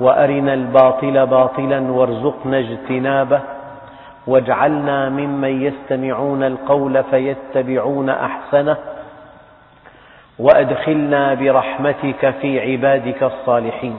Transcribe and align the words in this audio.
وأرنا 0.00 0.54
الباطل 0.54 1.26
باطلا 1.26 1.80
وارزقنا 1.80 2.58
اجتنابه 2.58 3.42
واجعلنا 4.26 5.08
ممن 5.08 5.62
يستمعون 5.62 6.42
القول 6.42 7.04
فيتبعون 7.04 8.08
أحسنه 8.08 8.76
وأدخلنا 10.38 11.34
برحمتك 11.34 12.34
في 12.40 12.60
عبادك 12.60 13.22
الصالحين. 13.22 13.98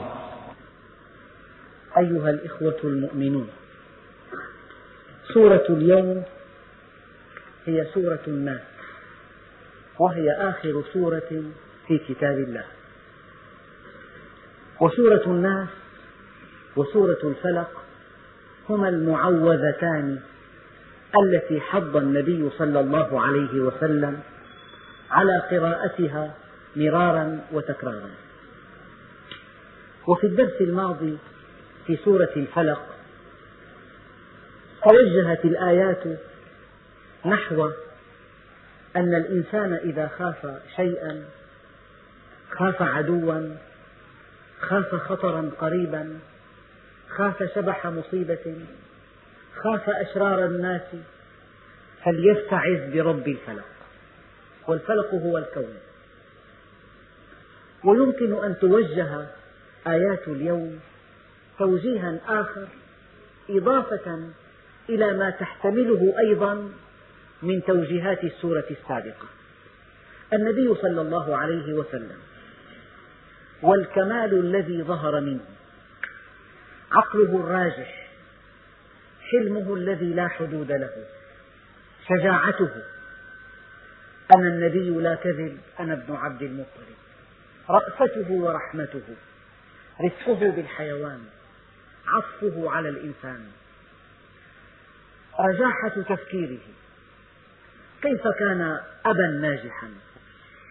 أيها 1.98 2.30
الإخوة 2.30 2.80
المؤمنون 2.84 3.48
سورة 5.34 5.64
اليوم 5.70 6.22
هي 7.66 7.86
سورة 7.94 8.24
الناس 8.28 8.60
وهي 9.98 10.30
آخر 10.30 10.82
سورة 10.92 11.42
في 11.86 11.98
كتاب 12.08 12.38
الله. 12.38 12.64
وسورة 14.80 15.22
الناس 15.26 15.68
وسورة 16.76 17.18
الفلق 17.24 17.82
هما 18.68 18.88
المعوذتان 18.88 20.18
التي 21.24 21.60
حض 21.60 21.96
النبي 21.96 22.50
صلى 22.58 22.80
الله 22.80 23.20
عليه 23.20 23.60
وسلم 23.60 24.20
على 25.10 25.38
قراءتها 25.50 26.34
مرارا 26.76 27.40
وتكرارا. 27.52 28.10
وفي 30.06 30.26
الدرس 30.26 30.60
الماضي 30.60 31.18
في 31.86 31.96
سورة 31.96 32.30
الفلق 32.36 32.82
توجهت 34.84 35.44
الآيات 35.44 36.04
نحو 37.26 37.70
أن 38.96 39.14
الإنسان 39.14 39.72
إذا 39.72 40.10
خاف 40.18 40.60
شيئا 40.76 41.24
خاف 42.50 42.82
عدوا 42.82 43.56
خاف 44.60 44.94
خطرا 44.94 45.50
قريبا 45.60 46.18
خاف 47.16 47.42
شبح 47.54 47.86
مصيبة 47.86 48.56
خاف 49.56 49.90
أشرار 49.90 50.44
الناس 50.44 50.82
فليستعذ 52.04 52.92
برب 52.92 53.28
الفلق؟ 53.28 53.64
والفلق 54.68 55.14
هو 55.14 55.38
الكون. 55.38 55.74
ويمكن 57.84 58.44
أن 58.44 58.58
توجه 58.58 59.26
آيات 59.86 60.28
اليوم 60.28 60.80
توجيها 61.58 62.18
آخر 62.28 62.66
إضافة 63.50 64.18
إلى 64.88 65.12
ما 65.12 65.30
تحتمله 65.30 66.14
أيضا 66.18 66.68
من 67.42 67.64
توجيهات 67.64 68.24
السورة 68.24 68.64
السابقة. 68.70 69.26
النبي 70.32 70.74
صلى 70.74 71.00
الله 71.00 71.36
عليه 71.36 71.72
وسلم 71.72 72.18
والكمال 73.62 74.34
الذي 74.34 74.82
ظهر 74.82 75.20
منه 75.20 75.40
عقله 76.92 77.40
الراجح 77.40 78.08
حلمه 79.30 79.74
الذي 79.74 80.14
لا 80.14 80.28
حدود 80.28 80.72
له 80.72 81.04
شجاعته. 82.08 82.70
أنا 84.36 84.48
النبي 84.48 84.90
لا 84.90 85.14
كذب 85.14 85.58
أنا 85.80 85.92
ابن 85.92 86.14
عبد 86.14 86.42
المطلب. 86.42 86.96
رأفته 87.70 88.32
ورحمته 88.32 89.02
رفقه 90.04 90.50
بالحيوان 90.50 91.24
عطفه 92.06 92.70
على 92.70 92.88
الإنسان. 92.88 93.50
رجاحة 95.40 96.02
تفكيره 96.14 96.66
كيف 98.02 98.28
كان 98.38 98.80
أبا 99.06 99.26
ناجحا 99.40 99.88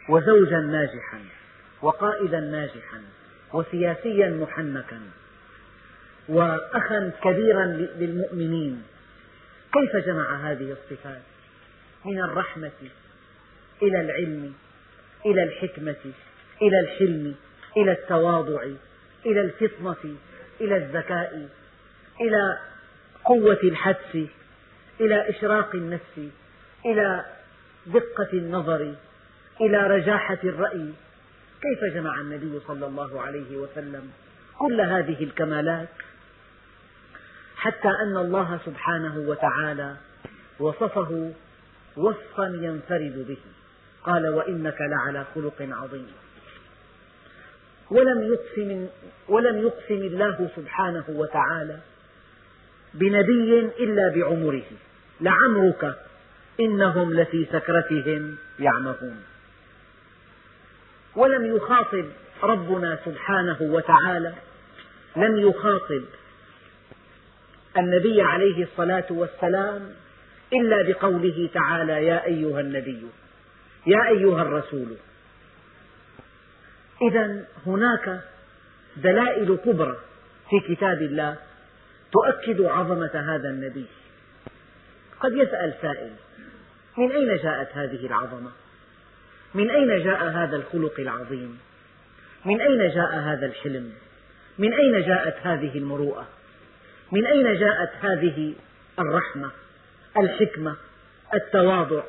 وزوجا 0.09 0.59
ناجحا 0.59 1.19
وقائدا 1.81 2.39
ناجحا 2.39 3.01
وسياسيا 3.53 4.29
محنكا. 4.29 5.01
وأخا 6.27 7.11
كبيرا 7.23 7.65
للمؤمنين. 7.99 8.83
كيف 9.73 10.05
جمع 10.05 10.51
هذه 10.51 10.71
الصفات؟ 10.71 11.21
من 12.05 12.19
الرحمة 12.19 12.71
إلى 13.81 14.01
العلم 14.01 14.53
إلى 15.25 15.43
الحكمة 15.43 16.13
إلى 16.61 16.79
الحلم 16.79 17.35
إلى 17.77 17.91
التواضع 17.91 18.63
إلى 19.25 19.41
الفطنة 19.41 20.15
إلى 20.61 20.77
الذكاء 20.77 21.49
إلى 22.21 22.57
قوة 23.25 23.59
الحدس 23.63 24.27
إلى 24.99 25.29
إشراق 25.29 25.75
النفس 25.75 26.19
إلى 26.85 27.25
دقة 27.87 28.29
النظر 28.33 28.93
إلى 29.61 29.77
رجاحة 29.77 30.37
الرأي. 30.43 30.93
كيف 31.61 31.93
جمع 31.93 32.21
النبي 32.21 32.59
صلى 32.67 32.85
الله 32.85 33.21
عليه 33.21 33.57
وسلم 33.57 34.11
كل 34.59 34.81
هذه 34.81 35.23
الكمالات؟ 35.23 35.89
حتى 37.61 37.87
أن 37.87 38.17
الله 38.17 38.59
سبحانه 38.65 39.17
وتعالى 39.17 39.95
وصفه 40.59 41.31
وصفا 41.97 42.43
ينفرد 42.61 43.25
به. 43.27 43.37
قال 44.03 44.27
وإنك 44.27 44.77
لعلى 44.81 45.25
خلق 45.35 45.53
عظيم. 45.59 46.11
ولم 47.91 48.33
يقسم, 48.33 48.87
ولم 49.27 49.57
يقسم 49.57 49.93
الله 49.93 50.49
سبحانه 50.55 51.03
وتعالى 51.09 51.77
بنبي 52.93 53.59
إلا 53.59 54.09
بعمره. 54.15 54.71
لعمرك 55.21 55.95
إنهم 56.59 57.13
لفي 57.13 57.45
سكرتهم 57.51 58.35
يعمهون. 58.59 59.23
ولم 61.15 61.55
يخاطب 61.55 62.05
ربنا 62.43 62.99
سبحانه 63.05 63.57
وتعالى 63.61 64.33
لم 65.15 65.37
يخاطب 65.37 66.03
النبي 67.77 68.21
عليه 68.21 68.63
الصلاة 68.63 69.05
والسلام 69.09 69.93
إلا 70.53 70.81
بقوله 70.81 71.49
تعالى 71.53 72.05
يا 72.05 72.25
أيها 72.25 72.59
النبي 72.59 73.01
يا 73.87 74.07
أيها 74.07 74.41
الرسول. 74.41 74.95
إذا 77.01 77.45
هناك 77.65 78.21
دلائل 78.97 79.57
كبرى 79.65 79.97
في 80.49 80.75
كتاب 80.75 81.01
الله 81.01 81.35
تؤكد 82.11 82.61
عظمة 82.61 83.35
هذا 83.35 83.49
النبي. 83.49 83.85
قد 85.19 85.33
يسأل 85.33 85.73
سائل 85.81 86.11
من 86.97 87.11
أين 87.11 87.37
جاءت 87.37 87.69
هذه 87.73 88.05
العظمة؟ 88.05 88.51
من 89.53 89.69
أين 89.69 90.03
جاء 90.03 90.23
هذا 90.23 90.55
الخلق 90.55 90.99
العظيم؟ 90.99 91.59
من 92.45 92.61
أين 92.61 92.89
جاء 92.89 93.15
هذا 93.15 93.45
الحلم؟ 93.45 93.93
من 94.57 94.73
أين 94.73 95.01
جاءت 95.01 95.35
هذه 95.43 95.77
المروءة؟ 95.77 96.27
من 97.11 97.25
أين 97.25 97.59
جاءت 97.59 97.89
هذه 98.01 98.53
الرحمة 98.99 99.51
الحكمة 100.17 100.75
التواضع؟ 101.33 102.03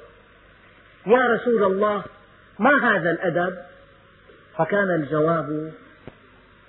يا 1.07 1.35
رسول 1.35 1.63
الله 1.65 2.05
ما 2.59 2.71
هذا 2.83 3.11
الأدب؟ 3.11 3.59
فكان 4.59 4.91
الجواب 4.91 5.73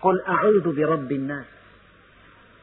قل 0.01 0.21
أعوذ 0.21 0.75
برب 0.75 1.11
الناس. 1.11 1.45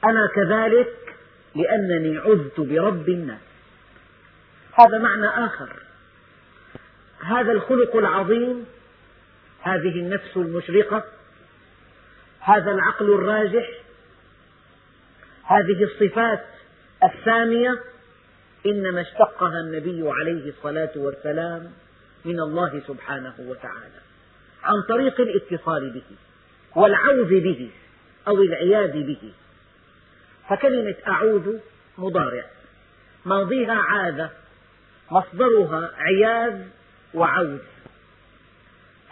أنا 0.04 0.26
كذلك 0.26 1.16
لأنني 1.54 2.18
عذت 2.18 2.60
برب 2.60 3.08
الناس. 3.08 3.40
هذا 4.72 4.98
معنى 4.98 5.26
آخر. 5.26 5.68
هذا 7.20 7.52
الخلق 7.52 7.96
العظيم 7.96 8.66
هذه 9.62 10.00
النفس 10.00 10.36
المشرقة 10.36 11.04
هذا 12.40 12.70
العقل 12.70 13.14
الراجح 13.14 13.79
هذه 15.50 15.84
الصفات 15.84 16.44
السامية 17.04 17.82
إنما 18.66 19.00
اشتقها 19.00 19.60
النبي 19.60 20.02
عليه 20.10 20.48
الصلاة 20.50 20.90
والسلام 20.96 21.70
من 22.24 22.40
الله 22.40 22.82
سبحانه 22.88 23.34
وتعالى 23.38 24.00
عن 24.62 24.82
طريق 24.88 25.20
الاتصال 25.20 25.90
به 25.90 26.16
والعوذ 26.76 27.40
به 27.40 27.70
أو 28.28 28.42
العياذ 28.42 28.92
به. 28.92 29.32
فكلمة 30.48 30.94
أعوذ 31.08 31.58
مضارع 31.98 32.44
ماضيها 33.24 33.74
عاذ 33.74 34.26
مصدرها 35.10 35.90
عياذ 35.96 36.60
وعوذ. 37.14 37.58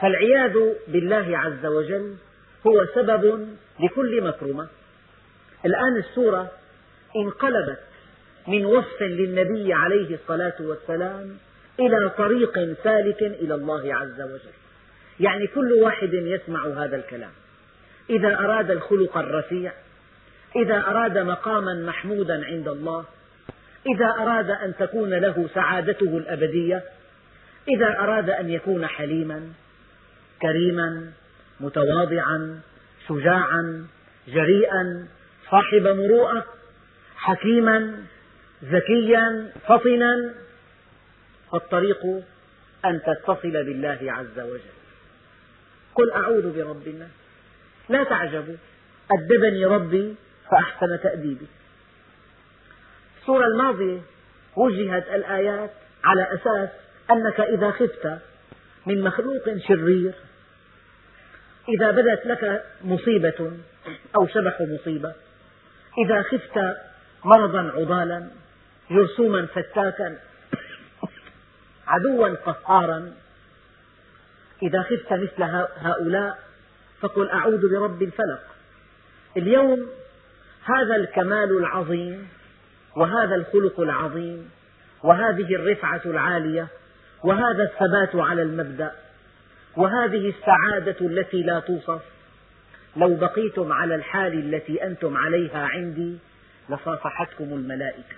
فالعياذ 0.01 0.59
بالله 0.89 1.39
عز 1.39 1.67
وجل 1.67 2.17
هو 2.67 2.87
سبب 2.95 3.49
لكل 3.81 4.23
مكرمة 4.23 4.69
الآن 5.65 5.97
السورة 5.97 6.51
انقلبت 7.17 7.79
من 8.49 8.65
وصف 8.65 9.03
للنبي 9.03 9.73
عليه 9.73 10.15
الصلاة 10.15 10.55
والسلام 10.61 11.37
إلى 11.81 12.11
طريق 12.19 12.55
سالك 12.85 13.23
إلى 13.23 13.55
الله 13.55 13.95
عز 13.95 14.21
وجل. 14.21 14.59
يعني 15.21 15.47
كل 15.47 15.73
واحد 15.73 16.15
يسمع 16.15 16.67
هذا 16.67 16.97
الكلام. 16.97 17.33
إذا 18.11 18.35
أراد 18.35 18.71
الخلق 18.71 19.19
الرفيع 19.19 19.73
إذا 20.57 20.77
أراد 20.77 21.19
مقاما 21.19 21.75
محمودا 21.75 22.47
عند 22.47 22.69
الله 22.69 23.05
إذا 23.95 24.07
أراد 24.07 24.51
أن 24.51 24.75
تكون 24.79 25.15
له 25.15 25.49
سعادته 25.55 26.19
الأبدية 26.19 26.83
إذا 27.69 27.99
أراد 27.99 28.31
أن 28.31 28.51
يكون 28.51 28.87
حليما 28.87 29.53
كريما 30.43 31.13
متواضعا 31.61 32.61
شجاعا 33.09 33.87
جريئا 34.29 35.09
صاحب 35.51 35.87
مروءة 35.87 36.45
حكيما 37.17 38.05
ذكيا 38.65 39.53
فطنا. 39.69 40.35
فالطريق 41.53 42.05
أن 42.85 43.01
تتصل 43.07 43.53
بالله 43.53 43.99
عز 44.03 44.41
وجل. 44.41 44.61
قل 45.95 46.13
أعوذ 46.13 46.57
برب 46.57 46.89
الناس 46.89 47.11
لا 47.89 48.05
تعجبوا 48.05 48.57
أدبني 49.13 49.65
ربي 49.65 50.15
فأحسن 50.51 51.01
تأديبي. 51.03 51.47
السورة 53.21 53.47
الماضية 53.47 54.01
وجهت 54.57 55.09
الآيات 55.15 55.71
على 56.05 56.29
أساس 56.35 56.69
أنك 57.11 57.41
إذا 57.41 57.71
خفت 57.71 58.19
من 58.87 59.01
مخلوق 59.05 59.57
شرير 59.69 60.13
إذا 61.69 61.91
بدت 61.91 62.27
لك 62.27 62.65
مصيبة 62.85 63.53
أو 64.17 64.27
شبح 64.27 64.61
مصيبة 64.61 65.15
إذا 65.99 66.23
خفت 66.23 66.77
مرضا 67.25 67.73
عضالا 67.77 68.29
جرثوما 68.91 69.47
فتاكا 69.47 70.19
عدوا 71.87 72.29
قهارا 72.29 73.13
إذا 74.63 74.83
خفت 74.83 75.13
مثل 75.13 75.43
هؤلاء 75.77 76.39
فقل 77.01 77.31
أعوذ 77.31 77.71
برب 77.71 78.03
الفلق. 78.03 78.41
اليوم 79.37 79.87
هذا 80.65 80.97
الكمال 80.97 81.59
العظيم 81.59 82.29
وهذا 82.97 83.35
الخلق 83.35 83.81
العظيم 83.81 84.51
وهذه 85.03 85.55
الرفعة 85.55 86.01
العالية 86.07 86.69
وهذا 87.25 87.63
الثبات 87.63 88.17
على 88.17 88.43
المبدأ 88.43 88.93
وهذه 89.77 90.35
السعادة 90.39 91.07
التي 91.07 91.43
لا 91.43 91.61
توصف. 91.61 92.03
لو 92.99 93.15
بقيتم 93.15 93.73
على 93.73 93.95
الحال 93.95 94.55
التي 94.55 94.85
أنتم 94.85 95.17
عليها 95.17 95.67
عندي 95.67 96.19
لصافحتكم 96.71 97.45
الملائكة 97.45 98.17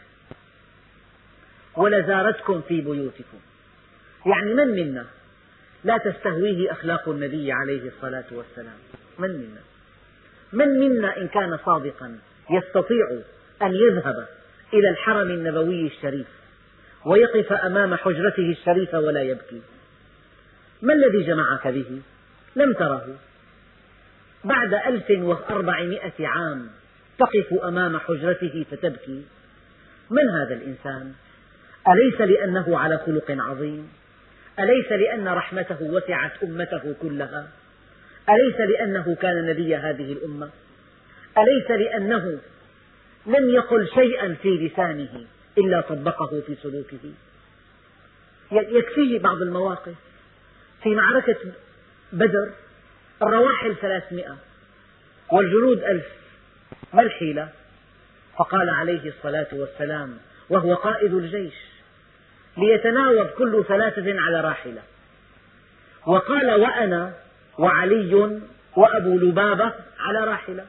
ولزارتكم 1.76 2.60
في 2.68 2.80
بيوتكم. 2.80 3.38
يعني 4.26 4.54
من 4.54 4.68
منا 4.68 5.06
لا 5.84 5.98
تستهويه 5.98 6.72
أخلاق 6.72 7.08
النبي 7.08 7.52
عليه 7.52 7.88
الصلاة 7.88 8.24
والسلام؟ 8.30 8.78
من 9.18 9.30
منا؟ 9.30 9.60
من 10.52 10.80
منا 10.80 11.16
إن 11.16 11.28
كان 11.28 11.58
صادقا 11.64 12.18
يستطيع 12.50 13.06
أن 13.62 13.74
يذهب 13.74 14.26
إلى 14.72 14.90
الحرم 14.90 15.30
النبوي 15.30 15.86
الشريف 15.86 16.26
ويقف 17.04 17.52
أمام 17.52 17.94
حجرته 17.94 18.50
الشريفة 18.50 19.00
ولا 19.00 19.22
يبكي؟ 19.22 19.60
ما 20.82 20.94
الذي 20.94 21.22
جمعك 21.22 21.68
به؟ 21.68 22.00
لم 22.56 22.72
تره. 22.72 23.06
بعد 24.44 24.74
ألف 24.74 25.10
وأربعمائة 25.10 26.26
عام 26.26 26.68
تقف 27.18 27.64
أمام 27.64 27.98
حجرته 27.98 28.64
فتبكي. 28.70 29.22
من 30.10 30.28
هذا 30.28 30.54
الإنسان؟ 30.54 31.12
أليس 31.88 32.20
لأنه 32.20 32.78
على 32.78 32.98
خلق 32.98 33.24
عظيم؟ 33.30 33.88
أليس 34.58 34.92
لأن 34.92 35.28
رحمته 35.28 35.82
وسعت 35.82 36.32
أمته 36.42 36.94
كلها؟ 37.02 37.48
أليس 38.28 38.60
لأنه 38.60 39.16
كان 39.22 39.46
نبي 39.46 39.76
هذه 39.76 40.12
الأمة؟ 40.12 40.50
أليس 41.38 41.70
لأنه 41.70 42.38
لم 43.26 43.50
يقل 43.50 43.88
شيئا 43.94 44.34
في 44.42 44.48
لسانه 44.48 45.24
إلا 45.58 45.80
طبقه 45.80 46.42
في 46.46 46.54
سلوكه؟ 46.62 47.12
يكفيه 48.52 49.18
بعض 49.18 49.36
المواقف. 49.42 49.94
في 50.82 50.94
معركة 50.94 51.36
بدر 52.12 52.50
الرواحل 53.22 53.76
ثلاثمائة 53.76 54.36
والجنود 55.32 55.78
ألف 55.78 56.06
ما 56.92 57.02
الحيلة؟ 57.02 57.48
فقال 58.38 58.70
عليه 58.70 59.08
الصلاة 59.08 59.46
والسلام 59.52 60.18
وهو 60.48 60.74
قائد 60.74 61.14
الجيش 61.14 61.54
ليتناوب 62.56 63.26
كل 63.26 63.64
ثلاثة 63.68 64.20
على 64.20 64.40
راحلة. 64.40 64.82
وقال 66.06 66.50
وأنا 66.50 67.12
وعلي 67.58 68.40
وأبو 68.76 69.18
لبابة 69.18 69.72
على 69.98 70.18
راحلة. 70.18 70.66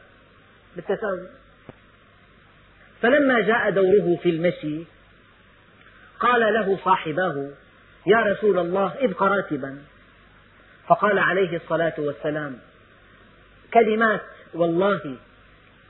بالتساوي. 0.76 1.28
فلما 3.02 3.40
جاء 3.42 3.70
دوره 3.70 4.20
في 4.24 4.30
المشي 4.30 4.84
قال 6.20 6.54
له 6.54 6.80
صاحباه 6.86 7.50
يا 8.06 8.18
رسول 8.18 8.60
الله 8.60 8.94
ابق 9.00 9.24
راتبا 9.24 9.78
فقال 10.88 11.20
عليه 11.20 11.56
الصلاة 11.58 11.94
والسلام 11.98 12.58
كلمات 13.74 14.22
والله 14.54 15.16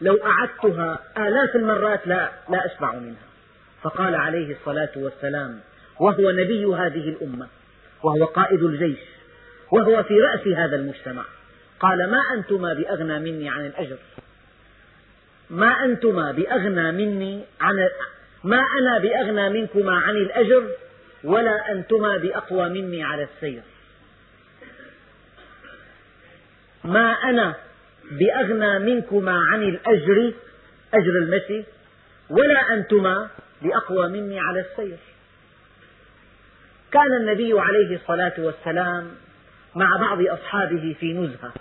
لو 0.01 0.19
أعدتها 0.25 0.99
آلاف 1.17 1.55
المرات 1.55 2.07
لا, 2.07 2.31
لا 2.49 2.65
أشبع 2.65 2.95
منها. 2.95 3.27
فقال 3.81 4.15
عليه 4.15 4.55
الصلاة 4.55 4.91
والسلام 4.95 5.59
وهو 5.99 6.31
نبي 6.31 6.65
هذه 6.65 7.09
الأمة 7.09 7.47
وهو 8.03 8.25
قائد 8.25 8.63
الجيش 8.63 8.99
وهو 9.71 10.03
في 10.03 10.19
رأس 10.19 10.47
هذا 10.47 10.75
المجتمع. 10.75 11.23
قال 11.79 12.11
ما 12.11 12.21
أنتما 12.33 12.73
بأغنى 12.73 13.19
مني 13.19 13.49
عن 13.49 13.65
الأجر؟ 13.65 13.97
ما 15.49 15.85
أنتما 15.85 16.31
بأغنى 16.31 16.91
مني 16.91 17.43
عن 17.61 17.87
ما 18.43 18.57
أنا 18.79 18.99
بأغنى 18.99 19.49
منكما 19.49 19.95
عن 19.95 20.15
الأجر 20.15 20.67
ولا 21.23 21.71
أنتما 21.71 22.17
بأقوى 22.17 22.69
مني 22.69 23.03
على 23.03 23.23
السير. 23.23 23.61
ما 26.83 27.11
أنا 27.11 27.55
بأغنى 28.11 28.79
منكما 28.79 29.39
عن 29.51 29.63
الأجر 29.63 30.33
أجر 30.93 31.17
المشي 31.23 31.63
ولا 32.29 32.73
أنتما 32.73 33.29
بأقوى 33.61 34.07
مني 34.07 34.39
على 34.39 34.59
السير. 34.59 34.97
كان 36.91 37.13
النبي 37.21 37.59
عليه 37.59 37.95
الصلاة 37.95 38.33
والسلام 38.37 39.11
مع 39.75 39.97
بعض 39.97 40.21
أصحابه 40.21 40.95
في 40.99 41.13
نزهة 41.13 41.53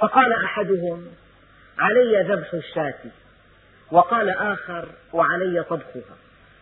فقال 0.00 0.32
أحدهم 0.32 1.06
علي 1.78 2.22
ذبح 2.28 2.54
الشاة. 2.54 3.10
وقال 3.90 4.30
آخر 4.30 4.88
وعلي 5.12 5.62
طبخها. 5.62 6.16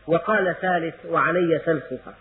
وقال 0.07 0.55
ثالث 0.61 0.95
وعلي 1.07 1.61
سلخها 1.67 2.15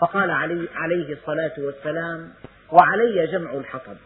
فقال 0.00 0.30
علي 0.30 0.68
عليه 0.74 1.12
الصلاة 1.12 1.52
والسلام 1.58 2.32
وعلي 2.72 3.26
جمع 3.26 3.52
الحطب. 3.52 3.96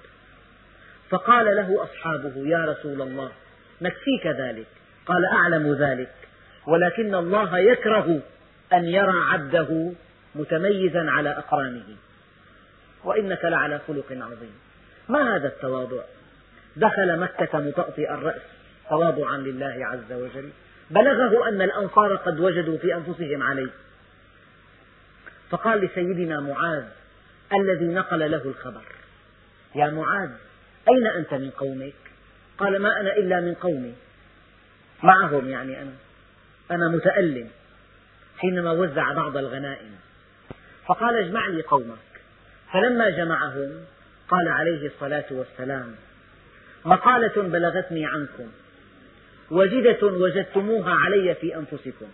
فقال 1.15 1.57
له 1.57 1.83
أصحابه 1.83 2.33
يا 2.37 2.65
رسول 2.65 3.03
الله 3.03 3.31
نكفيك 3.83 4.27
ذلك. 4.27 4.67
قال 5.07 5.25
أعلم 5.25 5.75
ذلك. 5.75 6.13
ولكن 6.67 7.15
الله 7.15 7.59
يكره 7.59 8.21
أن 8.73 8.85
يرى 8.85 9.21
عبده 9.31 9.93
متميزا 10.35 11.11
على 11.11 11.31
أقرانه. 11.31 11.97
وإنك 13.05 13.45
لعلى 13.45 13.81
خلق 13.89 14.07
عظيم. 14.11 14.55
ما 15.09 15.37
هذا 15.37 15.49
التواضع؟ 15.49 16.03
دخل 16.77 17.19
مكة 17.21 17.59
مطأطئ 17.59 18.11
الرأس 18.11 18.43
تواضعا 18.91 19.37
لله 19.37 19.87
عز 19.87 20.13
وجل. 20.13 20.51
بلغه 20.91 21.49
أن 21.49 21.63
الأنصار 21.63 22.17
قد 22.17 22.41
وجدوا 22.41 22.79
في 22.79 22.95
أنفسهم 22.95 23.43
عليه. 23.43 23.71
فقال 25.51 25.81
لسيدنا 25.81 26.41
معاذ 26.41 26.85
الذي 27.61 27.85
نقل 27.85 28.31
له 28.31 28.43
الخبر 28.45 28.85
يا 29.75 29.87
معاذ 29.87 30.31
أين 30.89 31.07
أنت 31.07 31.35
من 31.35 31.51
قومك؟ 31.51 31.93
قال 32.59 32.83
ما 32.83 33.01
أنا 33.01 33.17
إلا 33.17 33.41
من 33.41 33.55
قومي. 33.55 33.95
معهم 35.03 35.51
يعني 35.51 35.83
أنا. 35.83 35.93
أنا 36.71 36.89
متألم 36.89 37.49
حينما 38.39 38.73
وزع 38.73 39.13
بعض 39.13 39.37
الغنائم. 39.37 39.95
فقال 40.87 41.17
اجمع 41.17 41.47
لي 41.47 41.63
قومك. 41.63 41.99
فلما 42.73 43.11
جمعهم 43.11 43.85
قال 44.29 44.49
عليه 44.49 44.87
الصلاة 44.87 45.25
والسلام 45.31 45.95
مقالة 46.85 47.43
بلغتني 47.43 48.07
عنكم. 48.07 48.49
وجدة 49.51 50.07
وجدتموها 50.07 50.91
علي 50.91 51.35
في 51.35 51.57
أنفسكم. 51.57 52.07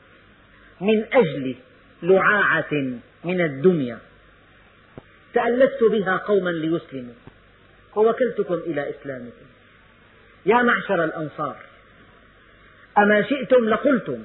من 0.81 1.05
أجل 1.13 1.55
لعاعة 2.03 2.73
من 3.25 3.41
الدنيا. 3.41 3.99
تألفت 5.35 5.85
بها 5.91 6.17
قوما 6.17 6.51
ليسلموا. 6.51 7.15
ووكلتكم 7.97 8.55
إلى 8.55 8.91
إسلامكم. 8.91 9.47
يا 10.47 10.63
معشر 10.63 11.05
الأنصار 11.05 11.57
أما 12.99 13.23
شئتم 13.23 13.69
لقلتم 13.69 14.25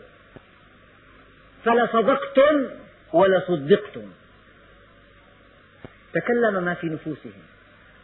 فلصدقتم 1.65 2.69
ولصدقتم. 3.13 4.11
تكلم 6.13 6.63
ما 6.63 6.73
في 6.73 6.87
نفوسهم. 6.87 7.43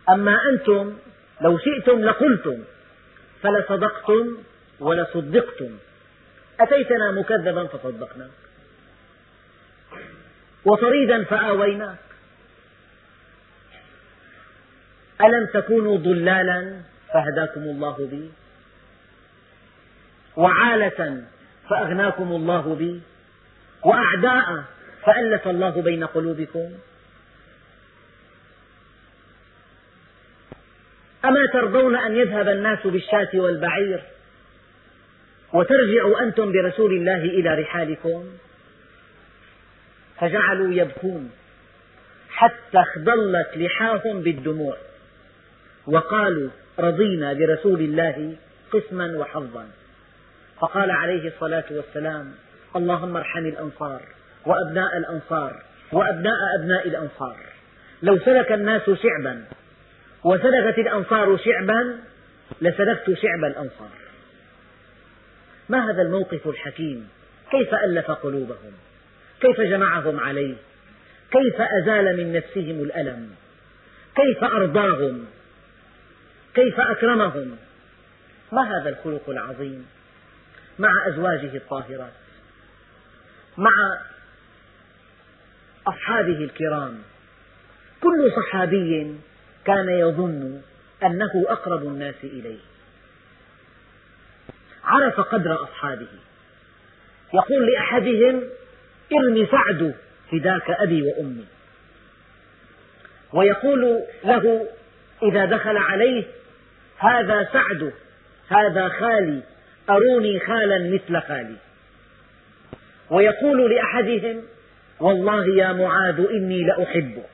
أما 0.10 0.38
أنتم 0.50 0.98
لو 1.42 1.58
شئتم 1.58 2.02
لقلتم 2.02 2.64
فلصدقتم 3.44 4.38
ولصدقتم. 4.80 5.78
أتيتنا 6.60 7.12
مكذبا 7.12 7.68
فصدقناك. 7.68 8.30
وطريدا 10.66 11.24
فآويناك. 11.24 12.11
ألم 15.24 15.46
تكونوا 15.54 15.98
ضلالا 15.98 16.82
فهداكم 17.14 17.62
الله 17.62 18.08
بي؟ 18.12 18.32
وعالة 20.36 21.24
فأغناكم 21.70 22.32
الله 22.32 22.76
بي؟ 22.76 23.02
وأعداء 23.84 24.64
فألف 25.06 25.48
الله 25.48 25.82
بين 25.82 26.04
قلوبكم؟ 26.04 26.72
أما 31.26 31.46
ترضون 31.54 31.96
أن 31.96 32.16
يذهب 32.16 32.48
الناس 32.48 32.88
بالشاة 32.88 33.30
والبعير 33.34 34.04
وترجعوا 35.54 36.22
أنتم 36.22 36.52
برسول 36.52 36.94
الله 36.94 37.24
إلى 37.24 37.62
رحالكم؟ 37.62 38.26
فجعلوا 40.20 40.74
يبكون 40.74 41.32
حتى 42.30 42.78
اخضلت 42.78 43.50
لحاهم 43.56 44.22
بالدموع. 44.22 44.78
وقالوا 45.92 46.50
رضينا 46.80 47.34
برسول 47.34 47.80
الله 47.80 48.36
قسما 48.72 49.18
وحظا. 49.18 49.68
فقال 50.60 50.92
عليه 50.92 51.28
الصلاة 51.28 51.64
والسلام 51.72 52.32
اللهم 52.76 53.18
ارحم 53.18 53.46
الأنصار 53.46 54.02
وأبناء 54.46 54.98
الأنصار 54.98 55.62
وأبناء 55.92 56.40
أبناء 56.60 56.88
الأنصار. 56.88 57.38
لو 58.04 58.20
سلك 58.20 58.52
الناس 58.52 58.90
شعبا 58.90 59.44
وسلكت 60.24 60.80
الأنصار 60.80 61.38
شعبا 61.38 61.96
لسلكت 62.62 63.14
شعب 63.14 63.44
الأنصار. 63.52 63.98
ما 65.70 65.92
هذا 65.92 66.02
الموقف 66.02 66.48
الحكيم؟ 66.48 67.10
كيف 67.52 67.74
ألف 67.74 68.12
قلوبهم؟ 68.12 68.74
كيف 69.42 69.62
جمعهم 69.62 70.20
عليه؟ 70.20 70.56
كيف 71.32 71.62
أزال 71.62 72.18
من 72.18 72.34
نفسهم 72.34 72.84
الألم؟ 72.84 73.30
كيف 74.16 74.44
أرضاهم؟ 74.44 75.26
كيف 76.54 76.80
أكرمهم؟ 76.80 77.58
ما 78.52 78.62
هذا 78.62 78.90
الخلق 78.90 79.30
العظيم؟ 79.30 79.88
مع 80.80 80.90
أزواجه 81.08 81.58
الطاهرات 81.58 82.14
مع 83.58 84.02
أصحابه 85.88 86.38
الكرام 86.38 86.98
كل 88.02 88.32
صحابي 88.32 89.16
كان 89.66 89.90
يظن 89.90 90.62
أنه 91.04 91.46
أقرب 91.48 91.84
الناس 91.84 92.16
إليه. 92.24 92.60
عرف 94.84 95.20
قدر 95.20 95.64
أصحابه. 95.64 96.08
يقول 97.34 97.72
لأحدهم 97.72 98.44
ارمي 99.14 99.48
سعد 99.52 99.96
فداك 100.32 100.70
أبي 100.70 101.02
وأمي. 101.02 101.46
ويقول 103.34 103.82
له 104.24 104.68
إذا 105.24 105.46
دخل 105.46 105.78
عليه 105.78 106.24
هذا 106.98 107.48
سعد 107.54 107.92
هذا 108.50 108.88
خالي 108.88 109.42
أروني 109.90 110.40
خالا 110.40 110.80
مثل 110.94 111.22
خالي. 111.28 111.56
ويقول 113.10 113.72
لأحدهم 113.72 114.44
والله 115.00 115.56
يا 115.56 115.74
معاذ 115.74 116.20
إني 116.30 116.64
لأحبك. 116.64 117.30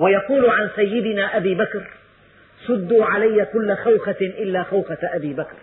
ويقول 0.00 0.50
عن 0.50 0.70
سيدنا 0.76 1.36
أبي 1.36 1.54
بكر 1.54 1.86
سدوا 2.66 3.04
علي 3.04 3.44
كل 3.52 3.76
خوخة 3.76 4.16
إلا 4.20 4.62
خوخة 4.62 4.98
أبي 5.02 5.32
بكر. 5.32 5.56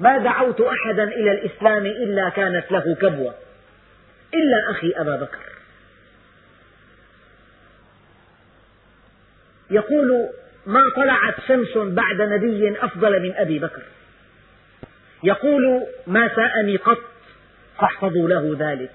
ما 0.00 0.18
دعوت 0.18 0.60
أحدا 0.60 1.04
إلى 1.04 1.32
الإسلام 1.32 1.86
إلا 1.86 2.28
كانت 2.28 2.72
له 2.72 2.94
كبوة 2.94 3.34
إلا 4.34 4.70
أخي 4.70 4.92
أبا 4.96 5.16
بكر. 5.16 5.51
يقول 9.70 10.28
ما 10.66 10.82
طلعت 10.96 11.34
شمس 11.48 11.76
بعد 11.76 12.20
نبي 12.20 12.84
أفضل 12.84 13.22
من 13.22 13.34
أبي 13.34 13.58
بكر. 13.58 13.82
يقول 15.22 15.86
ما 16.06 16.28
ساءني 16.36 16.76
قط 16.76 17.02
فاحفظوا 17.78 18.28
له 18.28 18.56
ذلك. 18.58 18.90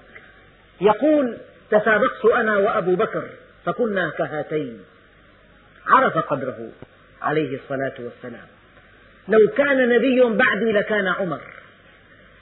يقول 0.80 1.36
تسابقت 1.70 2.24
أنا 2.24 2.56
وأبو 2.56 2.94
بكر 2.94 3.28
فكنا 3.64 4.10
كهاتين. 4.18 4.80
عرف 5.86 6.18
قدره 6.18 6.68
عليه 7.22 7.58
الصلاة 7.58 7.94
والسلام. 7.98 8.46
لو 9.28 9.48
كان 9.56 9.88
نبي 9.88 10.20
بعدي 10.24 10.72
لكان 10.72 11.08
عمر. 11.08 11.40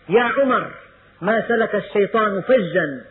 يا 0.09 0.23
عمر 0.23 0.71
ما 1.21 1.49
سلك 1.49 1.75
الشيطان 1.75 2.41
فجا. 2.41 3.05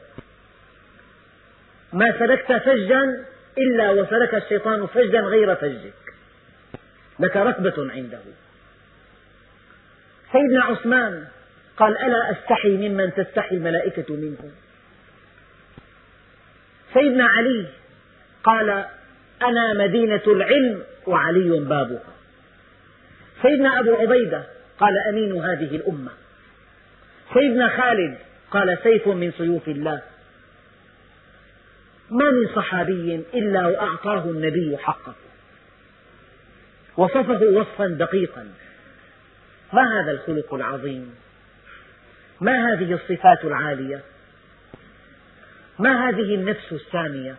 ما 1.93 2.19
سلكت 2.19 2.53
فجا 2.53 3.25
إلا 3.57 3.89
وسلك 3.89 4.35
الشيطان 4.35 4.88
فجا 4.88 5.19
غير 5.19 5.55
فجك. 5.55 5.93
لك 7.19 7.38
رتبة 7.38 7.91
عنده. 7.91 8.19
سيدنا 10.31 10.63
عثمان 10.63 11.25
قال 11.77 11.97
ألا 11.97 12.31
أستحي 12.31 12.69
ممن 12.69 13.13
تستحي 13.13 13.55
الملائكة 13.55 14.13
منه 14.15 14.51
سيدنا 16.93 17.25
علي 17.25 17.65
قال 18.43 18.85
أنا 19.41 19.74
مدينة 19.74 20.21
العلم 20.27 20.83
وعلي 21.07 21.59
بابها. 21.59 22.13
سيدنا 23.41 23.79
أبو 23.79 23.95
عبيدة 23.95 24.43
قال 24.79 24.93
أمين 25.09 25.41
هذه 25.41 25.75
الأمة. 25.75 26.12
سيدنا 27.33 27.69
خالد 27.69 28.17
قال 28.51 28.77
سيف 28.83 29.07
من 29.07 29.31
سيوف 29.31 29.67
الله. 29.67 30.01
ما 32.09 32.25
من 32.31 32.55
صحابي 32.55 33.24
إلا 33.33 33.67
وأعطاه 33.67 34.24
النبي 34.24 34.77
حقه 34.77 35.15
وصفه 36.97 37.39
وصفا 37.53 37.88
دقيقا. 37.88 38.47
ما 39.74 40.01
هذا 40.01 40.12
الخلق 40.12 40.53
العظيم؟ 40.53 41.15
ما 42.41 42.74
هذه 42.74 42.93
الصفات 42.93 43.45
العالية؟ 43.45 44.01
ما 45.79 46.09
هذه 46.09 46.35
النفس 46.35 46.71
السامية؟ 46.71 47.35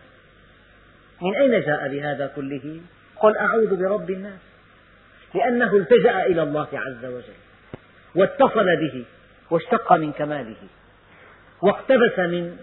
من 1.23 1.37
أين 1.37 1.61
جاء 1.61 1.89
بهذا 1.89 2.33
كله؟ 2.37 2.81
قل 3.17 3.37
أعوذ 3.37 3.77
برب 3.77 4.11
الناس. 4.11 4.41
لأنه 5.35 5.77
التجأ 5.77 6.27
إلى 6.27 6.43
الله 6.43 6.69
عز 6.73 7.05
وجل 7.05 7.39
واتصل 8.15 8.77
به 8.77 9.05
واشتق 9.51 9.93
من 9.93 10.13
كماله 10.13 10.57
واقتبس 11.63 12.19
من 12.19 12.57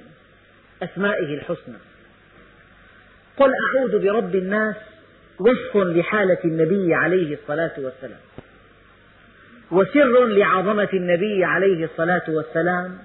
أسمائه 0.83 1.35
الحسنى. 1.35 1.77
قل 3.37 3.51
أعوذ 3.75 3.99
برب 3.99 4.35
الناس 4.35 4.75
وصف 5.39 5.77
لحالة 5.77 6.37
النبي 6.45 6.93
عليه 6.93 7.37
الصلاة 7.41 7.71
والسلام 7.77 8.19
وسر 9.71 10.25
لعظمة 10.25 10.89
النبي 10.93 11.45
عليه 11.45 11.85
الصلاة 11.85 12.23
والسلام 12.27 12.97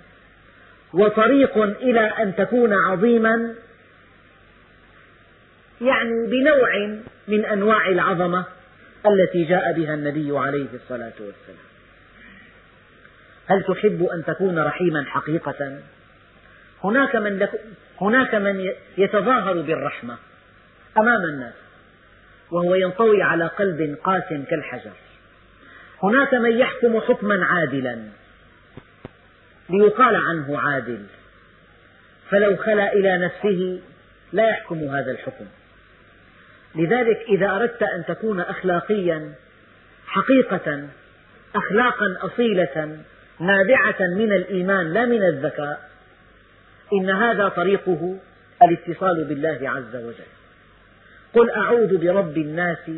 وطريق 0.93 1.59
إلى 1.59 2.01
أن 2.01 2.37
تكون 2.37 2.73
عظيما 2.73 3.55
يعني 5.81 6.27
بنوع 6.27 6.99
من 7.29 7.45
أنواع 7.45 7.89
العظمة 7.89 8.45
التي 9.07 9.45
جاء 9.45 9.73
بها 9.73 9.95
النبي 9.95 10.39
عليه 10.39 10.67
الصلاة 10.75 11.13
والسلام 11.21 11.69
هل 13.47 13.63
تحب 13.63 14.03
أن 14.13 14.25
تكون 14.25 14.59
رحيما 14.59 15.05
حقيقة؟ 15.05 15.79
هناك 16.85 17.17
من, 17.17 17.49
هناك 18.01 18.35
من 18.35 18.73
يتظاهر 18.99 19.61
بالرحمة 19.61 20.17
أمام 20.99 21.25
الناس 21.25 21.55
وهو 22.51 22.75
ينطوي 22.75 23.23
على 23.23 23.47
قلب 23.47 23.99
قاس 24.05 24.29
كالحجر. 24.51 24.93
هناك 26.03 26.35
من 26.35 26.59
يحكم 26.59 27.01
حكما 27.01 27.45
عادلا 27.45 27.99
ليقال 29.71 30.17
عنه 30.17 30.61
عادل 30.61 31.07
فلو 32.31 32.57
خلا 32.57 32.93
إلى 32.93 33.19
نفسه 33.19 33.81
لا 34.33 34.49
يحكم 34.49 34.79
هذا 34.79 35.11
الحكم. 35.11 35.47
لذلك 36.75 37.19
إذا 37.29 37.51
أردت 37.51 37.83
أن 37.83 38.05
تكون 38.09 38.41
أخلاقيا 38.41 39.33
حقيقة 40.07 40.89
أخلاقا 41.55 42.17
أصيلة 42.21 42.99
نابعة 43.41 43.97
من 44.01 44.33
الإيمان 44.33 44.93
لا 44.93 45.05
من 45.05 45.23
الذكاء 45.23 45.89
إن 46.93 47.11
هذا 47.11 47.49
طريقه 47.49 48.17
الاتصال 48.63 49.25
بالله 49.25 49.71
عز 49.71 49.97
وجل. 49.97 50.31
قل 51.35 51.51
أعوذ 51.51 51.99
برب 51.99 52.39
الناس 52.39 52.91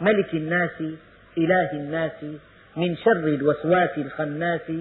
ملك 0.00 0.34
الناس 0.34 0.82
إله 1.38 1.72
الناس 1.72 2.24
من 2.76 2.96
شر 2.96 3.12
الوسواس 3.12 3.98
الخناس 3.98 4.72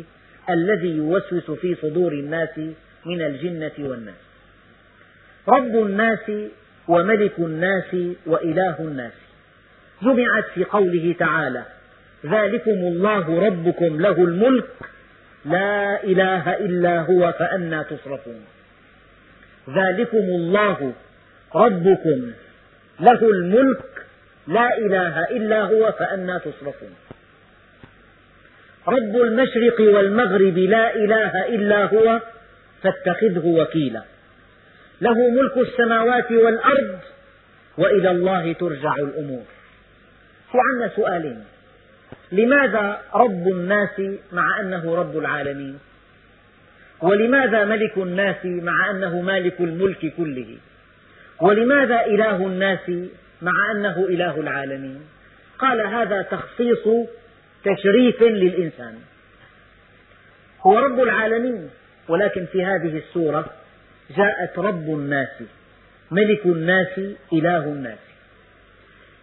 الذي 0.50 0.98
يوسوس 0.98 1.52
في 1.52 1.76
صدور 1.76 2.12
الناس 2.12 2.58
من 3.06 3.22
الجنة 3.22 3.72
والناس. 3.80 4.22
رب 5.48 5.76
الناس 5.86 6.32
وملك 6.88 7.40
الناس 7.40 7.96
وإله 8.26 8.80
الناس. 8.80 9.14
جمعت 10.02 10.46
في 10.54 10.64
قوله 10.64 11.16
تعالى 11.20 11.64
ذلكم 12.26 12.72
الله 12.72 13.48
ربكم 13.48 14.02
له 14.02 14.24
الملك 14.24 14.70
لا 15.46 16.04
إله 16.04 16.54
إلا 16.54 17.00
هو 17.00 17.32
فأنى 17.32 17.84
تصرفون. 17.84 18.46
ذلكم 19.70 20.18
الله 20.18 20.94
ربكم 21.56 22.32
له 23.00 23.30
الملك 23.30 24.06
لا 24.48 24.78
إله 24.78 25.24
إلا 25.24 25.62
هو 25.62 25.92
فأنى 25.92 26.40
تصرفون. 26.40 26.96
رب 28.88 29.16
المشرق 29.16 29.82
والمغرب 29.82 30.58
لا 30.58 30.96
إله 30.96 31.46
إلا 31.46 31.86
هو 31.86 32.22
فاتخذه 32.84 33.46
وكيلا. 33.46 34.02
له 35.02 35.30
ملك 35.30 35.58
السماوات 35.58 36.32
والأرض 36.32 37.00
وإلى 37.78 38.12
الله 38.12 38.54
ترجع 38.54 38.96
الأمور. 38.96 39.44
في 40.52 40.58
عنا 40.58 40.92
سؤالين. 40.96 41.44
لماذا 42.32 43.02
رب 43.14 43.48
الناس 43.48 44.02
مع 44.32 44.60
أنه 44.60 44.96
رب 44.96 45.18
العالمين؟ 45.18 45.80
ولماذا 47.02 47.66
ملك 47.66 47.98
الناس 47.98 48.46
مع 48.46 48.92
أنه 48.92 49.22
مالك 49.22 49.60
الملك 49.60 50.14
كله؟ 50.18 50.58
ولماذا 51.42 52.06
إله 52.06 52.36
الناس 52.36 52.90
مع 53.42 53.72
أنه 53.72 54.06
إله 54.10 54.40
العالمين؟ 54.40 55.02
قال 55.60 55.82
هذا 55.88 56.22
تخصيص 56.22 56.88
تشريف 57.64 58.22
للإنسان. 58.22 58.96
هو 60.62 60.80
رب 60.80 61.00
العالمين 61.00 61.70
ولكن 62.08 62.46
في 62.46 62.66
هذه 62.66 62.98
السورة 62.98 63.46
جاءت 64.18 64.60
رب 64.60 64.90
الناس 64.90 65.44
ملك 66.12 66.46
الناس 66.46 67.00
إله 67.34 67.64
الناس. 67.64 68.00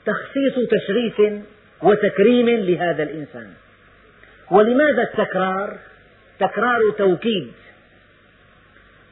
تخصيص 0.06 0.68
تشريف 0.70 1.42
وتكريم 1.82 2.48
لهذا 2.48 3.02
الإنسان. 3.02 3.52
ولماذا 4.50 5.02
التكرار؟ 5.02 5.78
تكرار 6.40 6.80
توكيد. 6.98 7.52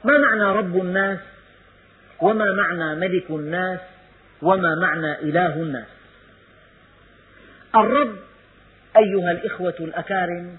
ما 0.05 0.19
معنى 0.19 0.59
رب 0.59 0.77
الناس؟ 0.77 1.19
وما 2.21 2.53
معنى 2.53 3.01
ملك 3.01 3.31
الناس؟ 3.31 3.81
وما 4.43 4.75
معنى 4.75 5.13
إله 5.13 5.55
الناس؟ 5.55 5.87
الرب 7.77 8.17
أيها 8.97 9.31
الإخوة 9.31 9.75
الأكارم 9.81 10.57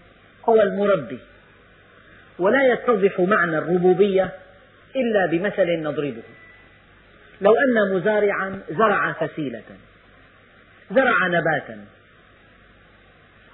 هو 0.50 0.62
المربي. 0.62 1.20
ولا 2.40 2.74
يتضح 2.74 3.20
معنى 3.20 3.58
الربوبية 3.58 4.30
إلا 4.96 5.26
بمثل 5.26 5.84
نضربه. 5.84 6.24
لو 7.42 7.54
أن 7.56 7.96
مزارعا 7.96 8.62
زرع 8.70 9.14
فسيلة 9.14 9.64
زرع 10.92 11.28
نباتا 11.28 11.86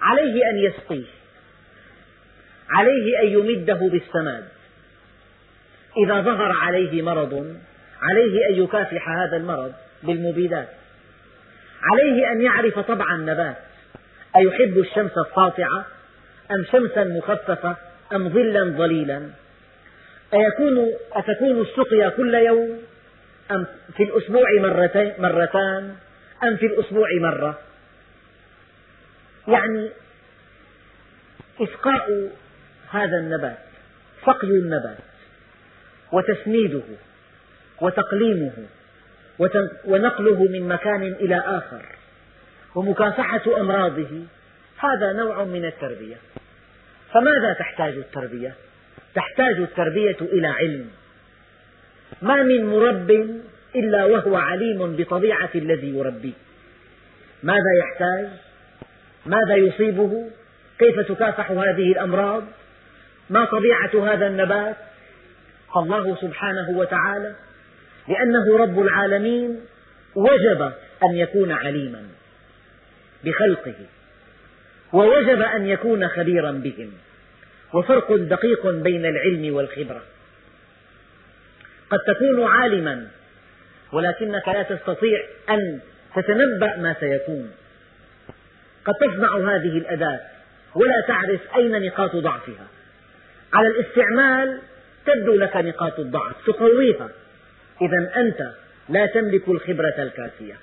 عليه 0.02 0.50
أن 0.50 0.58
يسقيه. 0.58 1.06
عليه 2.70 3.22
أن 3.24 3.28
يمده 3.28 3.74
بالسماد. 3.74 4.48
إذا 6.06 6.22
ظهر 6.22 6.52
عليه 6.62 7.02
مرض 7.02 7.58
عليه 8.02 8.50
أن 8.50 8.64
يكافح 8.64 9.10
هذا 9.10 9.38
المرض 9.38 9.74
بالمبيدات. 10.04 10.68
عليه 11.84 12.32
أن 12.32 12.42
يعرف 12.42 12.80
طبع 12.80 13.16
النبات. 13.16 13.58
أيحب 14.38 14.78
الشمس 14.78 15.12
الساطعة 15.18 15.86
أم 16.52 16.66
شمسا 16.72 17.04
مخففة؟ 17.04 17.76
أم 18.14 18.30
ظلا 18.30 18.64
ظليلا؟ 18.64 19.30
أيكون 20.34 20.94
أتكون 21.14 21.62
السقيا 21.62 22.10
كل 22.10 22.36
يوم؟ 22.36 22.80
أم 23.52 23.66
في 23.98 24.04
الأسبوع 24.04 24.46
مرتين 24.62 25.14
مرتان؟ 25.20 25.96
أم 26.44 26.58
في 26.58 26.66
الأسبوع 26.66 27.08
مرة؟ 27.22 27.60
يعني 29.48 29.90
إسقاء 31.62 32.32
هذا 32.92 33.18
النبات 33.18 33.58
سقي 34.26 34.48
النبات 34.48 34.98
وتسميده 36.12 36.84
وتقليمه 37.82 38.52
ونقله 39.86 40.44
من 40.44 40.68
مكان 40.68 41.04
إلى 41.04 41.36
آخر 41.36 41.86
ومكافحة 42.76 43.62
أمراضه 43.62 44.24
هذا 44.78 45.14
نوع 45.14 45.44
من 45.44 45.66
التربية 45.66 46.16
فماذا 47.14 47.54
تحتاج 47.54 47.94
التربية؟ 47.94 48.54
تحتاج 49.16 49.56
التربية 49.56 50.18
إلى 50.22 50.48
علم 50.48 50.90
ما 52.22 52.44
من 52.44 52.66
مرب 52.66 53.42
إلا 53.76 54.06
وهو 54.06 54.36
عليم 54.36 54.96
بطبيعة 54.96 55.50
الذي 55.56 55.88
يربيه 55.88 56.34
ماذا 57.44 57.74
يحتاج؟ 57.80 58.28
ماذا 59.28 59.56
يصيبه؟ 59.56 60.30
كيف 60.80 61.00
تكافح 61.00 61.52
هذه 61.52 61.92
الأمراض؟ 61.92 62.44
ما 63.30 63.46
طبيعة 63.46 64.14
هذا 64.14 64.28
النبات؟ 64.28 64.76
فالله 65.76 66.16
سبحانه 66.16 66.70
وتعالى 66.70 67.36
لأنه 68.08 68.58
رب 68.58 68.80
العالمين 68.80 69.60
وجب 70.16 70.72
أن 71.04 71.16
يكون 71.16 71.52
عليما 71.52 72.04
بخلقه 73.24 73.76
ووجب 74.94 75.42
أن 75.42 75.68
يكون 75.68 76.08
خبيرا 76.08 76.52
بهم 76.52 76.92
وفرق 77.74 78.16
دقيق 78.16 78.68
بين 78.68 79.06
العلم 79.06 79.56
والخبرة 79.56 80.04
قد 81.90 82.00
تكون 82.08 82.48
عالما 82.48 83.08
ولكنك 83.92 84.48
لا 84.48 84.64
تستطيع 84.64 85.24
أن 85.50 85.80
تتنبأ 86.16 86.78
ما 86.78 86.96
سيكون 87.00 87.52
قد 88.88 88.94
تصنع 88.94 89.56
هذه 89.56 89.78
الأداة 89.78 90.20
ولا 90.76 91.02
تعرف 91.08 91.42
أين 91.56 91.86
نقاط 91.86 92.16
ضعفها. 92.16 92.68
على 93.54 93.68
الاستعمال 93.68 94.60
تبدو 95.06 95.36
لك 95.36 95.56
نقاط 95.56 96.00
الضعف 96.00 96.36
تقويها. 96.46 97.10
إذا 97.82 98.12
أنت 98.16 98.52
لا 98.90 99.06
تملك 99.06 99.48
الخبرة 99.48 99.94
الكافية. 99.98 100.58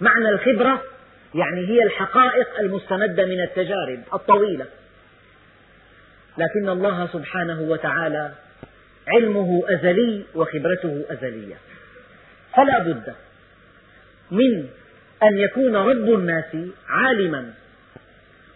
معنى 0.00 0.28
الخبرة 0.28 0.82
يعني 1.34 1.68
هي 1.68 1.82
الحقائق 1.82 2.60
المستمدة 2.60 3.24
من 3.24 3.40
التجارب 3.40 4.02
الطويلة. 4.14 4.66
لكن 6.38 6.68
الله 6.68 7.08
سبحانه 7.12 7.60
وتعالى 7.60 8.32
علمه 9.08 9.62
أزلي 9.68 10.24
وخبرته 10.34 11.04
أزلية. 11.10 11.56
فلا 12.56 12.78
بد 12.78 13.14
من 14.30 14.68
أن 15.24 15.38
يكون 15.38 15.76
رب 15.76 16.14
الناس 16.14 16.56
عالما. 16.88 17.50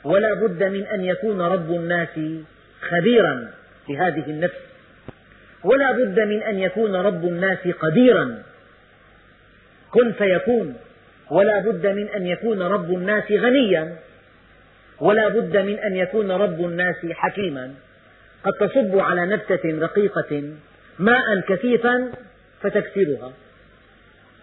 ولا 0.04 0.34
بد 0.34 0.62
من 0.62 0.86
أن 0.86 1.04
يكون 1.04 1.40
رب 1.40 1.70
الناس 1.70 2.20
خبيرا 2.80 3.50
بهذه 3.88 4.24
النفس. 4.26 4.60
ولا 5.64 5.92
بد 5.92 6.20
من 6.20 6.42
أن 6.42 6.58
يكون 6.58 6.96
رب 6.96 7.24
الناس 7.24 7.68
قديرا. 7.80 8.42
كن 9.90 10.12
فيكون. 10.12 10.76
ولا 11.30 11.60
بد 11.60 11.86
من 11.86 12.08
أن 12.08 12.26
يكون 12.26 12.62
رب 12.62 12.94
الناس 12.94 13.32
غنيا. 13.32 13.96
ولا 15.00 15.28
بد 15.28 15.56
من 15.56 15.78
أن 15.78 15.96
يكون 15.96 16.30
رب 16.30 16.60
الناس 16.64 17.06
حكيما. 17.12 17.74
قد 18.44 18.52
تصب 18.52 18.98
على 18.98 19.26
نبتة 19.26 19.78
رقيقة 19.80 20.52
ماء 20.98 21.40
كثيفا 21.48 22.12
فتكسرها 22.62 23.32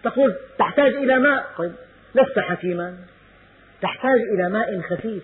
تقول 0.04 0.34
تحتاج 0.58 0.94
إلى 0.94 1.18
ماء؟ 1.18 1.46
طيب. 1.58 1.72
لست 2.16 2.38
حكيما. 2.38 2.94
تحتاج 3.82 4.20
إلى 4.20 4.48
ماء 4.48 4.80
خفيف. 4.80 5.22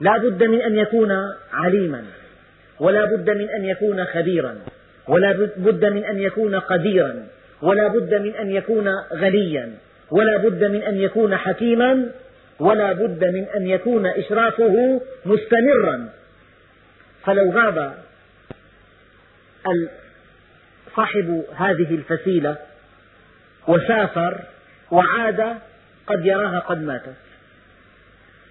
لا 0.00 0.18
بد 0.18 0.42
من 0.42 0.62
أن 0.62 0.76
يكون 0.78 1.12
عليما 1.52 2.04
ولا 2.80 3.04
بد 3.04 3.30
من 3.30 3.48
أن 3.50 3.64
يكون 3.64 4.04
خبيرا 4.04 4.58
ولا 5.08 5.32
بد 5.32 5.84
من 5.84 6.04
أن 6.04 6.18
يكون 6.18 6.54
قديرا 6.54 7.26
ولا 7.62 7.88
بد 7.88 8.14
من 8.14 8.34
أن 8.34 8.50
يكون 8.50 8.88
غنيا 9.12 9.72
ولا 10.10 10.36
بد 10.36 10.64
من 10.64 10.82
أن 10.82 10.96
يكون 10.96 11.36
حكيما 11.36 12.10
ولا 12.58 12.92
بد 12.92 13.24
من 13.24 13.46
أن 13.56 13.66
يكون 13.66 14.06
إشرافه 14.06 15.00
مستمرا. 15.26 16.08
فلو 17.24 17.52
غاب 17.52 17.94
صاحب 20.96 21.44
هذه 21.56 21.94
الفسيلة 21.94 22.56
وسافر 23.68 24.40
وعاد 24.90 25.56
قد 26.06 26.26
يراها 26.26 26.58
قد 26.58 26.82
ماتت. 26.82 27.14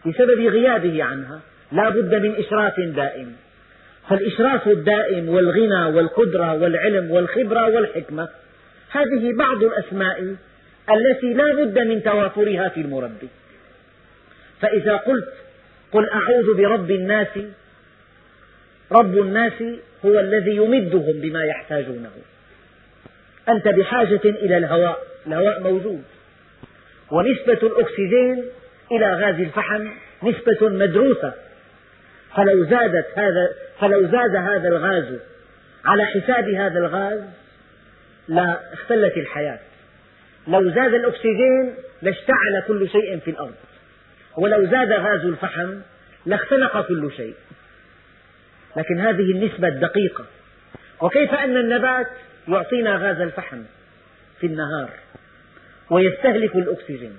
بسبب 0.06 0.48
غيابه 0.48 1.04
عنها 1.04 1.40
لا 1.72 1.90
بد 1.90 2.16
من 2.16 2.36
إشراف 2.36 2.80
دائم. 2.80 3.36
فالإشراف 4.10 4.68
الدائم 4.68 5.30
والغنى 5.30 5.86
والقدرة 5.86 6.54
والعلم 6.54 7.12
والخبرة 7.12 7.70
والحكمة 7.70 8.30
هذه 8.92 9.34
بعض 9.38 9.64
الأسماء 9.64 10.36
التي 10.92 11.34
لا 11.34 11.56
بد 11.56 11.80
من 11.80 12.04
توافرها 12.04 12.70
في 12.70 12.82
المربي. 12.82 13.30
فإذا 14.62 14.96
قلت 14.96 15.34
قل 15.92 16.10
أعوذ 16.10 16.58
برب 16.58 16.92
الناس 16.92 17.28
رب 18.92 19.18
الناس 19.18 19.64
هو 20.06 20.20
الذي 20.20 20.56
يمدهم 20.56 21.22
بما 21.22 21.44
يحتاجونه. 21.44 22.12
أنت 23.50 23.68
بحاجة 23.68 24.22
إلى 24.26 24.58
الهواء 24.58 24.98
الهواء 25.28 25.64
موجود. 25.64 26.04
ونسبة 27.12 27.68
الأكسجين 27.68 28.46
إلى 28.92 29.14
غاز 29.14 29.40
الفحم 29.40 29.88
نسبة 30.24 30.70
مدروسة. 30.70 31.34
فلو 32.36 32.66
زادت 32.66 33.06
هذا 33.16 33.50
فلو 33.80 34.02
زاد 34.02 34.36
هذا 34.36 34.68
الغاز 34.68 35.20
على 35.86 36.06
حساب 36.06 36.50
هذا 36.50 36.80
الغاز 36.80 37.22
لاختلت 38.28 39.18
الحياة. 39.18 39.60
لو 40.48 40.70
زاد 40.70 40.94
الأكسجين 40.94 41.74
لاشتعل 42.02 42.64
كل 42.68 42.90
شيء 42.90 43.20
في 43.20 43.32
الأرض. 43.32 43.56
ولو 44.38 44.66
زاد 44.66 44.92
غاز 44.92 45.26
الفحم 45.26 45.80
لاختنق 46.26 46.88
كل 46.88 47.12
شيء. 47.18 47.36
لكن 48.78 49.00
هذه 49.00 49.32
النسبة 49.32 49.68
الدقيقة. 49.68 50.26
وكيف 51.02 51.34
أن 51.34 51.58
النبات 51.58 52.08
يعطينا 52.48 52.96
غاز 52.96 53.22
الفحم 53.22 53.64
في 54.40 54.48
النهار؟ 54.48 54.90
ويستهلك 55.92 56.56
الأكسجين. 56.56 57.18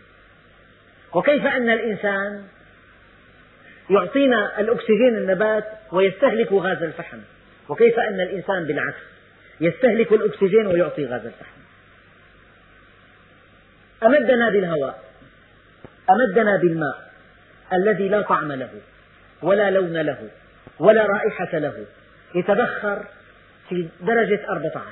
وكيف 1.15 1.47
أن 1.47 1.71
الإنسان 1.71 2.45
يعطينا 3.91 4.61
الأكسجين 4.61 5.17
النبات 5.17 5.65
ويستهلك 5.93 6.53
غاز 6.53 6.83
الفحم؟ 6.83 7.19
وكيف 7.69 7.99
أن 7.99 8.21
الإنسان 8.21 8.65
بالعكس 8.65 9.03
يستهلك 9.61 10.13
الأكسجين 10.13 10.67
ويعطي 10.67 11.07
غاز 11.07 11.27
الفحم؟ 11.27 11.63
أمدنا 14.03 14.51
بالهواء 14.51 15.03
أمدنا 16.11 16.57
بالماء 16.57 17.13
الذي 17.73 18.09
لا 18.09 18.23
طعم 18.23 18.53
له 18.53 18.71
ولا 19.43 19.71
لون 19.71 19.97
له 19.97 20.29
ولا 20.79 21.07
رائحة 21.07 21.59
له 21.59 21.85
يتبخر 22.35 23.05
في 23.69 23.89
درجة 24.01 24.41
14 24.49 24.87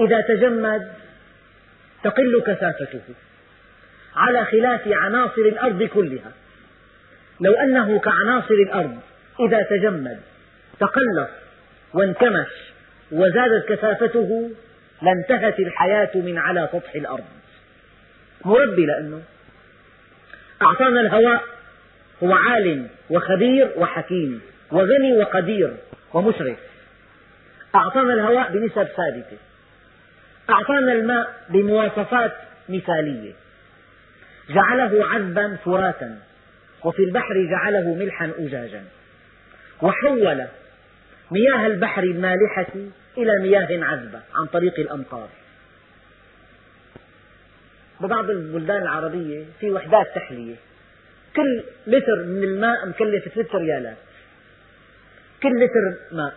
إذا 0.00 0.20
تجمد 0.20 0.92
تقل 2.04 2.42
كثافته 2.46 3.14
على 4.16 4.44
خلاف 4.44 4.88
عناصر 4.88 5.42
الأرض 5.42 5.82
كلها. 5.82 6.32
لو 7.40 7.52
أنه 7.52 7.98
كعناصر 7.98 8.54
الأرض 8.54 8.98
إذا 9.40 9.62
تجمد 9.62 10.20
تقلص 10.80 11.30
وانكمش 11.94 12.48
وزادت 13.12 13.68
كثافته 13.68 14.50
لانتهت 15.02 15.60
الحياة 15.60 16.10
من 16.14 16.38
على 16.38 16.68
سطح 16.72 16.94
الأرض. 16.94 17.24
مربي 18.44 18.86
لأنه 18.86 19.22
أعطانا 20.62 21.00
الهواء 21.00 21.44
هو 22.22 22.32
عالم 22.32 22.88
وخبير 23.10 23.70
وحكيم 23.76 24.40
وغني 24.70 25.18
وقدير 25.18 25.76
ومشرف. 26.14 26.58
أعطانا 27.74 28.14
الهواء 28.14 28.52
بنسب 28.52 28.88
ثابتة. 28.96 29.36
أعطانا 30.50 30.92
الماء 30.92 31.34
بمواصفات 31.48 32.32
مثالية. 32.68 33.32
جعله 34.48 35.06
عذبا 35.06 35.56
فراتا 35.64 36.18
وفي 36.84 37.02
البحر 37.02 37.34
جعله 37.50 37.94
ملحا 37.94 38.30
أجاجا. 38.38 38.84
وحول 39.82 40.46
مياه 41.30 41.66
البحر 41.66 42.02
المالحة 42.02 42.72
إلى 43.18 43.32
مياه 43.42 43.84
عذبة 43.84 44.20
عن 44.34 44.46
طريق 44.46 44.74
الأمطار. 44.78 45.28
ببعض 48.00 48.30
البلدان 48.30 48.82
العربية 48.82 49.44
في 49.60 49.70
وحدات 49.70 50.06
تحلية. 50.14 50.56
كل 51.36 51.62
لتر 51.86 52.24
من 52.24 52.44
الماء 52.44 52.86
مكلف 52.86 53.28
ثلاثة 53.28 53.58
ريالات. 53.58 53.96
كل 55.42 55.64
لتر 55.64 55.98
ماء. 56.12 56.34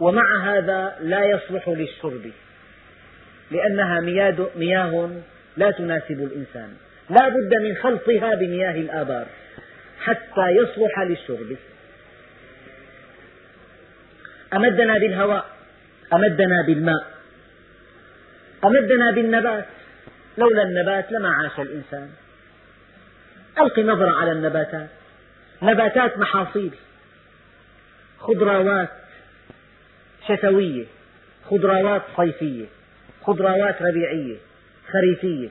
ومع 0.00 0.44
هذا 0.44 0.96
لا 1.00 1.24
يصلح 1.24 1.68
للشرب. 1.68 2.30
لأنها 3.50 4.00
مياه 4.56 5.10
لا 5.56 5.70
تناسب 5.70 6.30
الإنسان. 6.32 6.76
لا 7.10 7.28
بد 7.28 7.54
من 7.62 7.76
خلطها 7.76 8.34
بمياه 8.34 8.80
الآبار 8.80 9.26
حتى 10.00 10.46
يصلح 10.50 11.00
للشرب. 11.00 11.56
أمدنا 14.54 14.98
بالهواء 14.98 15.46
أمدنا 16.12 16.62
بالماء 16.66 17.06
أمدنا 18.64 19.10
بالنبات. 19.10 19.66
لولا 20.38 20.62
النبات 20.62 21.12
لما 21.12 21.28
عاش 21.28 21.60
الإنسان. 21.60 22.10
ألق 23.58 23.78
نظرة 23.78 24.20
على 24.20 24.32
النباتات. 24.32 24.88
نباتات 25.62 26.18
محاصيل. 26.18 26.70
خضروات 28.18 28.88
شتوية. 30.28 30.84
خضروات 31.50 32.02
صيفية. 32.16 32.66
خضروات 33.26 33.82
ربيعية 33.82 34.36
خريفية. 34.92 35.48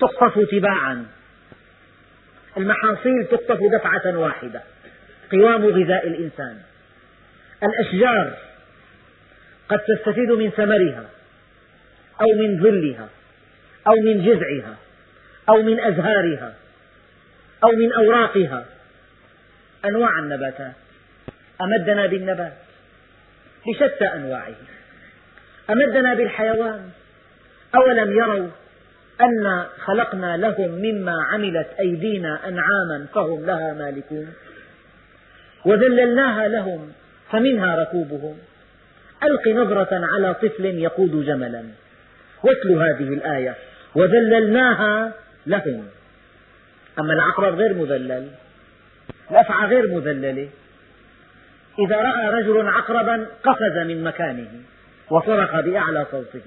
تقطف 0.00 0.50
تباعا. 0.50 1.06
المحاصيل 2.56 3.26
تقطف 3.30 3.58
دفعة 3.72 4.18
واحدة. 4.18 4.62
قوام 5.32 5.66
غذاء 5.66 6.06
الإنسان. 6.08 6.58
الأشجار 7.62 8.36
قد 9.68 9.78
تستفيد 9.78 10.30
من 10.30 10.50
ثمرها 10.50 11.04
أو 12.20 12.26
من 12.38 12.62
ظلها 12.62 13.08
أو 13.86 13.94
من 14.04 14.24
جذعها 14.24 14.76
أو 15.48 15.62
من 15.62 15.80
أزهارها 15.80 16.54
أو 17.64 17.72
من 17.72 17.92
أوراقها. 17.92 18.64
أنواع 19.84 20.18
النباتات. 20.18 20.72
أمدنا 21.60 22.06
بالنبات 22.06 22.52
بشتى 23.66 24.04
أنواعه 24.14 24.54
أمدنا 25.72 26.14
بالحيوان. 26.14 26.80
أولم 27.74 28.12
يروا 28.12 28.48
أنا 29.20 29.68
خلقنا 29.78 30.36
لهم 30.36 30.70
مما 30.70 31.22
عملت 31.22 31.66
أيدينا 31.80 32.48
أنعاما 32.48 33.06
فهم 33.14 33.46
لها 33.46 33.72
مالكون. 33.72 34.32
وذللناها 35.64 36.48
لهم 36.48 36.92
فمنها 37.30 37.76
ركوبهم. 37.76 38.38
ألق 39.22 39.48
نظرة 39.48 40.06
على 40.06 40.34
طفل 40.34 40.64
يقود 40.64 41.24
جملا. 41.26 41.64
واتل 42.42 42.70
هذه 42.70 43.14
الآية. 43.14 43.54
وذللناها 43.94 45.12
لهم. 45.46 45.86
أما 46.98 47.12
العقرب 47.12 47.54
غير 47.54 47.74
مذلل. 47.74 48.28
الأفعى 49.30 49.66
غير 49.66 49.88
مذللة 49.88 50.48
إذا 51.78 51.96
رأى 51.96 52.28
رجل 52.28 52.68
عقربا 52.68 53.26
قفز 53.44 53.78
من 53.86 54.04
مكانه. 54.04 54.48
وصرخ 55.12 55.60
بأعلى 55.60 56.06
صوته. 56.10 56.46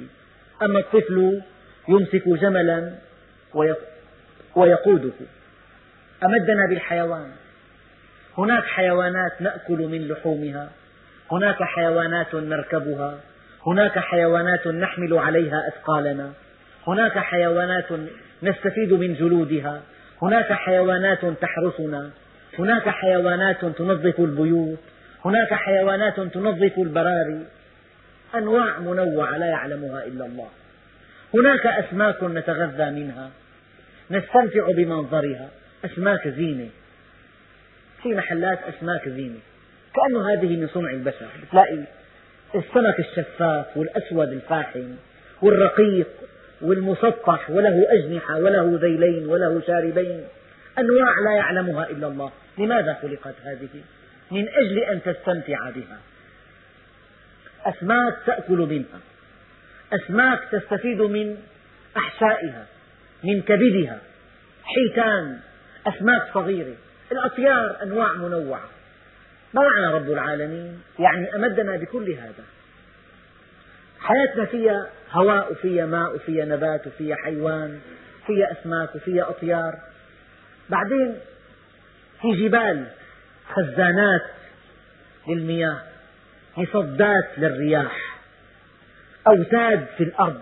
أما 0.63 0.79
الطفل 0.79 1.41
يمسك 1.89 2.23
جملا 2.27 2.91
ويقوده. 4.55 5.17
أمدنا 6.23 6.63
بالحيوان. 6.69 7.31
هناك 8.37 8.63
حيوانات 8.63 9.41
نأكل 9.41 9.77
من 9.77 10.07
لحومها. 10.07 10.69
هناك 11.31 11.63
حيوانات 11.63 12.35
نركبها. 12.35 13.19
هناك 13.67 13.99
حيوانات 13.99 14.67
نحمل 14.67 15.13
عليها 15.17 15.63
أثقالنا. 15.67 16.31
هناك 16.87 17.17
حيوانات 17.17 17.89
نستفيد 18.43 18.93
من 18.93 19.13
جلودها. 19.13 19.81
هناك 20.21 20.53
حيوانات 20.53 21.25
تحرسنا. 21.41 22.09
هناك 22.59 22.89
حيوانات 22.89 23.65
تنظف 23.65 24.19
البيوت. 24.19 24.79
هناك 25.25 25.53
حيوانات 25.53 26.19
تنظف 26.19 26.73
البراري. 26.77 27.45
أنواع 28.37 28.79
منوعة 28.79 29.37
لا 29.37 29.45
يعلمها 29.45 30.05
إلا 30.05 30.25
الله. 30.25 30.49
هناك 31.33 31.67
أسماك 31.67 32.23
نتغذى 32.23 32.91
منها 32.91 33.29
نستمتع 34.11 34.71
بمنظرها 34.71 35.49
أسماك 35.85 36.27
زينة. 36.27 36.69
في 38.03 38.09
محلات 38.09 38.59
أسماك 38.63 39.09
زينة 39.09 39.39
كأنه 39.95 40.33
هذه 40.33 40.55
من 40.55 40.67
صنع 40.67 40.91
البشر. 40.91 41.27
تلاقي 41.51 41.83
السمك 42.55 42.99
الشفاف 42.99 43.77
والأسود 43.77 44.29
الفاحم 44.29 44.95
والرقيق 45.41 46.07
والمسطح 46.61 47.49
وله 47.49 47.85
أجنحة 47.89 48.37
وله 48.37 48.79
ذيلين 48.81 49.25
وله 49.27 49.61
شاربين. 49.67 50.23
أنواع 50.79 51.13
لا 51.25 51.35
يعلمها 51.37 51.89
إلا 51.89 52.07
الله. 52.07 52.31
لماذا 52.57 52.97
خلقت 53.01 53.35
هذه؟ 53.43 53.81
من 54.31 54.47
أجل 54.49 54.79
أن 54.79 55.01
تستمتع 55.03 55.69
بها. 55.69 55.97
أسماك 57.65 58.17
تأكل 58.25 58.57
منها. 58.57 58.99
أسماك 59.93 60.39
تستفيد 60.51 61.01
من 61.01 61.37
أحشائها 61.97 62.65
من 63.23 63.41
كبدها. 63.41 63.99
حيتان 64.63 65.39
أسماك 65.87 66.33
صغيرة. 66.33 66.75
الأطيار 67.11 67.77
أنواع 67.83 68.13
منوعة. 68.13 68.69
ما 69.53 69.61
معنى 69.61 69.93
رب 69.93 70.11
العالمين؟ 70.11 70.81
يعني 70.99 71.35
أمدنا 71.35 71.77
بكل 71.77 72.11
هذا. 72.11 72.43
حياتنا 73.99 74.45
فيها 74.45 74.89
هواء 75.11 75.51
وفيها 75.51 75.85
ماء 75.85 76.15
وفيها 76.15 76.45
نبات 76.45 76.87
وفيها 76.87 77.15
حيوان 77.15 77.79
وفيها 78.23 78.51
أسماك 78.51 78.95
وفيها 78.95 79.29
أطيار. 79.29 79.79
بعدين 80.69 81.15
في 82.21 82.31
جبال 82.31 82.85
خزانات 83.53 84.21
للمياه. 85.27 85.81
مصدات 86.57 87.29
للرياح. 87.37 88.19
أوتاد 89.27 89.85
في 89.97 90.03
الأرض 90.03 90.41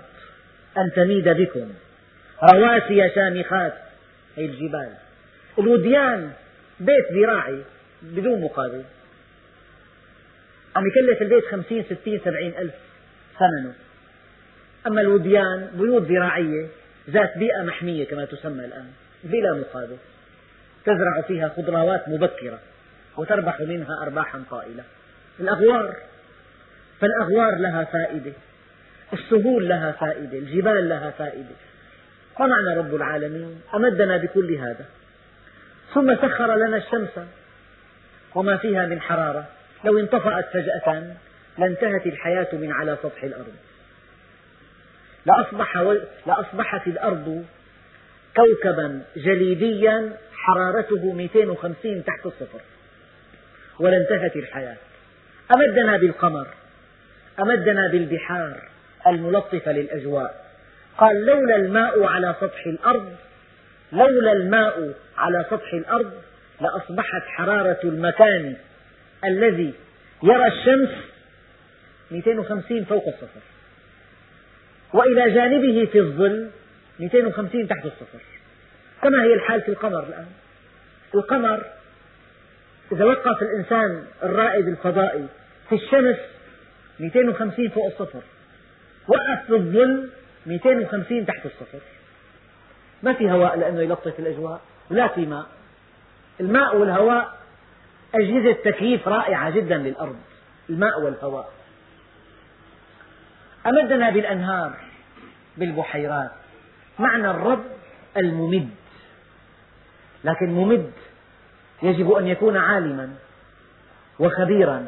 أن 0.77 0.91
تميد 0.95 1.29
بكم. 1.29 1.73
رواسي 2.53 3.09
شامخات 3.15 3.73
هي 4.35 4.45
الجبال. 4.45 4.93
الوديان 5.59 6.31
بيت 6.79 7.05
زراعي 7.13 7.61
بدون 8.01 8.41
مقابل. 8.41 8.83
عم 10.75 10.83
يكلف 10.87 11.21
البيت 11.21 11.45
خمسين 11.45 11.83
ستين 11.83 12.19
سبعين 12.25 12.53
ألف 12.57 12.73
ثمنه. 13.39 13.73
أما 14.87 15.01
الوديان 15.01 15.69
بيوت 15.73 16.07
زراعية 16.07 16.67
ذات 17.09 17.37
بيئة 17.37 17.63
محمية 17.63 18.05
كما 18.05 18.25
تسمى 18.25 18.65
الآن 18.65 18.91
بلا 19.23 19.53
مقابل. 19.53 19.97
تزرع 20.85 21.21
فيها 21.27 21.49
خضروات 21.49 22.09
مبكرة 22.09 22.59
وتربح 23.17 23.59
منها 23.59 24.03
أرباحا 24.03 24.43
طائلة 24.51 24.83
الأغوار 25.39 25.95
فالأغوار 27.01 27.55
لها 27.55 27.83
فائدة 27.83 28.31
السهول 29.13 29.69
لها 29.69 29.91
فائدة 29.91 30.37
الجبال 30.37 30.89
لها 30.89 31.11
فائدة. 31.11 31.55
ما 32.39 32.45
معنى 32.47 32.77
رب 32.77 32.95
العالمين 32.95 33.61
أمدنا 33.75 34.17
بكل 34.17 34.53
هذا. 34.53 34.85
ثم 35.93 36.15
سخر 36.15 36.55
لنا 36.55 36.77
الشمس 36.77 37.25
وما 38.35 38.57
فيها 38.57 38.85
من 38.85 39.01
حرارة. 39.01 39.45
لو 39.85 39.99
انطفأت 39.99 40.45
فجأة 40.53 41.15
لانتهت 41.57 42.07
الحياة 42.07 42.47
من 42.53 42.71
على 42.71 42.97
سطح 43.03 43.23
الأرض. 43.23 43.53
لأصبح. 45.25 45.97
لأصبحت 46.27 46.87
الأرض 46.87 47.45
كوكبا 48.35 49.01
جليديا 49.15 50.17
حرارته 50.33 51.13
250 51.13 52.03
تحت 52.05 52.25
الصفر. 52.25 52.59
ولانتهت 53.79 54.35
الحياة. 54.35 54.77
أمدنا 55.55 55.97
بالقمر 55.97 56.47
أمدنا 57.39 57.87
بالبحار 57.87 58.61
الملطفة 59.07 59.71
للأجواء. 59.71 60.45
قال 60.97 61.25
لولا 61.25 61.55
الماء 61.55 62.03
على 62.03 62.35
سطح 62.41 62.65
الأرض 62.65 63.15
لولا 63.91 64.31
الماء 64.31 64.93
على 65.17 65.45
سطح 65.49 65.73
الأرض 65.73 66.11
لأصبحت 66.61 67.21
حرارة 67.27 67.79
المكان 67.83 68.55
الذي 69.25 69.73
يرى 70.23 70.47
الشمس 70.47 70.89
250 72.11 72.85
فوق 72.85 73.07
الصفر. 73.07 73.41
وإلى 74.93 75.31
جانبه 75.31 75.85
في 75.91 75.99
الظل 75.99 76.49
250 76.99 77.67
تحت 77.67 77.85
الصفر. 77.85 78.19
كما 79.01 79.23
هي 79.23 79.33
الحال 79.33 79.61
في 79.61 79.69
القمر 79.69 80.03
الآن. 80.03 80.27
القمر 81.15 81.63
إذا 82.91 83.05
وقف 83.05 83.41
الإنسان 83.41 84.05
الرائد 84.23 84.67
الفضائي 84.67 85.27
في 85.69 85.75
الشمس 85.75 86.17
250 86.99 87.69
فوق 87.69 87.85
الصفر 87.85 88.21
وقف 89.07 89.45
في 89.47 89.53
الظل 89.53 90.09
250 90.45 91.25
تحت 91.25 91.45
الصفر. 91.45 91.79
ما 93.03 93.13
في 93.13 93.31
هواء 93.31 93.59
لأنه 93.59 93.81
يلطف 93.81 94.19
الأجواء 94.19 94.61
ولا 94.91 95.07
في 95.07 95.25
ماء. 95.25 95.45
الماء 96.39 96.77
والهواء 96.77 97.37
أجهزة 98.15 98.51
تكييف 98.51 99.07
رائعة 99.07 99.49
جدا 99.49 99.77
للأرض 99.77 100.17
الماء 100.69 101.01
والهواء. 101.01 101.53
أمدنا 103.65 104.09
بالأنهار 104.09 104.73
بالبحيرات. 105.57 106.31
معنى 106.99 107.31
الرب 107.31 107.63
الممد. 108.17 108.69
لكن 110.23 110.49
ممد 110.49 110.91
يجب 111.83 112.11
أن 112.11 112.27
يكون 112.27 112.57
عالما 112.57 113.15
وخبيرا. 114.19 114.87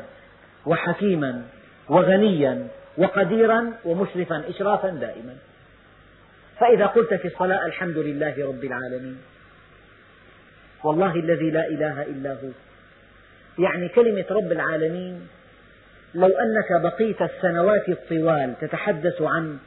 وحكيما 0.66 1.42
وغنيا 1.90 2.68
وقديرا 2.98 3.74
ومشرفا 3.86 4.44
إشرافا 4.50 4.90
دائما. 4.90 5.36
فإذا 6.60 6.86
قلت 6.86 7.14
في 7.14 7.28
الصلاة 7.28 7.66
الحمد 7.66 7.98
لله 7.98 8.48
رب 8.48 8.64
العالمين 8.64 9.18
والله 10.84 11.16
الذي 11.16 11.52
لا 11.52 11.68
إله 11.68 12.02
إلا 12.02 12.32
هو 12.32 12.50
يعني 13.60 13.90
كلمة 13.90 14.26
رب 14.32 14.52
العالمين 14.52 15.28
لو 16.16 16.28
أنك 16.28 16.82
بقيت 16.82 17.22
السنوات 17.22 17.90
الطوال 17.90 18.54
تتحدث 18.62 19.22
عن 19.22 19.58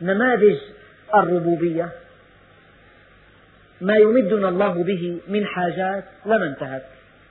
نماذج 0.00 0.56
الربوبية 1.14 1.88
ما 3.80 3.96
يمدنا 3.96 4.48
الله 4.48 4.84
به 4.84 5.18
من 5.28 5.46
حاجات 5.46 6.04
لما 6.26 6.46
انتهت 6.46 6.82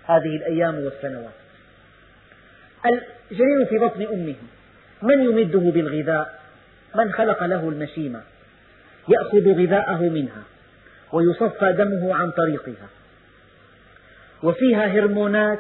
هذه 0.05 0.35
الأيام 0.35 0.75
والسنوات. 0.75 1.42
الجنين 2.85 3.65
في 3.69 3.77
بطن 3.77 4.01
أمه. 4.13 4.35
من 5.01 5.23
يمده 5.23 5.59
بالغذاء؟ 5.59 6.39
من 6.95 7.11
خلق 7.11 7.43
له 7.43 7.69
المشيمة. 7.69 8.21
يأخذ 9.09 9.61
غذاءه 9.61 10.01
منها 10.01 10.43
ويصفى 11.11 11.73
دمه 11.73 12.15
عن 12.15 12.31
طريقها. 12.31 12.87
وفيها 14.43 14.85
هرمونات 14.85 15.59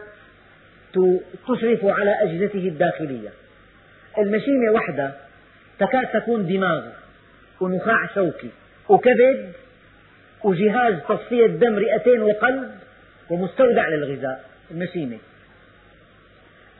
تشرف 1.47 1.85
على 1.85 2.11
أجهزته 2.21 2.67
الداخلية. 2.67 3.29
المشيمة 4.17 4.71
وحدها 4.73 5.15
تكاد 5.79 6.07
تكون 6.21 6.47
دماغ 6.47 6.83
ونخاع 7.61 8.07
شوكي 8.15 8.49
وكبد 8.89 9.51
وجهاز 10.43 10.93
تصفية 11.09 11.47
دم 11.47 11.75
رئتين 11.75 12.21
وقلب 12.21 12.71
ومستودع 13.29 13.87
للغذاء. 13.87 14.43
المشيمة. 14.71 15.17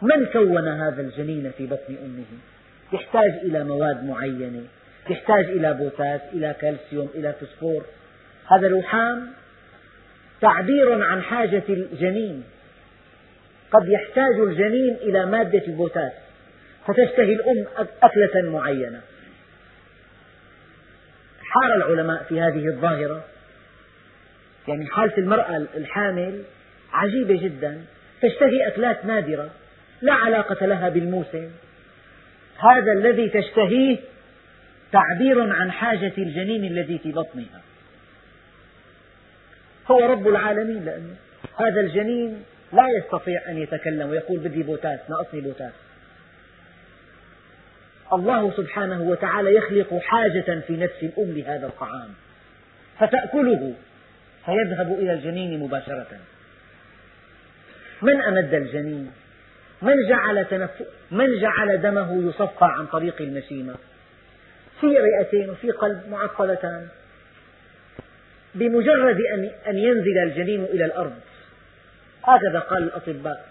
من 0.04 0.26
كون 0.26 0.68
هذا 0.68 1.02
الجنين 1.02 1.52
في 1.58 1.66
بطن 1.66 1.96
أمه؟ 2.06 2.26
يحتاج 2.94 3.32
إلى 3.44 3.64
مواد 3.64 4.04
معينة 4.04 4.64
يحتاج 5.10 5.46
إلى 5.46 5.74
بوتاس 5.74 6.22
إلى 6.34 6.56
كالسيوم 6.62 7.10
إلى 7.16 7.34
فسفور 7.34 7.86
هذا 8.48 8.68
الوحام 8.68 9.28
تعبير 10.42 11.04
عن 11.04 11.22
حاجة 11.22 11.64
الجنين. 11.70 12.44
قد 13.72 13.90
يحتاج 13.90 14.40
الجنين 14.40 14.96
إلى 14.96 15.26
مادة 15.26 15.68
البوتاس 15.68 16.12
فتشتهي 16.88 17.34
الأم 17.34 17.66
أكلة 18.04 18.52
معينة. 18.52 19.02
حار 21.42 21.76
العلماء 21.76 22.24
في 22.24 22.42
هذه 22.42 22.68
الظاهرة. 22.68 23.26
يعني 24.68 24.86
حالة 24.86 25.18
المرأة 25.18 25.58
الحامل 25.78 26.44
عجيبة 26.92 27.44
جدا 27.44 27.82
تشتهي 28.22 28.68
أكلات 28.68 29.06
نادرة. 29.06 29.50
لا 30.04 30.14
علاقة 30.14 30.66
لها 30.66 30.90
بالموسم. 30.90 31.50
هذا 32.58 32.92
الذي 32.92 33.30
تشتهيه 33.30 33.98
تعبير 34.92 35.54
عن 35.54 35.72
حاجة 35.72 36.14
الجنين 36.18 36.66
الذي 36.66 36.98
في 36.98 37.12
بطنها. 37.12 37.62
هو 39.92 40.00
رب 40.00 40.28
العالمين 40.28 40.86
لأنه 40.86 41.16
هذا 41.60 41.82
الجنين 41.82 42.44
لا 42.74 42.88
يستطيع 42.98 43.42
أن 43.50 43.58
يتكلم 43.58 44.10
ويقول 44.10 44.40
بدي 44.40 44.64
بوتاس 44.64 45.00
ناقصني 45.10 45.42
بوتاس 45.42 45.74
الله 48.14 48.52
سبحانه 48.52 49.02
وتعالى 49.02 49.56
يخلق 49.56 50.00
حاجة 50.00 50.60
في 50.68 50.78
نفس 50.78 51.04
الأم 51.04 51.32
لهذا 51.38 51.68
الطعام. 51.68 52.10
فتأكله 53.00 53.74
فيذهب 54.46 55.00
إلى 55.00 55.14
الجنين 55.14 55.60
مباشرة. 55.60 56.20
من 58.02 58.22
أمد 58.22 58.54
الجنين؟ 58.54 59.12
من 59.84 60.08
جعل, 60.10 60.46
تنف... 60.46 60.70
من 61.12 61.40
جعل 61.40 61.82
دمه 61.82 62.30
يصفى 62.30 62.66
عن 62.66 62.86
طريق 62.86 63.22
المشيمة؟ 63.22 63.76
في 64.82 64.88
رئتين 64.88 65.50
وفي 65.50 65.72
قلب 65.72 66.02
معطلتان 66.10 66.88
بمجرد 68.56 69.18
أن 69.68 69.78
ينزل 69.78 70.18
الجنين 70.24 70.64
إلى 70.64 70.86
الأرض. 70.86 71.20
هكذا 72.24 72.60
قال 72.60 72.84
الأطباء. 72.84 73.46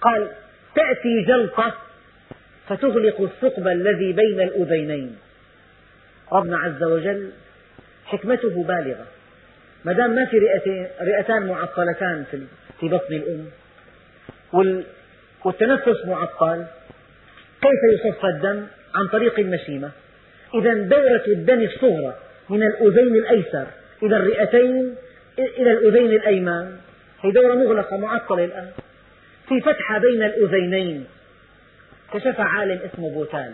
قال 0.00 0.28
تأتي 0.74 1.24
جلطة 1.28 1.74
فتغلق 2.68 3.20
الثقب 3.20 3.68
الذي 3.68 4.12
بين 4.12 4.40
الأذينين 4.40 5.16
ربنا 6.32 6.58
عز 6.58 6.82
وجل 6.82 7.30
حكمته 8.04 8.62
بالغة. 8.62 9.06
ما 9.84 9.92
دام 9.92 10.10
ما 10.10 10.26
في 10.26 10.38
رئتان 11.00 11.46
معطلتان 11.46 12.24
في 12.80 12.88
بطن 12.88 13.14
الأم 13.14 13.50
والتنفس 15.44 16.06
معطل. 16.06 16.64
كيف 17.62 17.80
يصفى 17.94 18.26
الدم؟ 18.26 18.66
عن 18.94 19.08
طريق 19.08 19.38
المشيمة. 19.38 19.90
إذا 20.54 20.74
دورة 20.74 21.24
الدم 21.26 21.62
الصغرى 21.62 22.14
من 22.50 22.62
الأذين 22.62 23.16
الأيسر 23.16 23.66
إلى 24.02 24.16
الرئتين 24.16 24.94
إلى 25.38 25.72
الأذين 25.72 26.10
الأيمن 26.10 26.76
هي 27.20 27.30
دورة 27.30 27.54
مغلقة 27.54 27.96
معطلة 27.96 28.44
الآن. 28.44 28.70
في 29.48 29.60
فتحة 29.60 29.98
بين 29.98 30.22
الأذينين 30.22 31.06
كشف 32.14 32.40
عالم 32.40 32.80
اسمه 32.92 33.10
بوتال. 33.10 33.52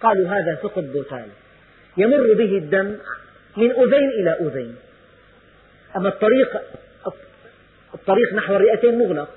قالوا 0.00 0.28
هذا 0.28 0.54
ثقب 0.62 0.92
بوتال. 0.92 1.26
يمر 1.96 2.34
به 2.34 2.58
الدم 2.58 2.96
من 3.56 3.70
أذين 3.70 4.08
إلى 4.08 4.36
أذين. 4.40 4.76
أما 5.96 6.08
الطريق 6.08 6.62
الطريق 7.94 8.34
نحو 8.34 8.56
الرئتين 8.56 8.98
مغلق. 8.98 9.28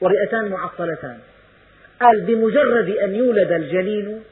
والرئتان 0.00 0.48
معطلتان. 0.48 1.18
قال 2.00 2.20
بمجرد 2.20 2.88
أن 2.88 3.14
يولد 3.14 3.52
الجنين 3.52 4.22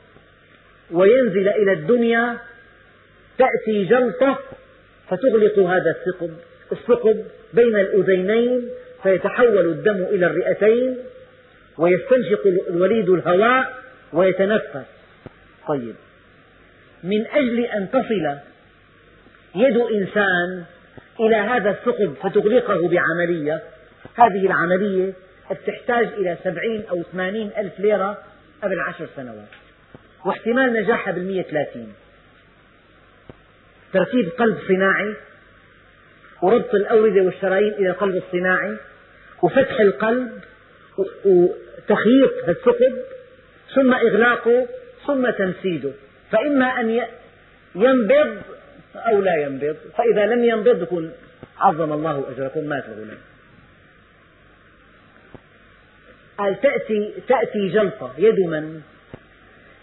وينزل 0.91 1.49
إلى 1.49 1.73
الدنيا 1.73 2.39
تأتي 3.39 3.85
جلطة 3.85 4.39
فتغلق 5.09 5.59
هذا 5.59 5.91
الثقب. 5.91 6.31
الثقب 6.73 7.25
بين 7.53 7.77
الأذينين 7.77 8.69
فيتحول 9.03 9.67
الدم 9.67 10.03
إلى 10.03 10.27
الرئتين 10.27 10.99
ويستنشق 11.79 12.47
الوليد 12.47 13.09
الهواء 13.09 13.75
ويتنفس. 14.13 14.87
طيب. 15.69 15.95
من 17.05 17.27
أجل 17.27 17.61
أن 17.65 17.91
تصل 17.91 18.39
يد 19.55 19.77
إنسان 19.77 20.65
إلى 21.21 21.37
هذا 21.37 21.71
الثقب 21.71 22.15
فتغلقه 22.23 22.89
بعملية 22.89 23.63
هذه 24.15 24.47
العملية 24.47 25.13
تحتاج 25.67 26.07
إلى 26.07 26.37
سبعين 26.45 26.85
أو 26.91 27.03
ثمانين 27.13 27.51
ألف 27.59 27.81
ليرة 27.81 28.19
قبل 28.63 28.81
عشر 28.81 29.09
سنوات. 29.17 29.49
واحتمال 30.25 30.73
نجاحها 30.73 31.13
بالمئة 31.13 31.43
ثلاثين 31.43 31.93
تركيب 33.93 34.29
قلب 34.29 34.59
صناعي 34.69 35.15
وربط 36.43 36.75
الأوردة 36.75 37.23
والشرايين 37.23 37.73
إلى 37.73 37.91
القلب 37.91 38.17
الصناعي 38.17 38.77
وفتح 39.43 39.81
القلب 39.81 40.41
وتخييط 41.25 42.49
الثقب 42.49 42.99
ثم 43.75 43.95
إغلاقه 43.95 44.67
ثم 45.07 45.31
تنسيده 45.31 45.91
فإما 46.33 46.81
أن 46.81 47.01
ينبض 47.75 48.39
أو 48.97 49.21
لا 49.21 49.37
ينبض. 49.37 49.77
فإذا 49.99 50.27
لم 50.27 50.45
ينبض 50.45 50.83
يكون 50.83 51.13
عظم 51.59 51.93
الله 51.93 52.25
أجركم 52.31 52.65
مات 52.65 52.85
الغلام 52.85 53.19
قال 56.39 56.61
تأتي, 56.61 57.13
تأتي 57.29 57.69
جلطة. 57.69 58.15
يد 58.19 58.41
من؟ 58.41 58.81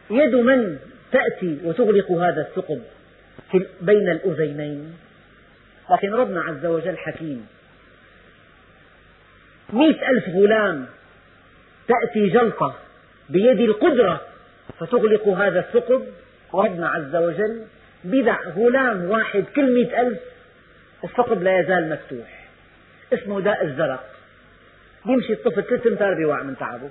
يد 0.09 0.35
من 0.35 0.77
تأتي 1.11 1.59
وتغلق 1.63 2.11
هذا 2.11 2.41
الثقب 2.41 2.81
بين 3.81 4.09
الأذينين 4.09 4.95
لكن 5.91 6.13
ربنا 6.13 6.41
عز 6.41 6.65
وجل 6.65 6.97
حكيم. 6.97 7.47
مئة 9.73 10.09
ألف 10.09 10.29
غلام 10.29 10.85
تأتي 11.87 12.29
جلطة 12.29 12.75
بيد 13.29 13.59
القدرة 13.59 14.21
فتغلق 14.79 15.27
هذا 15.27 15.59
الثقب. 15.59 16.05
وربنا 16.53 16.87
عز 16.87 17.15
وجل 17.15 17.65
بدع 18.03 18.37
غلام 18.49 19.05
واحد 19.05 19.43
كل 19.55 19.75
مئة 19.75 20.01
ألف 20.01 20.19
الثقب 21.03 21.43
لا 21.43 21.59
يزال 21.59 21.89
مفتوح. 21.89 22.47
اسمه 23.13 23.41
داء 23.41 23.63
الزرق. 23.65 24.14
يمشي 25.05 25.33
الطفل 25.33 25.63
ثلاث 25.63 25.87
أمتار 25.87 26.13
بيوع 26.13 26.43
من 26.43 26.57
تعبه. 26.57 26.89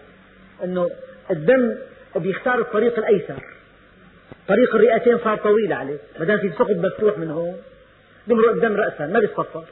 أنه 0.64 0.90
الدم 1.30 1.74
بيختار 2.16 2.58
الطريق 2.58 2.98
الأيسر. 2.98 3.42
طريق 4.48 4.74
الرئتين 4.74 5.18
صار 5.18 5.36
طويل 5.36 5.72
عليه. 5.72 5.98
ما 6.18 6.24
دام 6.24 6.38
في 6.38 6.50
ثقب 6.50 6.86
مفتوح 6.86 7.18
من 7.18 7.30
هون. 7.30 7.56
بيمرق 8.26 8.50
الدم 8.50 8.76
رأسا 8.76 9.06
ما 9.06 9.20
بيتصفر 9.20 9.64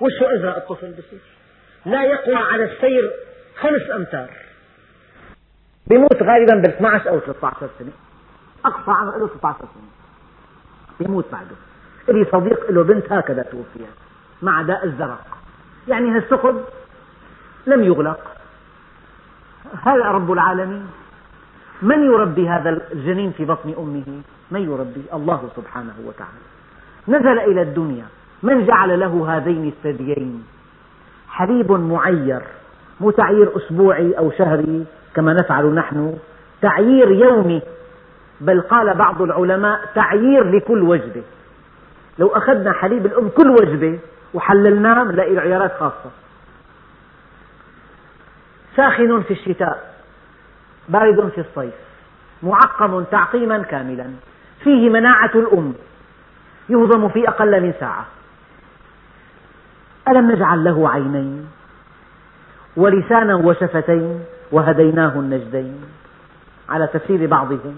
وشه 0.00 0.34
أزرق 0.34 0.56
الطفل 0.56 0.92
بصير. 0.92 1.20
لا 1.86 2.04
يقوى 2.04 2.34
على 2.34 2.64
السير 2.64 3.10
خمس 3.56 3.90
أمتار. 3.96 4.30
بيموت 5.86 6.22
غالبا 6.22 6.54
بال 6.54 6.70
12 6.70 7.10
أو 7.10 7.20
13 7.20 7.68
سنة. 7.78 7.92
أقصى 8.64 8.90
عمره 8.90 9.18
له 9.18 9.28
16 9.38 9.58
سنة. 9.58 9.90
بيموت 11.00 11.26
بعده. 11.32 11.56
لي 12.08 12.26
صديق 12.32 12.70
له 12.70 12.84
بنت 12.84 13.12
هكذا 13.12 13.42
توفيت. 13.42 13.88
مع 14.42 14.62
داء 14.62 14.84
الزرق. 14.84 15.26
يعني 15.88 16.10
هالثقب 16.10 16.64
لم 17.66 17.84
يغلق. 17.84 18.20
هذا 19.82 20.04
رب 20.04 20.32
العالمين؟ 20.32 20.86
من 21.82 22.04
يربي 22.04 22.48
هذا 22.48 22.70
الجنين 22.92 23.30
في 23.32 23.44
بطن 23.44 23.74
أمه؟ 23.78 24.22
من 24.50 24.60
يربي؟ 24.60 25.04
الله 25.14 25.48
سبحانه 25.56 25.94
وتعالى. 26.06 26.44
نزل 27.08 27.38
إلى 27.38 27.62
الدنيا. 27.62 28.04
من 28.42 28.66
جعل 28.66 29.00
له 29.00 29.36
هذين 29.36 29.68
الثديين؟ 29.68 30.44
حليب 31.28 31.72
معير 31.72 32.42
مو 33.00 33.10
تعيير 33.10 33.56
أسبوعي 33.56 34.18
أو 34.18 34.30
شهري 34.30 34.84
كما 35.14 35.32
نفعل 35.32 35.74
نحن 35.74 36.18
تعيير 36.62 37.10
يومي. 37.10 37.62
بل 38.40 38.60
قال 38.60 38.94
بعض 38.94 39.22
العلماء 39.22 39.80
تعيير 39.94 40.50
لكل 40.56 40.82
وجبة. 40.82 41.22
لو 42.18 42.28
أخذنا 42.28 42.72
حليب 42.72 43.06
الأم 43.06 43.28
كل 43.28 43.50
وجبة 43.50 43.98
وحللناه 44.34 45.04
نلاقي 45.04 45.38
عيارات 45.38 45.72
خاصة. 45.80 46.10
ساخن 48.76 49.22
في 49.22 49.30
الشتاء 49.30 49.94
بارد 50.88 51.28
في 51.28 51.40
الصيف 51.40 51.74
معقم 52.42 53.04
تعقيما 53.04 53.62
كاملا 53.62 54.10
فيه 54.64 54.90
مناعة 54.90 55.30
الأم 55.34 55.74
يهضم 56.68 57.08
في 57.08 57.28
أقل 57.28 57.60
من 57.62 57.74
ساعة. 57.80 58.06
ألم 60.08 60.32
نجعل 60.32 60.64
له 60.64 60.90
عينين؟ 60.90 61.48
ولسانا 62.76 63.34
وشفتين 63.34 64.20
وهديناه 64.52 65.12
النجدين. 65.18 65.84
على 66.68 66.86
تفسير 66.86 67.26
بعضهم. 67.26 67.76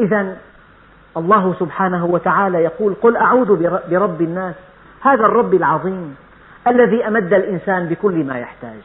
إذا 0.00 0.36
الله 1.16 1.54
سبحانه 1.60 2.04
وتعالى 2.04 2.58
يقول 2.58 2.94
قل 2.94 3.16
أعوذ 3.16 3.80
برب 3.90 4.22
الناس 4.22 4.54
هذا 5.00 5.24
الرب 5.26 5.54
العظيم. 5.54 6.16
الذي 6.70 7.06
أمد 7.06 7.34
الإنسان 7.34 7.86
بكل 7.86 8.24
ما 8.24 8.38
يحتاج. 8.38 8.80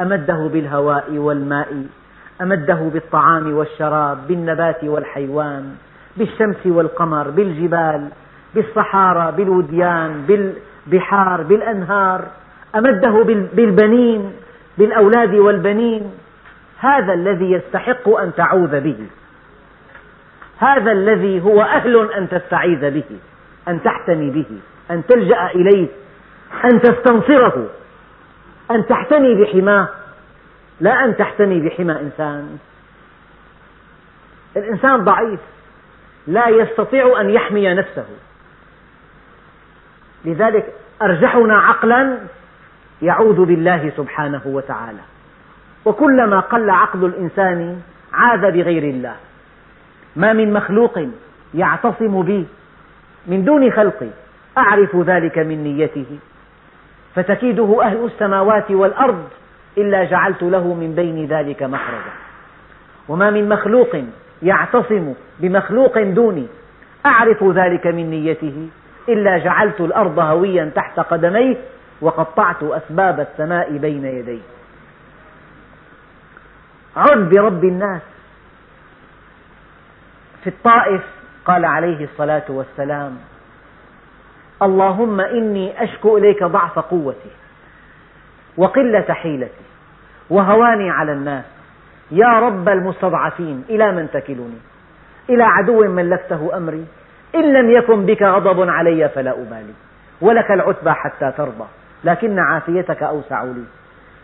أمده 0.00 0.48
بالهواء 0.52 1.10
والماء 1.12 1.84
أمده 2.40 2.90
بالطعام 2.92 3.54
والشراب 3.54 4.18
بالنبات 4.28 4.84
والحيوان 4.84 5.74
بالشمس 6.16 6.66
والقمر 6.66 7.30
بالجبال 7.30 8.08
بالصحارى 8.54 9.32
بالوديان 9.36 10.24
بالبحار 10.28 11.42
بالأنهار. 11.42 12.24
أمده 12.74 13.24
بالبنين 13.52 14.32
بالأولاد 14.78 15.34
والبنين. 15.34 16.10
هذا 16.78 17.12
الذي 17.12 17.52
يستحق 17.52 18.08
أن 18.08 18.34
تعوذ 18.34 18.80
به. 18.80 19.06
هذا 20.58 20.92
الذي 20.92 21.42
هو 21.42 21.62
أهل 21.62 22.12
أن 22.12 22.28
تستعيذ 22.28 22.90
به 22.90 23.18
أن 23.68 23.82
تحتمي 23.82 24.30
به 24.30 24.60
أن 24.90 25.06
تلجأ 25.06 25.50
إليه. 25.54 25.88
أن 26.64 26.80
تستنصره. 26.80 27.66
أن 28.70 28.86
تحتمي 28.86 29.34
بحماه. 29.34 29.88
لا 30.80 31.04
أن 31.04 31.16
تحتمي 31.16 31.60
بحمى 31.60 31.92
إنسان. 31.92 32.58
الإنسان 34.56 35.04
ضعيف. 35.04 35.40
لا 36.26 36.48
يستطيع 36.48 37.20
أن 37.20 37.30
يحمي 37.30 37.74
نفسه. 37.74 38.06
لذلك 40.24 40.74
أرجحنا 41.02 41.60
عقلا 41.60 42.18
يعوذ 43.02 43.44
بالله 43.44 43.92
سبحانه 43.96 44.42
وتعالى. 44.44 45.02
وكلما 45.84 46.40
قل 46.40 46.70
عقل 46.70 47.04
الإنسان 47.04 47.80
عاذ 48.12 48.40
بغير 48.40 48.82
الله. 48.82 49.16
ما 50.16 50.32
من 50.32 50.52
مخلوق 50.52 50.98
يعتصم 51.54 52.22
بي 52.22 52.46
من 53.26 53.44
دون 53.44 53.72
خلقي. 53.72 54.08
أعرف 54.58 54.96
ذلك 54.96 55.38
من 55.38 55.64
نيته. 55.64 56.18
فتكيده 57.14 57.82
أهل 57.82 58.04
السماوات 58.04 58.70
والأرض 58.70 59.28
إلا 59.78 60.04
جعلت 60.04 60.42
له 60.42 60.74
من 60.74 60.94
بين 60.94 61.26
ذلك 61.26 61.62
مخرجا. 61.62 62.12
وما 63.08 63.30
من 63.30 63.48
مخلوق 63.48 63.96
يعتصم 64.42 65.14
بمخلوق 65.40 66.02
دوني 66.02 66.46
أعرف 67.06 67.44
ذلك 67.44 67.86
من 67.86 68.10
نيته؟ 68.10 68.68
إلا 69.08 69.38
جعلت 69.38 69.80
الأرض 69.80 70.18
هويا 70.18 70.70
تحت 70.74 71.00
قدميه 71.00 71.56
وقطعت 72.00 72.62
أسباب 72.62 73.20
السماء 73.20 73.76
بين 73.76 74.04
يديه. 74.04 74.40
عد 76.96 77.18
برب 77.18 77.64
الناس. 77.64 78.02
في 80.44 80.50
الطائف 80.50 81.02
قال 81.44 81.64
عليه 81.64 82.04
الصلاة 82.04 82.44
والسلام 82.48 83.16
اللهم 84.62 85.20
إني 85.20 85.84
أشكو 85.84 86.18
إليك 86.18 86.44
ضعف 86.44 86.78
قوتي 86.78 87.30
وقلة 88.56 89.06
حيلتي 89.10 89.64
وهواني 90.30 90.90
على 90.90 91.12
الناس. 91.12 91.44
يا 92.10 92.38
رب 92.38 92.68
المستضعفين 92.68 93.64
إلى 93.70 93.92
من 93.92 94.10
تكلني؟ 94.10 94.58
إلى 95.30 95.44
عدو 95.44 95.88
ملكته 95.88 96.56
أمري؟ 96.56 96.86
إن 97.34 97.52
لم 97.52 97.70
يكن 97.70 98.06
بك 98.06 98.22
غضب 98.22 98.68
علي 98.68 99.08
فلا 99.08 99.30
أبالي 99.30 99.74
ولك 100.20 100.50
العتبى 100.50 100.90
حتى 100.90 101.32
ترضى 101.36 101.66
لكن 102.04 102.38
عافيتك 102.38 103.02
أوسع 103.02 103.42
لي. 103.42 103.64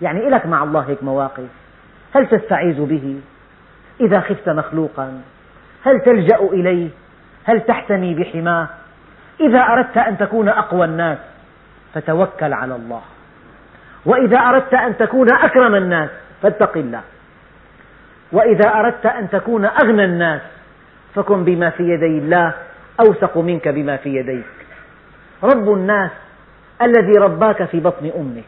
يعني 0.02 0.30
لك 0.30 0.46
مع 0.46 0.62
الله 0.62 0.80
هيك 0.80 1.02
مواقف. 1.02 1.48
هل 2.14 2.26
تستعيذ 2.26 2.84
به؟ 2.84 3.20
إذا 4.00 4.20
خفت 4.20 4.48
مخلوقا 4.48 5.20
هل 5.84 6.00
تلجأ 6.00 6.36
إليه؟ 6.36 6.88
هل 7.44 7.60
تحتمي 7.60 8.14
بحماه؟ 8.14 8.68
إذا 9.40 9.58
أردت 9.58 9.96
أن 9.96 10.18
تكون 10.18 10.48
أقوى 10.48 10.84
الناس 10.84 11.18
فتوكل 11.94 12.52
على 12.52 12.74
الله. 12.74 13.02
وإذا 14.06 14.38
أردت 14.38 14.74
أن 14.74 14.96
تكون 14.96 15.32
أكرم 15.32 15.74
الناس 15.74 16.10
فاتق 16.42 16.76
الله. 16.76 17.02
وإذا 18.32 18.68
أردت 18.68 19.06
أن 19.06 19.30
تكون 19.30 19.64
أغنى 19.64 20.04
الناس 20.04 20.40
فكن 21.14 21.44
بما 21.44 21.70
في 21.70 21.82
يدي 21.82 22.18
الله 22.18 22.52
أوثق 23.00 23.38
منك 23.38 23.68
بما 23.68 23.96
في 23.96 24.16
يديك. 24.16 24.44
رب 25.42 25.72
الناس 25.72 26.10
الذي 26.82 27.12
رباك 27.18 27.64
في 27.64 27.80
بطن 27.80 28.10
أمك. 28.16 28.44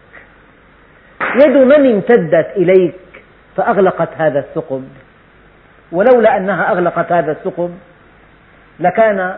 يد 1.34 1.56
من 1.56 1.92
امتدت 1.92 2.56
إليك 2.56 2.94
فأغلقت 3.56 4.08
هذا 4.16 4.38
الثقب. 4.38 4.88
ولولا 5.92 6.36
أنها 6.36 6.72
أغلقت 6.72 7.12
هذا 7.12 7.32
الثقب 7.32 7.78
لكان 8.80 9.36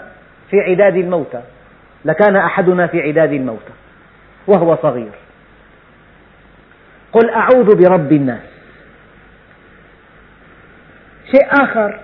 في 0.51 0.57
عداد 0.61 0.97
الموتى 0.97 1.43
لكان 2.05 2.37
أحدنا 2.37 2.87
في 2.87 3.01
عداد 3.01 3.33
الموتى 3.33 3.73
وهو 4.47 4.77
صغير. 4.83 5.13
قل 7.13 7.31
أعوذ 7.31 7.75
برب 7.77 8.13
الناس. 8.13 8.51
شيء 11.31 11.47
آخر 11.65 12.01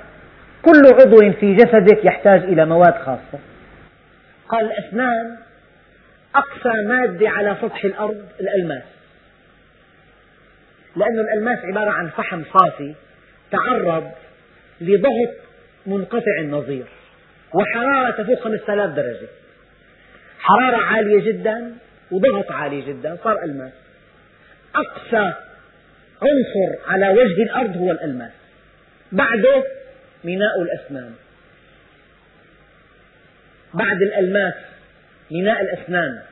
كل 0.62 0.82
عضو 1.00 1.32
في 1.32 1.54
جسدك 1.54 2.04
يحتاج 2.04 2.42
إلى 2.42 2.66
مواد 2.66 2.94
خاصة. 2.94 3.38
قال 4.48 4.72
الأسنان 4.72 5.36
أقسى 6.34 6.72
مادة 6.88 7.28
على 7.28 7.56
سطح 7.62 7.84
الأرض 7.84 8.24
الألماس. 8.40 8.82
لأن 10.96 11.18
الألماس 11.18 11.58
عبارة 11.64 11.90
عن 11.90 12.08
فحم 12.08 12.42
صافي 12.52 12.94
تعرض 13.50 14.10
لضغط 14.80 15.34
منقطع 15.86 16.38
النظير. 16.40 16.86
وحرارة 17.54 18.22
تفوق 18.22 18.40
5000 18.40 18.90
درجة. 18.90 19.26
حرارة 20.38 20.76
عالية 20.76 21.32
جدا 21.32 21.72
وضغط 22.10 22.52
عالي 22.52 22.80
جدا 22.80 23.16
صار 23.24 23.44
ألماس. 23.44 23.72
أقسى 24.74 25.32
عنصر 26.22 26.88
على 26.88 27.08
وجه 27.08 27.42
الأرض 27.42 27.76
هو 27.76 27.90
الألماس. 27.90 28.32
بعده 29.12 29.64
ميناء 30.24 30.62
الأسنان. 30.62 31.14
بعد 33.74 34.02
الألماس 34.02 34.54
ميناء 35.30 35.62
الأسنان. 35.62 36.22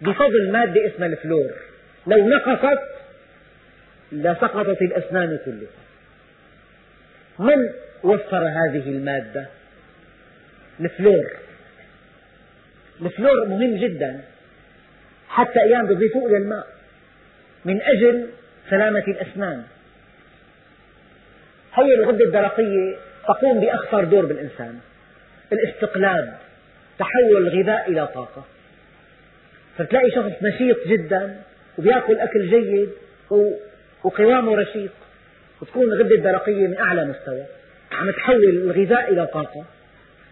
بفضل 0.00 0.52
مادة 0.52 0.86
اسمها 0.86 1.08
الفلور. 1.08 1.50
لو 2.06 2.28
نقصت 2.28 2.82
لسقطت 4.12 4.82
الأسنان 4.82 5.38
كلها. 5.44 5.84
من 7.38 7.70
وفر 8.02 8.48
هذه 8.48 8.88
المادة؟ 8.88 9.46
الفلور. 10.80 11.30
الفلور 13.02 13.46
مهم 13.46 13.76
جدا. 13.76 14.20
حتى 15.28 15.60
أيام 15.60 15.92
يضيفوه 15.92 16.28
إلى 16.28 16.36
الماء. 16.36 16.66
من 17.64 17.82
أجل 17.82 18.26
سلامة 18.70 19.04
الأسنان. 19.08 19.62
هي 21.74 21.94
الغدة 21.94 22.24
الدرقية 22.24 22.96
تقوم 23.24 23.60
بأخطر 23.60 24.04
دور 24.04 24.26
بالإنسان. 24.26 24.78
الاستقلاب 25.52 26.38
تحول 26.98 27.36
الغذاء 27.36 27.90
إلى 27.90 28.06
طاقة. 28.06 28.44
فتلاقي 29.78 30.10
شخص 30.10 30.32
نشيط 30.42 30.88
جدا 30.88 31.42
وبيأكل 31.78 32.18
أكل 32.18 32.50
جيد 32.50 32.90
وقوامه 34.04 34.56
رشيق. 34.56 34.92
وتكون 35.62 35.92
الغدة 35.92 36.14
الدرقية 36.14 36.66
من 36.66 36.78
أعلى 36.78 37.04
مستوى. 37.04 37.44
عم 37.92 38.10
تحول 38.10 38.44
الغذاء 38.44 39.12
إلى 39.12 39.26
طاقة. 39.26 39.64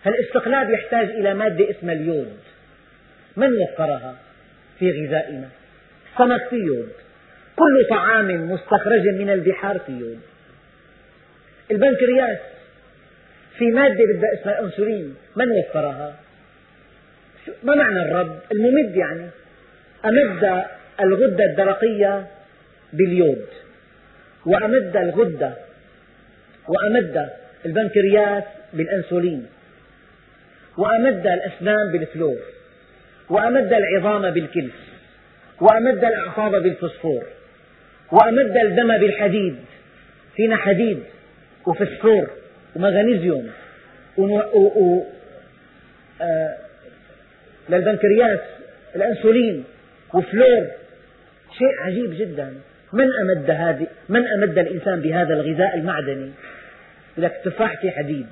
هالاستقلاب 0.05 0.71
يحتاج 0.71 1.11
إلى 1.11 1.35
مادة 1.35 1.71
اسمها 1.71 1.95
اليود. 1.95 2.37
من 3.37 3.53
وفرها 3.53 4.17
في 4.79 4.91
غذائنا؟ 4.91 5.49
السمك 6.13 6.49
فيه 6.51 6.65
يود. 6.65 6.93
كل 7.57 7.87
طعام 7.91 8.51
مستخرج 8.51 9.09
من 9.09 9.31
البحار 9.31 9.79
فيه 9.79 9.99
يود. 9.99 10.21
البنكرياس 11.71 12.39
في 13.59 13.65
مادة 13.65 14.05
اسمها 14.41 14.59
الأنسولين. 14.59 15.15
من 15.37 15.51
وفرها؟ 15.51 16.15
ما 17.63 17.75
معنى 17.75 18.03
الرب؟ 18.03 18.39
الممد 18.53 18.97
يعني 18.97 19.29
أمد 20.05 20.65
الغدة 21.01 21.45
الدرقية 21.45 22.27
باليود. 22.93 23.47
وأمد 24.47 24.97
الغدة 24.97 25.53
وأمد 26.69 27.31
البنكرياس 27.67 28.45
بالأنسولين. 28.73 29.47
وأمد 30.77 31.27
الأسنان 31.27 31.93
بالفلور 31.93 32.39
وأمد 33.31 33.73
العظام 33.73 34.31
بالكلس 34.31 34.75
وأمد 35.61 36.05
الأعصاب 36.05 36.63
بالفسفور 36.63 37.23
وأمد 38.13 38.57
الدم 38.57 38.99
بالحديد 38.99 39.57
فينا 40.37 40.57
حديد 40.57 41.03
وفسفور 41.67 42.31
ومغنيزيوم 42.77 43.51
و... 44.17 44.23
و... 44.23 44.41
و... 44.55 45.07
آه... 46.23 46.57
للبنكرياس 47.69 48.41
الأنسولين 48.97 49.65
وفلور 50.15 50.67
شيء 51.59 51.81
عجيب 51.81 52.15
جدا 52.19 52.55
من 52.93 53.07
أمد 53.23 53.51
هذه 53.51 53.87
من 54.09 54.23
أمد 54.29 54.59
الإنسان 54.59 55.01
بهذا 55.01 55.35
الغذاء 55.35 55.75
المعدني؟ 55.75 56.31
لك 57.19 57.33
التفاح 57.35 57.81
فيه 57.81 57.91
حديد 57.91 58.27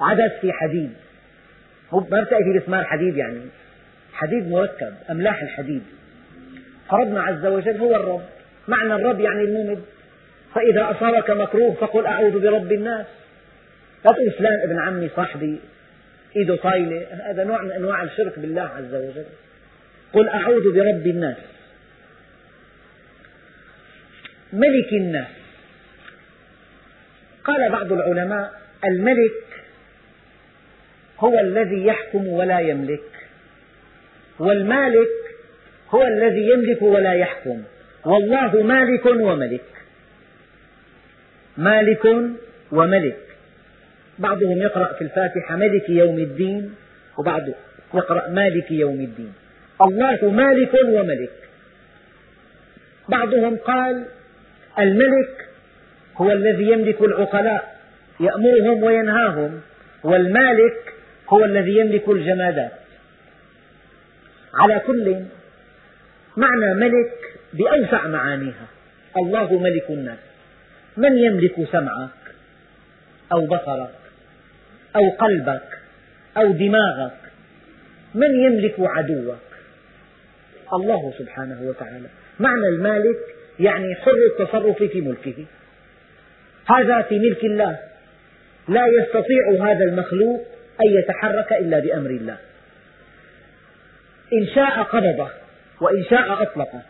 عدس 0.00 0.32
فيه 0.40 0.52
حديد 0.52 0.92
ما 1.92 2.00
بتلاقي 2.00 2.44
فيه 2.44 2.60
مسمار 2.60 2.84
حديد 2.84 3.16
يعني. 3.16 3.40
حديد 4.12 4.50
مركب 4.50 4.94
أملاح 5.10 5.42
الحديد. 5.42 5.82
فربنا 6.90 7.22
عز 7.22 7.46
وجل 7.46 7.76
هو 7.76 7.96
الرب. 7.96 8.22
معنى 8.68 8.94
الرب 8.94 9.20
يعني 9.20 9.42
الممد 9.42 9.82
فإذا 10.54 10.90
أصابك 10.90 11.30
مكروه 11.30 11.74
فقل 11.74 12.06
أعوذ 12.06 12.40
برب 12.40 12.72
الناس. 12.72 13.06
لا 14.04 14.12
تقول 14.12 14.30
فلان 14.30 14.60
ابن 14.64 14.78
عمي 14.78 15.10
صاحبي 15.16 15.60
إيده 16.36 16.56
طايلة. 16.56 17.06
هذا 17.30 17.44
نوع 17.44 17.62
من 17.62 17.72
أنواع 17.72 18.02
الشرك 18.02 18.38
بالله 18.38 18.62
عز 18.62 18.94
وجل. 18.94 19.24
قل 20.12 20.28
أعوذ 20.28 20.72
برب 20.74 21.06
الناس. 21.06 21.36
ملك 24.52 24.92
الناس. 24.92 25.28
قال 27.44 27.72
بعض 27.72 27.92
العلماء 27.92 28.52
الملك 28.84 29.47
هو 31.18 31.38
الذي 31.38 31.86
يحكم 31.86 32.28
ولا 32.28 32.58
يملك. 32.60 33.02
والمالك 34.38 35.08
هو 35.90 36.06
الذي 36.06 36.50
يملك 36.50 36.82
ولا 36.82 37.12
يحكم. 37.12 37.62
والله 38.04 38.62
مالك 38.62 39.06
وملك. 39.06 39.64
مالك 41.56 42.04
وملك. 42.72 43.16
بعضهم 44.18 44.58
يقرأ 44.62 44.92
في 44.92 45.02
الفاتحة 45.02 45.56
ملك 45.56 45.88
يوم 45.88 46.18
الدين 46.18 46.74
وبعضهم 47.18 47.54
يقرأ 47.94 48.28
مالك 48.28 48.70
يوم 48.70 49.00
الدين. 49.00 49.32
الله 49.82 50.30
مالك 50.30 50.74
وملك. 50.86 51.32
بعضهم 53.08 53.56
قال 53.56 54.04
الملك 54.78 55.48
هو 56.16 56.32
الذي 56.32 56.70
يملك 56.70 57.00
العقلاء 57.00 57.78
يأمرهم 58.20 58.82
وينهاهم. 58.82 59.60
والمالك 60.04 60.94
هو 61.28 61.44
الذي 61.44 61.76
يملك 61.76 62.08
الجمادات. 62.08 62.72
على 64.54 64.80
كل 64.86 65.24
معنى 66.36 66.74
ملك 66.74 67.12
بأوسع 67.52 68.06
معانيها. 68.06 68.66
الله 69.16 69.58
ملك 69.58 69.90
الناس. 69.90 70.18
من 70.96 71.18
يملك 71.18 71.68
سمعك 71.72 72.34
أو 73.32 73.46
بصرك 73.46 73.94
أو 74.96 75.10
قلبك 75.10 75.78
أو 76.36 76.52
دماغك؟ 76.52 77.18
من 78.14 78.44
يملك 78.44 78.74
عدوك؟ 78.78 79.38
الله 80.72 81.12
سبحانه 81.18 81.62
وتعالى. 81.62 82.08
معنى 82.40 82.68
المالك 82.68 83.18
يعني 83.60 83.94
حر 83.94 84.18
التصرف 84.32 84.82
في 84.82 85.00
ملكه. 85.00 85.44
هذا 86.66 87.02
في 87.02 87.18
ملك 87.18 87.44
الله. 87.44 87.78
لا 88.68 88.86
يستطيع 88.86 89.70
هذا 89.70 89.84
المخلوق 89.84 90.57
أن 90.80 90.98
يتحرك 90.98 91.52
إلا 91.52 91.78
بأمر 91.78 92.10
الله. 92.10 92.36
إن 94.32 94.46
شاء 94.54 94.82
قبضه 94.82 95.30
وإن 95.80 96.04
شاء 96.10 96.42
أطلقه 96.42 96.82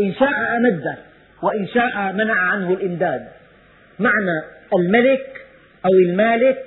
إن 0.00 0.14
شاء 0.14 0.56
أمده 0.56 0.96
وإن 1.42 1.66
شاء 1.66 2.12
منع 2.12 2.34
عنه 2.34 2.72
الإمداد. 2.72 3.28
معنى 3.98 4.42
الملك 4.78 5.46
أو 5.84 5.90
المالك 5.90 6.64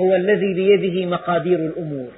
هو 0.00 0.16
الذي 0.16 0.54
بيده 0.54 1.06
مقادير 1.06 1.58
الأمور. 1.58 2.10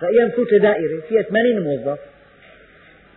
فإذا 0.00 0.28
كنت 0.28 0.54
دائرة 0.54 1.00
فيها 1.08 1.22
80 1.22 1.60
موظف 1.62 1.98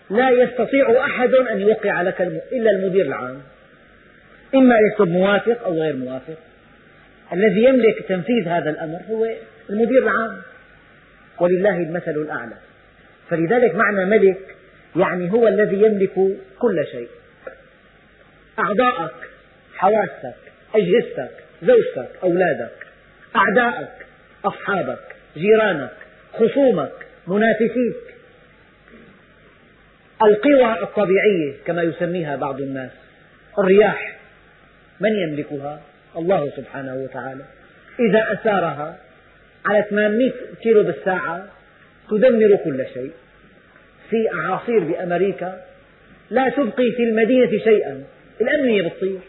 لا 0.09 0.30
يستطيع 0.30 1.05
أحد 1.05 1.34
أن 1.34 1.59
يوقع 1.59 2.01
لك 2.01 2.21
إلا 2.51 2.71
المدير 2.71 3.05
العام. 3.05 3.41
إما 4.55 4.76
يكتب 4.80 5.07
موافق 5.07 5.63
أو 5.63 5.82
غير 5.82 5.95
موافق. 5.95 6.38
الذي 7.34 7.63
يملك 7.63 8.05
تنفيذ 8.07 8.47
هذا 8.47 8.69
الأمر 8.69 8.99
هو 9.09 9.28
المدير 9.69 10.03
العام 10.03 10.41
ولله 11.39 11.78
المثل 11.78 12.11
الأعلى. 12.11 12.55
فلذلك 13.30 13.76
معنى 13.76 14.05
ملك 14.05 14.55
يعني 14.95 15.32
هو 15.32 15.47
الذي 15.47 15.76
يملك 15.76 16.13
كل 16.59 16.86
شيء. 16.91 17.09
أعضاءك 18.59 19.15
حواسك 19.76 20.36
أجهزتك 20.76 21.32
زوجتك 21.63 22.09
أولادك 22.24 22.88
أعداءك 23.36 24.05
أصحابك 24.45 25.15
جيرانك 25.38 25.93
خصومك 26.34 26.91
منافسيك. 27.28 28.13
القوى 30.24 30.84
الطبيعية 30.84 31.53
كما 31.65 31.82
يسميها 31.84 32.36
بعض 32.36 32.61
الناس 32.61 32.91
الرياح 33.59 34.15
من 34.99 35.09
يملكها؟ 35.09 35.82
الله 36.18 36.51
سبحانه 36.57 36.95
وتعالى. 36.95 37.43
إذا 37.99 38.34
أسارها 38.34 38.97
على 39.66 39.86
800 39.89 40.32
كيلو 40.64 40.84
بالساعة 40.84 41.45
تدمر 42.09 42.55
كل 42.64 42.86
شيء. 42.93 43.11
في 44.09 44.30
أعاصير 44.34 44.80
بأمريكا 44.80 45.61
لا 46.30 46.49
تبقي 46.49 46.91
في 46.91 47.03
المدينة 47.03 47.64
شيئا. 47.64 48.03
الأمنية 48.41 48.89
بتصير؟ 48.89 49.20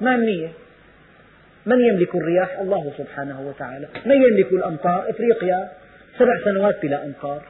800 0.00 0.48
من 1.66 1.80
يملك 1.80 2.14
الرياح؟ 2.14 2.58
الله 2.58 2.92
سبحانه 2.98 3.48
وتعالى. 3.48 3.88
من 4.06 4.16
يملك 4.16 4.52
الأمطار؟ 4.52 5.10
إفريقيا 5.10 5.70
سبع 6.18 6.44
سنوات 6.44 6.82
بلا 6.82 7.04
أمطار. 7.04 7.42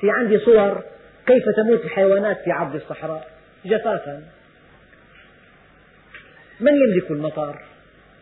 في 0.00 0.10
عندي 0.10 0.38
صور 0.38 0.84
كيف 1.26 1.44
تموت 1.56 1.84
الحيوانات 1.84 2.40
في 2.44 2.50
عرض 2.50 2.74
الصحراء. 2.74 3.30
جفافا. 3.64 4.22
من 6.60 6.72
يملك 6.72 7.10
المطر؟ 7.10 7.58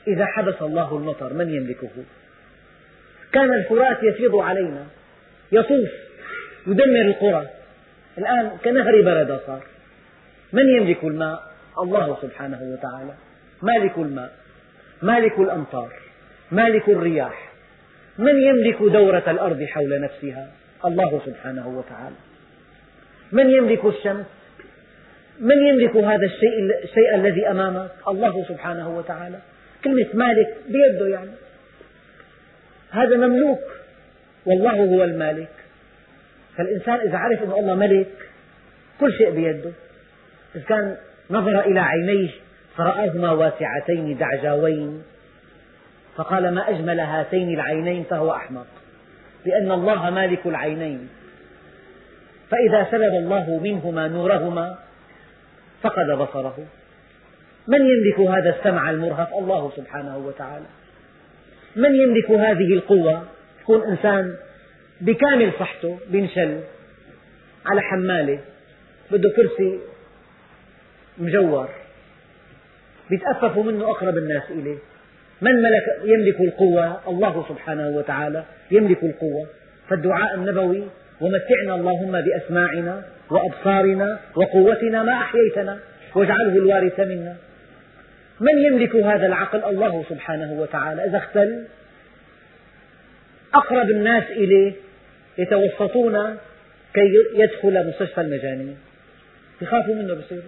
إذا 0.06 0.26
حبس 0.26 0.62
الله 0.62 0.96
المطر 0.96 1.32
من 1.32 1.54
يملكه؟ 1.54 1.90
كان 3.32 3.52
الفرات 3.52 4.02
يفيض 4.02 4.36
علينا 4.36 4.86
يطوف 5.52 5.90
يدمر 6.66 7.00
القرى 7.00 7.46
الآن 8.18 8.50
كنهر 8.64 9.02
بردة 9.02 9.40
صار 9.46 9.62
من 10.52 10.68
يملك 10.68 11.04
الماء؟ 11.04 11.54
الله 11.78 12.18
سبحانه 12.22 12.58
وتعالى 12.62 13.14
مالك 13.62 13.98
الماء 13.98 14.32
مالك 15.02 15.38
الأمطار 15.38 15.92
مالك 16.50 16.88
الرياح 16.88 17.52
من 18.18 18.42
يملك 18.42 18.76
دورة 18.82 19.24
الأرض 19.28 19.62
حول 19.62 20.00
نفسها؟ 20.00 20.50
الله 20.84 21.20
سبحانه 21.26 21.68
وتعالى 21.68 22.16
من 23.32 23.50
يملك 23.50 23.84
الشمس؟ 23.84 24.26
من 25.40 25.66
يملك 25.66 25.96
هذا 25.96 26.26
الشيء, 26.26 26.82
الشيء 26.84 27.14
الذي 27.14 27.50
أمامك؟ 27.50 27.90
الله 28.08 28.44
سبحانه 28.48 28.96
وتعالى 28.96 29.38
كلمة 29.84 30.08
مالك 30.14 30.56
بيده 30.68 31.06
يعني. 31.06 31.30
هذا 32.90 33.16
مملوك 33.16 33.60
والله 34.46 34.72
هو 34.72 35.04
المالك. 35.04 35.48
فالإنسان 36.56 36.94
إذا 36.94 37.18
عرف 37.18 37.42
أن 37.42 37.52
الله 37.52 37.74
ملك 37.74 38.30
كل 39.00 39.12
شيء 39.12 39.30
بيده. 39.30 39.70
إذا 40.54 40.64
كان 40.64 40.96
نظر 41.30 41.60
إلى 41.60 41.80
عينيه 41.80 42.30
فرآهما 42.76 43.32
واسعتين 43.32 44.18
دعجاوين. 44.18 45.02
فقال 46.16 46.54
ما 46.54 46.70
أجمل 46.70 47.00
هاتين 47.00 47.54
العينين 47.54 48.04
فهو 48.04 48.32
أحمق. 48.32 48.66
لأن 49.46 49.72
الله 49.72 50.10
مالك 50.10 50.46
العينين. 50.46 51.08
فإذا 52.50 52.86
سلب 52.90 53.14
الله 53.14 53.60
منهما 53.62 54.08
نورهما 54.08 54.78
فقد 55.82 56.10
بصره. 56.10 56.58
من 57.66 57.80
يملك 57.80 58.20
هذا 58.20 58.56
السمع 58.58 58.90
المرهف 58.90 59.28
الله 59.34 59.72
سبحانه 59.76 60.16
وتعالى. 60.16 60.66
من 61.76 61.94
يملك 61.94 62.30
هذه 62.30 62.74
القوة؟ 62.74 63.24
يكون 63.62 63.82
إنسان 63.82 64.34
بكامل 65.00 65.52
صحته 65.60 65.98
بينشل 66.10 66.60
على 67.66 67.80
حمالة 67.80 68.38
بده 69.10 69.30
كرسي 69.36 69.78
مجور 71.18 71.68
بيتأففوا 73.10 73.64
منه 73.64 73.90
أقرب 73.90 74.18
الناس 74.18 74.42
إليه. 74.50 74.78
من 75.42 75.52
ملك 75.52 75.84
يملك 76.04 76.40
القوة؟ 76.40 77.08
الله 77.08 77.44
سبحانه 77.48 77.88
وتعالى 77.88 78.44
يملك 78.70 79.02
القوة. 79.02 79.46
فالدعاء 79.88 80.34
النبوي 80.34 80.84
ومتعنا 81.20 81.74
اللهم 81.74 82.20
بأسماعنا 82.20 83.02
وأبصارنا 83.30 84.20
وقوتنا 84.34 85.02
ما 85.02 85.12
أحييتنا 85.12 85.78
واجعله 86.14 86.56
الوارث 86.56 87.00
منا. 87.00 87.36
من 88.40 88.58
يملك 88.58 88.96
هذا 88.96 89.26
العقل؟ 89.26 89.64
الله 89.64 90.04
سبحانه 90.08 90.60
وتعالى. 90.60 91.04
إذا 91.04 91.18
اختل 91.18 91.64
أقرب 93.54 93.90
الناس 93.90 94.24
إليه 94.30 94.72
يتوسطون 95.38 96.36
كي 96.94 97.14
يدخل 97.34 97.88
مستشفى 97.88 98.20
المجانين. 98.20 98.76
يخافوا 99.62 99.94
منه 99.94 100.14
بصير. 100.14 100.42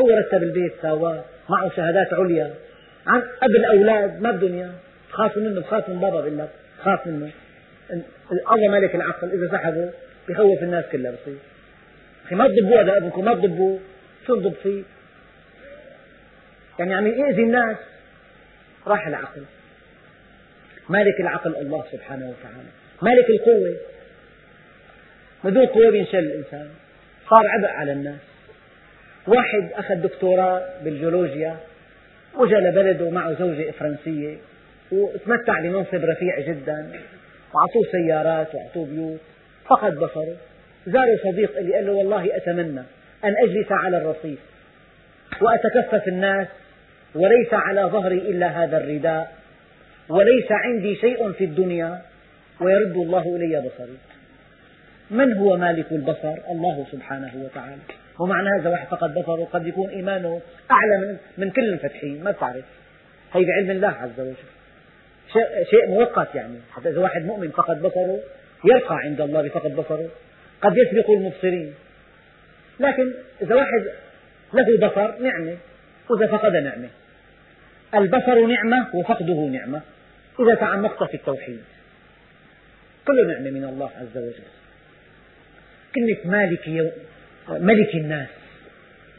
هو 0.00 0.10
رتب 0.10 0.42
البيت 0.42 0.72
سواه 0.82 1.24
معه 1.48 1.70
شهادات 1.76 2.12
عليا. 2.12 2.54
عن 3.06 3.20
قبل 3.20 3.64
أولاد 3.64 4.22
ما 4.22 4.30
بدهم 4.30 4.54
إياه 4.54 4.70
تخافوا 5.10 5.42
منه 5.42 5.60
بخاف 5.60 5.88
من 5.88 6.00
بابا 6.00 6.20
بقول 6.20 6.38
لك 6.38 6.48
خاف 6.82 7.06
منه. 7.06 7.30
الله 8.52 8.68
مالك 8.68 8.94
العقل. 8.94 9.30
إذا 9.32 9.48
سحبه 9.52 9.90
بخوف 10.28 10.62
الناس 10.62 10.84
كلها 10.92 11.10
بصير. 11.10 11.38
أخي 12.26 12.34
ما 12.34 12.44
هذا 12.80 12.96
ابنكم 12.96 13.24
ما 13.24 13.34
تضبوه 13.34 13.78
شو 14.26 14.36
نضب 14.36 14.54
فيه؟ 14.62 14.82
يعني 16.78 16.94
عم 16.94 17.06
يأذي 17.06 17.42
الناس. 17.42 17.76
راح 18.86 19.06
العقل 19.06 19.42
مالك 20.88 21.20
العقل 21.20 21.56
الله 21.56 21.84
سبحانه 21.92 22.28
وتعالى. 22.28 22.68
مالك 23.02 23.30
القوة. 23.30 23.76
بدون 25.44 25.66
قوة 25.66 25.90
بينشل 25.90 26.18
الإنسان. 26.18 26.68
صار 27.30 27.42
عبء 27.46 27.68
على 27.68 27.92
الناس. 27.92 28.20
واحد 29.26 29.72
أخذ 29.72 29.94
دكتوراه 29.94 30.68
بالجيولوجيا 30.84 31.56
وجاء 32.34 32.60
لبلده 32.60 33.10
معه 33.10 33.32
زوجة 33.32 33.70
فرنسية 33.70 34.36
وتمتع 34.92 35.60
بمنصب 35.60 36.04
رفيع 36.04 36.40
جدا 36.40 37.00
وأعطوه 37.54 37.82
سيارات 37.92 38.54
وأعطوه 38.54 38.86
بيوت. 38.86 39.20
فقد 39.64 39.94
بصره 39.94 40.36
زاره 40.86 41.16
صديق 41.24 41.54
قال 41.54 41.86
له 41.86 41.92
والله 41.92 42.36
أتمنى 42.36 42.82
أن 43.24 43.34
أجلس 43.44 43.72
على 43.72 43.96
الرصيف 43.96 44.38
وأتكفف 45.40 46.08
الناس. 46.08 46.48
وليس 47.14 47.52
على 47.52 47.82
ظهري 47.82 48.18
إلا 48.18 48.46
هذا 48.46 48.76
الرداء 48.76 49.32
وليس 50.08 50.46
عندي 50.50 50.96
شيء 50.96 51.32
في 51.32 51.44
الدنيا 51.44 52.02
ويرد 52.60 52.96
الله 52.96 53.36
إلي 53.36 53.60
بصري. 53.60 53.98
من 55.10 55.32
هو 55.32 55.56
مالك 55.56 55.92
البصر؟ 55.92 56.34
الله 56.50 56.86
سبحانه 56.92 57.32
وتعالى. 57.34 57.82
ومعنى 58.18 58.48
هذا 58.60 58.70
واحد 58.70 58.86
فقد 58.86 59.14
بصره 59.14 59.48
قد 59.52 59.66
يكون 59.66 59.90
إيمانه 59.90 60.40
أعلى 60.70 60.98
من, 61.06 61.16
من 61.38 61.50
كل 61.50 61.64
المفتحين 61.64 62.24
ما 62.24 62.32
تعرف. 62.32 62.64
هي 63.32 63.44
بعلم 63.44 63.70
الله 63.70 63.88
عز 63.88 64.20
وجل. 64.20 64.34
شيء 65.70 65.88
مؤقت 65.88 66.34
يعني. 66.34 66.58
حتى 66.72 66.88
إذا 66.88 67.00
واحد 67.00 67.24
مؤمن 67.24 67.50
فقد 67.50 67.82
بصره 67.82 68.20
يرقى 68.64 68.96
عند 68.96 69.20
الله 69.20 69.42
بفقد 69.42 69.76
بصره. 69.76 70.08
قد 70.62 70.76
يسبق 70.76 71.10
المبصرين. 71.10 71.74
لكن 72.80 73.12
إذا 73.42 73.54
واحد 73.54 73.84
له 74.54 74.88
بصر 74.88 75.18
نعمة. 75.22 75.56
وإذا 76.10 76.26
فقد 76.26 76.52
نعمة. 76.52 76.88
البصر 77.94 78.46
نعمة 78.46 78.94
وفقده 78.94 79.34
نعمة. 79.34 79.80
إذا 80.40 80.54
تعمقت 80.54 81.10
في 81.10 81.14
التوحيد 81.14 81.62
كل 83.06 83.28
نعمة 83.28 83.50
من 83.50 83.64
الله 83.64 83.90
عز 83.96 84.16
وجل. 84.16 84.42
كلمة 85.94 86.18
مالك. 86.24 86.68
ملك 87.48 87.94
الناس 87.94 88.28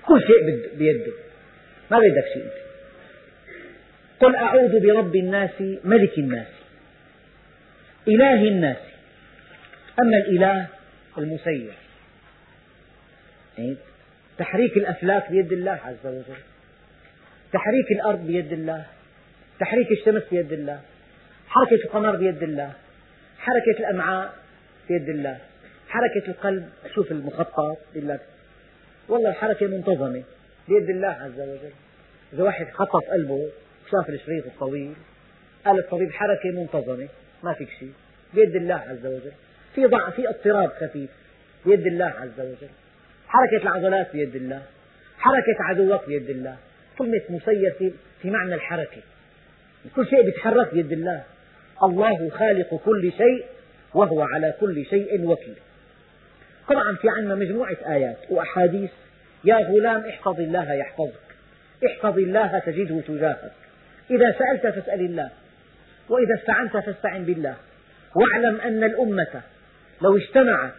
كل 0.05 0.21
شيء 0.21 0.69
بيده. 0.77 1.11
ما 1.91 1.97
بدك 1.97 2.33
شيء. 2.33 2.43
أنت 2.43 2.51
قل 4.19 4.35
أعوذ 4.35 4.79
برب 4.79 5.15
الناس 5.15 5.61
ملك 5.83 6.17
الناس 6.17 6.47
إله 8.07 8.43
الناس. 8.47 8.77
أما 9.99 10.17
الإله 10.17 10.67
المسير. 11.17 11.73
تحريك 14.37 14.77
الأفلاك 14.77 15.31
بيد 15.31 15.51
الله 15.51 15.79
عز 15.85 16.05
وجل. 16.05 16.41
تحريك 17.53 17.91
الأرض 17.91 18.27
بيد 18.27 18.53
الله 18.53 18.85
تحريك 19.59 19.91
الشمس 19.91 20.23
بيد 20.31 20.53
الله 20.53 20.81
حركة 21.47 21.83
القمر 21.85 22.15
بيد 22.15 22.43
الله 22.43 22.73
حركة 23.39 23.79
الأمعاء 23.79 24.33
بيد 24.89 25.09
الله 25.09 25.37
حركة 25.89 26.27
القلب 26.27 26.69
شوف 26.95 27.11
المخطط 27.11 27.77
بيقول 27.93 28.09
لك 28.09 28.21
والله 29.09 29.29
الحركة 29.29 29.67
منتظمة 29.67 30.23
بيد 30.67 30.89
الله 30.89 31.07
عز 31.07 31.39
وجل. 31.39 31.71
إذا 32.33 32.43
واحد 32.43 32.67
خطط 32.73 33.03
قلبه 33.03 33.49
وشاف 33.87 34.09
الشريط 34.09 34.45
الطويل 34.45 34.93
قال 35.65 35.79
الطبيب 35.79 36.11
حركة 36.11 36.51
منتظمة 36.51 37.07
ما 37.43 37.53
فيك 37.53 37.69
شيء. 37.79 37.93
بيد 38.33 38.55
الله 38.55 38.75
عز 38.75 39.05
وجل. 39.05 39.31
في 39.75 39.85
ضعف 39.85 40.15
في 40.15 40.29
اضطراب 40.29 40.69
خفيف 40.69 41.09
بيد 41.65 41.87
الله 41.87 42.05
عز 42.05 42.39
وجل. 42.39 42.69
حركة 43.27 43.63
العضلات 43.63 44.11
بيد 44.13 44.35
الله 44.35 44.61
حركة 45.17 45.57
عدوك 45.59 46.07
بيد 46.07 46.29
الله. 46.29 46.57
كلمة 46.99 47.21
مسير 47.29 47.93
في 48.21 48.29
معنى 48.29 48.55
الحركة. 48.55 49.01
كل 49.95 50.07
شيء 50.07 50.27
يتحرك 50.27 50.73
بيد 50.73 50.91
الله. 50.91 51.23
الله 51.83 52.29
خالق 52.29 52.75
كل 52.85 53.11
شيء 53.17 53.45
وهو 53.93 54.21
على 54.21 54.53
كل 54.59 54.85
شيء 54.85 55.25
وكيل. 55.25 55.55
طبعا 56.69 56.95
في 56.95 57.09
عندنا 57.09 57.35
مجموعة 57.35 57.77
آيات 57.87 58.17
وأحاديث. 58.29 58.91
يا 59.43 59.55
غلام 59.55 60.05
احفظ 60.05 60.39
الله 60.39 60.73
يحفظك. 60.73 61.35
احفظ 61.85 62.17
الله 62.17 62.59
تجده 62.59 63.01
تجاهك. 63.07 63.51
إذا 64.11 64.35
سألت 64.39 64.75
فاسأل 64.75 64.99
الله. 64.99 65.29
وإذا 66.09 66.35
استعنت 66.39 66.77
فاستعن 66.77 67.23
بالله. 67.23 67.55
واعلم 68.15 68.61
أن 68.61 68.83
الأمة 68.83 69.41
لو 70.01 70.17
اجتمعت 70.17 70.73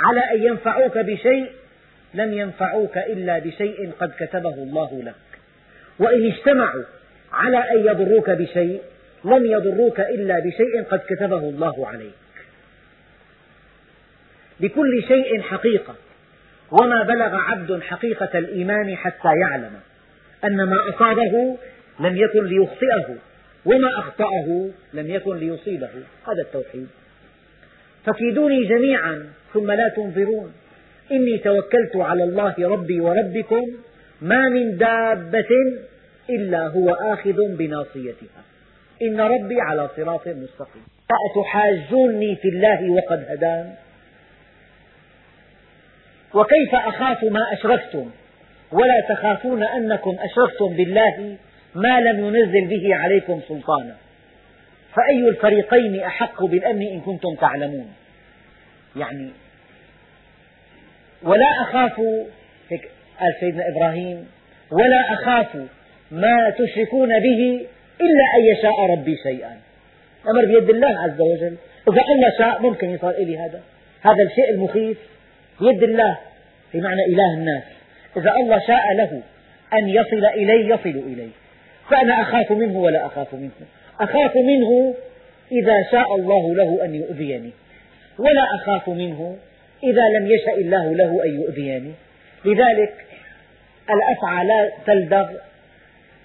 على 0.00 0.20
أن 0.20 0.42
ينفعوك 0.42 0.98
بشيء 0.98 1.52
لم 2.14 2.32
ينفعوك 2.32 2.98
إلا 2.98 3.38
بشيء 3.38 3.92
قد 4.00 4.12
كتبه 4.18 4.54
الله 4.54 5.02
لك. 5.02 5.14
وإن 5.98 6.32
اجتمعوا 6.32 6.84
على 7.32 7.58
أن 7.58 7.86
يضروك 7.86 8.30
بشيء 8.30 8.80
لم 9.24 9.46
يضروك 9.46 10.00
إلا 10.00 10.38
بشيء 10.38 10.82
قد 10.90 11.00
كتبه 11.08 11.38
الله 11.38 11.88
عليك. 11.88 12.12
لكل 14.60 15.02
شيء 15.08 15.42
حقيقة. 15.42 15.94
وما 16.70 17.02
بلغ 17.02 17.34
عبد 17.34 17.82
حقيقة 17.82 18.38
الإيمان 18.38 18.96
حتى 18.96 19.28
يعلم 19.40 19.72
أن 20.44 20.62
ما 20.62 20.76
أصابه 20.88 21.56
لم 22.00 22.16
يكن 22.16 22.44
ليخطئه 22.44 23.16
وما 23.64 23.98
أخطأه 23.98 24.68
لم 24.94 25.10
يكن 25.10 25.36
ليصيبه. 25.36 25.90
هذا 26.26 26.42
التوحيد. 26.42 26.88
فكيدوني 28.06 28.64
جميعا 28.64 29.26
ثم 29.54 29.70
لا 29.72 29.88
تنظرون. 29.88 30.52
إني 31.12 31.38
توكلت 31.38 31.96
على 31.96 32.24
الله 32.24 32.54
ربي 32.58 33.00
وربكم 33.00 33.64
ما 34.20 34.48
من 34.48 34.76
دابة 34.76 35.48
إلا 36.30 36.66
هو 36.66 36.90
آخذ 36.90 37.56
بناصيتها. 37.56 38.42
إن 39.02 39.20
ربي 39.20 39.60
على 39.60 39.88
صراط 39.96 40.28
مستقيم. 40.28 40.82
أتحاجوني 41.30 42.36
في 42.36 42.48
الله 42.48 42.90
وقد 42.90 43.24
هدان. 43.28 43.74
وكيف 46.34 46.74
أخاف 46.74 47.24
ما 47.24 47.40
أشركتم 47.52 48.10
ولا 48.72 49.00
تخافون 49.08 49.62
أنكم 49.62 50.16
أشركتم 50.18 50.76
بالله 50.76 51.36
ما 51.74 52.00
لم 52.00 52.24
ينزل 52.24 52.66
به 52.66 52.94
عليكم 52.94 53.40
سلطانا. 53.48 53.96
فأي 54.94 55.28
الفريقين 55.28 56.00
أحق 56.00 56.44
بالأمن 56.44 56.82
إن 56.82 57.00
كنتم 57.00 57.34
تعلمون؟ 57.34 57.92
يعني 58.96 59.30
ولا 61.22 61.46
أخاف 61.62 62.00
هيك 62.70 62.90
قال 63.20 63.34
سيدنا 63.40 63.68
إبراهيم 63.68 64.26
ولا 64.70 65.00
أخاف 65.12 65.56
ما 66.10 66.50
تشركون 66.58 67.08
به 67.08 67.66
إلا 68.00 68.24
أن 68.36 68.44
يشاء 68.52 68.90
ربي 68.90 69.16
شيئا. 69.16 69.56
الأمر 70.24 70.44
بيد 70.44 70.70
الله 70.70 71.00
عز 71.00 71.20
وجل. 71.20 71.56
إذا 71.92 72.02
الله 72.14 72.30
شاء 72.38 72.62
ممكن 72.62 72.90
يصير 72.90 73.10
إلي 73.10 73.38
هذا. 73.38 73.60
هذا 74.02 74.22
الشيء 74.30 74.50
المخيف 74.50 74.98
بيد 75.60 75.82
الله 75.82 76.18
في 76.72 76.80
معنى 76.80 77.04
إله 77.04 77.34
الناس. 77.34 77.62
إذا 78.16 78.30
الله 78.30 78.58
شاء 78.58 78.92
له 78.94 79.22
أن 79.72 79.88
يصل 79.88 80.26
إلي 80.26 80.68
يصل 80.68 81.02
إلي. 81.06 81.28
فأنا 81.90 82.22
أخاف 82.22 82.52
منه 82.52 82.78
ولا 82.78 83.06
أخاف 83.06 83.34
منه. 83.34 83.50
أخاف 84.00 84.36
منه 84.36 84.94
إذا 85.52 85.90
شاء 85.92 86.14
الله 86.14 86.54
له 86.54 86.84
أن 86.84 86.94
يؤذيني. 86.94 87.50
ولا 88.18 88.44
أخاف 88.54 88.88
منه 88.88 89.36
إذا 89.84 90.02
لم 90.18 90.26
يشأ 90.26 90.54
الله 90.54 90.94
له 90.94 91.24
أن 91.24 91.40
يؤذيني. 91.40 91.92
لذلك 92.44 93.05
الأفعى 93.90 94.46
لا 94.46 94.70
تلدغ. 94.86 95.28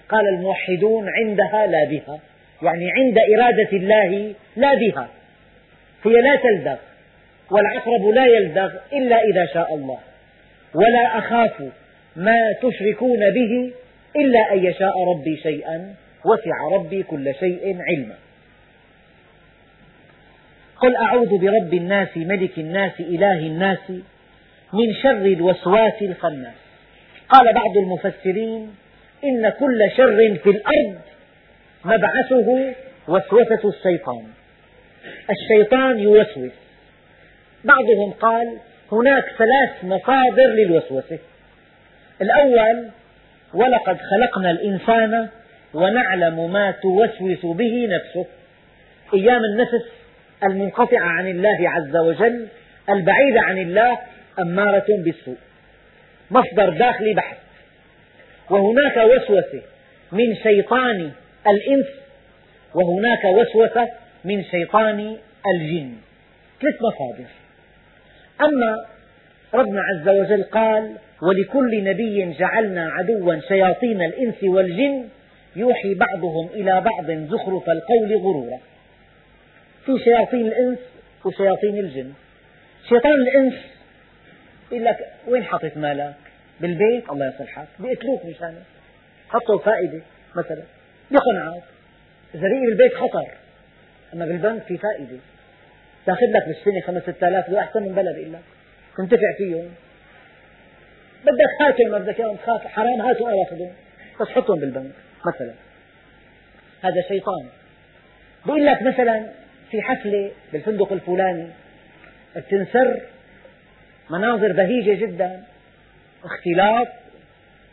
قال 0.08 0.28
الموحدون 0.28 1.08
عندها 1.08 1.66
لا 1.66 1.84
بها. 1.84 2.20
يعني 2.62 2.90
عند 2.92 3.18
إرادة 3.18 3.72
الله 3.72 4.34
لا 4.56 4.74
بها. 4.74 5.08
هي 6.04 6.12
لا 6.12 6.36
تلدغ. 6.36 6.76
والعقرب 7.50 8.08
لا 8.14 8.26
يلدغ 8.26 8.72
إلا 8.92 9.16
إذا 9.22 9.46
شاء 9.54 9.74
الله. 9.74 9.98
ولا 10.74 11.18
أخاف 11.18 11.62
ما 12.16 12.52
تشركون 12.62 13.20
به 13.30 13.72
إلا 14.16 14.52
أن 14.52 14.64
يشاء 14.64 15.04
ربي 15.04 15.36
شيئا 15.36 15.94
وسع 16.24 16.76
ربي 16.76 17.02
كل 17.02 17.34
شيء 17.40 17.78
علما. 17.80 18.14
قل 20.76 20.96
أعوذ 20.96 21.38
برب 21.38 21.74
الناس 21.74 22.16
ملك 22.16 22.58
الناس 22.58 23.00
إله 23.00 23.38
الناس 23.38 23.90
من 24.72 24.94
شر 25.02 25.26
الوسواس 25.26 26.02
الخناس. 26.02 26.61
قال 27.32 27.54
بعض 27.54 27.76
المفسرين 27.76 28.74
إن 29.24 29.48
كل 29.48 29.90
شر 29.96 30.38
في 30.42 30.50
الأرض 30.50 30.98
مبعثه 31.84 32.74
وسوسة 33.08 33.68
الشيطان. 33.68 34.24
الشيطان 35.30 35.98
يوسوس. 35.98 36.52
بعضهم 37.64 38.10
قال 38.10 38.56
هناك 38.92 39.24
ثلاث 39.38 39.84
مصادر 39.84 40.46
للوسوسة. 40.46 41.18
الأول 42.22 42.88
ولقد 43.54 43.98
خلقنا 44.10 44.50
الإنسان 44.50 45.28
ونعلم 45.74 46.52
ما 46.52 46.70
توسوس 46.70 47.46
به 47.46 47.88
نفسه. 47.90 48.26
أيام 49.14 49.40
النفس 49.44 49.84
المنقطعة 50.44 51.06
عن 51.06 51.28
الله 51.28 51.70
عز 51.70 51.96
وجل 51.96 52.46
البعيدة 52.90 53.40
عن 53.40 53.58
الله 53.58 53.98
أمارة 54.38 54.86
بالسوء. 54.88 55.36
مصدر 56.32 56.70
داخلي 56.70 57.14
بحث 57.14 57.36
وهناك 58.50 58.96
وسوسة 58.96 59.62
من 60.12 60.36
شيطان 60.36 61.12
الإنس 61.46 61.86
وهناك 62.74 63.24
وسوسة 63.24 63.88
من 64.24 64.44
شيطان 64.44 65.16
الجن. 65.54 65.92
ثلاث 66.60 66.74
مصادر. 66.82 67.30
أما 68.40 68.76
ربنا 69.54 69.80
عز 69.82 70.08
وجل 70.08 70.42
قال 70.42 70.96
ولكل 71.22 71.84
نبي 71.84 72.32
جعلنا 72.32 72.90
عدوا 72.92 73.40
شياطين 73.48 74.02
الإنس 74.02 74.42
والجن 74.42 75.08
يوحي 75.56 75.94
بعضهم 75.94 76.48
إلى 76.54 76.80
بعض 76.80 77.10
زخرف 77.10 77.70
القول 77.70 78.16
غرورا. 78.16 78.58
في 79.86 79.98
شياطين 80.04 80.46
الإنس 80.46 80.78
وشياطين 81.24 81.78
الجن. 81.78 82.12
شيطان 82.88 83.12
الإنس 83.12 83.54
يقول 84.72 84.84
لك 84.84 85.12
وين 85.26 85.44
حطيت 85.44 85.76
مالك؟ 85.76 86.14
بالبيت. 86.60 87.10
الله 87.10 87.34
يصلحك 87.34 87.66
بيقتلوك 87.78 88.24
مشانه. 88.24 88.62
حطوا 89.28 89.58
فائدة 89.58 90.00
مثلا. 90.36 90.62
بقنعك 91.10 91.62
إذا 92.34 92.48
لقي 92.48 92.66
بالبيت 92.66 92.94
خطر. 92.94 93.28
أما 94.14 94.26
بالبنك 94.26 94.62
في 94.62 94.78
فائدة. 94.78 95.18
تاخذ 96.06 96.26
لك 96.26 96.48
بالسنة 96.48 96.80
خمس 96.80 97.02
ست 97.02 97.22
آلاف 97.22 97.50
أحسن 97.50 97.82
من 97.82 97.94
بلد 97.94 98.16
إلا 98.16 98.38
تنتفع 98.98 99.32
فيهم. 99.38 99.74
بدك 101.22 101.52
هاتهم 101.60 101.90
ما 101.90 101.98
بدك 101.98 102.20
اياهم 102.20 102.36
تخاف. 102.36 102.66
حرام 102.66 103.00
هاتوا 103.00 103.28
أنا 103.28 103.44
خذهم 103.50 103.72
بس 104.20 104.28
حطهم 104.28 104.60
بالبنك 104.60 104.92
مثلا. 105.26 105.54
هذا 106.82 107.02
شيطان. 107.08 107.48
بيقول 108.46 108.66
لك 108.66 108.82
مثلا 108.82 109.26
في 109.70 109.82
حفلة 109.82 110.30
بالفندق 110.52 110.92
الفلاني. 110.92 111.48
بتنسر 112.36 113.00
مناظر 114.10 114.52
بهيجة 114.52 115.06
جدا. 115.06 115.42
اختلاط 116.24 116.88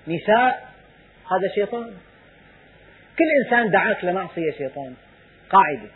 نساء 0.07 0.69
هذا 1.31 1.47
شيطان. 1.55 1.91
كل 3.19 3.25
إنسان 3.45 3.71
دعاك 3.71 4.05
لمعصية 4.05 4.51
شيطان. 4.51 4.93
قاعدة. 5.49 5.89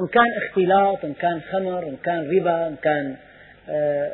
إن 0.00 0.06
كان 0.12 0.24
اختلاط 0.42 1.04
إن 1.04 1.14
كان 1.14 1.40
خمر 1.52 1.82
إن 1.82 1.96
كان 2.04 2.30
ربا 2.36 2.66
إن 2.66 2.76
كان 2.82 3.16
آه، 3.68 4.10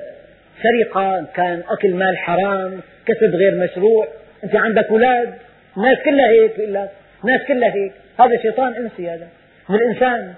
سرقة 0.62 1.18
إن 1.18 1.26
كان 1.34 1.62
أكل 1.68 1.94
مال 1.94 2.18
حرام 2.18 2.80
كسب 3.06 3.34
غير 3.34 3.64
مشروع. 3.64 4.08
أنت 4.44 4.56
عندك 4.56 4.84
أولاد. 4.84 5.34
الناس 5.76 5.98
كلها 6.04 6.30
هيك 6.30 6.56
بيقول 6.56 6.74
لك 6.74 6.90
الناس 7.24 7.40
كلها 7.48 7.74
هيك. 7.74 7.92
هذا 8.20 8.42
شيطان 8.42 8.74
إنسي 8.74 9.10
هذا. 9.10 9.28
من 9.68 9.76
الإنسان. 9.76 10.34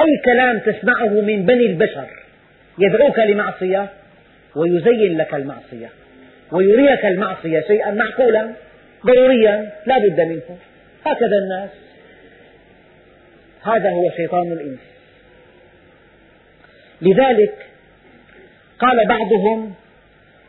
أي 0.00 0.22
كلام 0.24 0.58
تسمعه 0.58 1.08
من 1.08 1.46
بني 1.46 1.66
البشر. 1.66 2.17
يدعوك 2.78 3.18
لمعصية 3.18 3.88
ويزين 4.56 5.18
لك 5.18 5.34
المعصية 5.34 5.90
ويريك 6.52 7.04
المعصية 7.04 7.60
شيئا 7.60 7.90
معقولا 7.90 8.52
ضروريا 9.06 9.72
لا 9.86 9.98
بد 9.98 10.20
منه. 10.20 10.58
هكذا 11.06 11.36
الناس. 11.42 11.70
هذا 13.62 13.90
هو 13.90 14.10
شيطان 14.16 14.52
الإنس. 14.52 14.80
لذلك 17.02 17.66
قال 18.78 19.08
بعضهم 19.08 19.74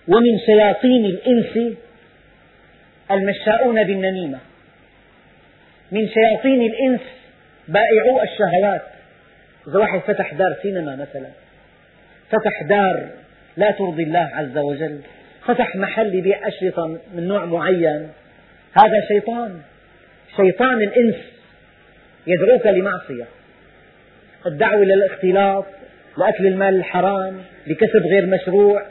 ومن 0.07 0.39
شياطين 0.45 1.05
الإنس 1.05 1.77
المشاؤون 3.11 3.84
بالنميمة. 3.84 4.39
من 5.91 6.07
شياطين 6.07 6.61
الإنس 6.61 7.01
بائعو 7.67 8.21
الشهوات. 8.21 8.82
إذا 9.67 9.80
واحد 9.80 9.99
فتح 9.99 10.34
دار 10.34 10.55
سينما 10.61 10.95
مثلا. 10.95 11.30
فتح 12.32 12.63
دار 12.63 13.09
لا 13.57 13.71
ترضي 13.71 14.03
الله 14.03 14.30
عز 14.34 14.57
وجل 14.57 14.99
فتح 15.45 15.75
محل 15.75 16.15
يبيع 16.15 16.47
أشرطة 16.47 16.88
من 17.15 17.27
نوع 17.27 17.45
معين. 17.45 18.09
هذا 18.73 19.01
شيطان 19.07 19.59
شيطان 20.38 20.82
الإنس 20.82 21.15
يدعوك 22.27 22.67
لمعصية. 22.67 23.25
الدعوة 24.45 24.84
إلى 24.84 24.93
الاختلاط 24.93 25.65
لأكل 26.17 26.47
المال 26.47 26.75
الحرام 26.75 27.41
لكسب 27.67 28.05
غير 28.11 28.25
مشروع 28.25 28.86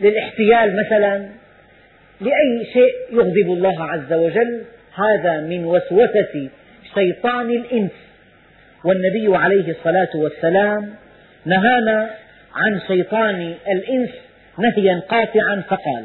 للاحتيال 0.00 0.76
مثلا. 0.86 1.28
لأي 2.20 2.66
شيء 2.72 2.94
يغضب 3.12 3.52
الله 3.52 3.84
عز 3.84 4.12
وجل 4.12 4.62
هذا 4.94 5.40
من 5.40 5.64
وسوسة 5.64 6.48
شيطان 6.94 7.50
الإنس. 7.50 7.90
والنبي 8.84 9.36
عليه 9.36 9.70
الصلاة 9.70 10.10
والسلام 10.14 10.94
نهانا 11.46 12.10
عن 12.54 12.80
شيطان 12.86 13.54
الإنس 13.68 14.10
نهيا 14.58 15.02
قاطعا 15.08 15.62
فقال 15.68 16.04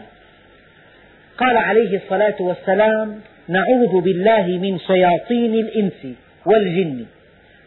قال 1.37 1.57
عليه 1.57 1.97
الصلاة 1.97 2.35
والسلام 2.39 3.21
نعوذ 3.47 4.01
بالله 4.01 4.47
من 4.47 4.79
شياطين 4.79 5.53
الإنس 5.53 6.17
والجن. 6.45 7.05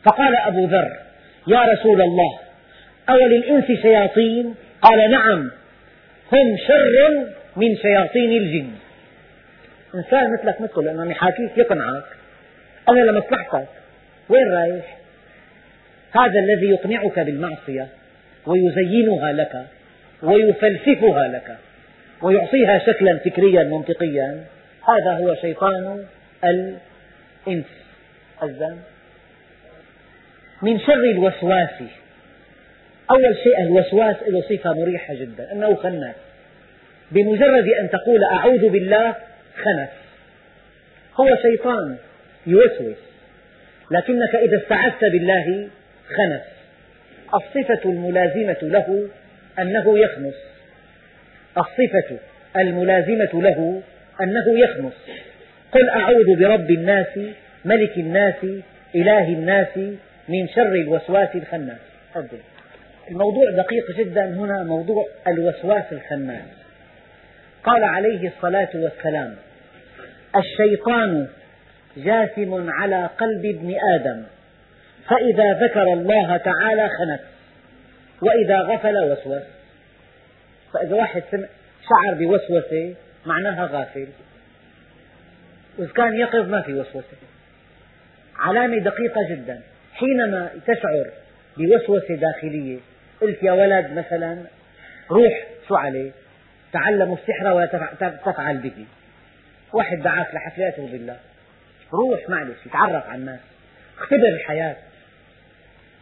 فقال 0.04 0.36
أبو 0.36 0.66
ذر 0.66 0.92
يا 1.46 1.62
رسول 1.62 2.02
الله 2.02 2.38
أوللإنس 3.08 3.64
شياطين؟ 3.82 4.54
قال 4.82 5.10
نعم 5.10 5.50
هم 6.32 6.56
شر 6.68 7.26
من 7.56 7.76
شياطين 7.76 8.32
الجن. 8.42 8.70
إنسان 9.94 10.32
مثلك 10.32 10.60
مثله 10.60 10.82
لأنه 10.82 11.10
يحاكيك 11.10 11.58
يقنعك. 11.58 12.04
أنا 12.88 13.00
لمصلحتك. 13.00 13.66
وين 14.28 14.52
رايح؟ 14.52 15.03
هذا 16.14 16.40
الذي 16.40 16.66
يقنعك 16.66 17.18
بالمعصية 17.18 17.88
ويزينها 18.46 19.32
لك 19.32 19.66
ويفلسفها 20.22 21.28
لك 21.28 21.56
ويعطيها 22.22 22.78
شكلا 22.78 23.18
فكريا 23.18 23.62
منطقيا. 23.64 24.44
هذا 24.88 25.12
هو 25.12 25.34
شيطان 25.34 26.04
الإنس. 26.44 27.66
الذنب 28.42 28.78
من 30.62 30.80
شر 30.80 31.04
الوسواس. 31.14 31.82
أول 33.10 33.36
شيء 33.42 33.62
الوسواس 33.62 34.16
له 34.28 34.40
صفة 34.40 34.72
مريحة 34.72 35.14
جدا 35.14 35.52
أنه 35.52 35.74
خناس. 35.74 36.14
بمجرد 37.10 37.68
أن 37.80 37.90
تقول 37.90 38.24
أعوذ 38.24 38.68
بالله 38.68 39.14
خنس 39.56 39.88
هو 41.20 41.28
شيطان 41.42 41.96
يوسوس. 42.46 42.96
لكنك 43.90 44.34
إذا 44.34 44.56
استعذت 44.62 45.04
بالله 45.12 45.68
خنس 46.16 46.42
الصفة 47.34 47.90
الملازمة 47.90 48.56
له 48.62 49.08
أنه 49.58 49.98
يخنس. 49.98 50.34
الصفة 51.58 52.18
الملازمة 52.56 53.42
له 53.42 53.82
أنه 54.20 54.58
يخنس. 54.58 54.92
قل 55.72 55.90
أعوذ 55.90 56.36
برب 56.38 56.70
الناس 56.70 57.18
ملك 57.64 57.98
الناس 57.98 58.44
إله 58.94 59.28
الناس 59.28 59.76
من 60.28 60.48
شر 60.54 60.72
الوسواس 60.72 61.28
الخناس. 61.34 61.78
الموضوع 63.10 63.50
دقيق 63.50 63.90
جدا. 63.98 64.24
هنا 64.24 64.62
موضوع 64.62 65.06
الوسواس 65.28 65.84
الخناس. 65.92 66.48
قال 67.64 67.84
عليه 67.84 68.28
الصلاة 68.28 68.68
والسلام 68.74 69.36
الشيطان 70.36 71.28
جاثم 71.96 72.70
على 72.70 73.10
قلب 73.18 73.44
ابن 73.44 73.74
آدم. 73.94 74.22
فإذا 75.09 75.66
ذكر 75.66 75.92
الله 75.92 76.36
تعالى 76.36 76.88
خنس 76.88 77.20
وإذا 78.22 78.59
غفل 78.59 79.12
وسوس. 79.12 79.42
فإذا 80.74 80.94
واحد 80.94 81.22
شعر 81.88 82.14
بوسوسة 82.14 82.94
معناها 83.26 83.66
غافل. 83.72 84.09
وإذا 85.78 85.92
كان 85.92 86.14
يقظ 86.14 86.48
ما 86.48 86.62
في 86.62 86.74
وسوسة. 86.74 87.16
علامة 88.36 88.78
دقيقة 88.78 89.28
جدا. 89.30 89.61
حينما 89.94 90.50
تشعر 90.66 91.11
بوسوسة 91.57 92.14
داخلية 92.14 92.78
قلت 93.20 93.42
يا 93.42 93.52
ولد 93.52 93.90
مثلا 93.92 94.38
روح 95.11 95.46
شو 95.68 95.74
عليه؟ 95.74 96.11
تعلموا 96.72 97.16
السحر 97.16 97.52
ولا 97.52 97.66
تفعل 98.24 98.59
به. 98.59 98.86
واحد 99.72 100.02
دعاك 100.02 100.34
لحفلاته 100.34 100.86
بالله. 100.86 101.16
روح 101.92 102.28
معلش 102.28 102.59
تعرف 102.72 103.07
على 103.07 103.18
الناس. 103.20 103.40
اختبر 103.98 104.28
الحياة. 104.40 104.76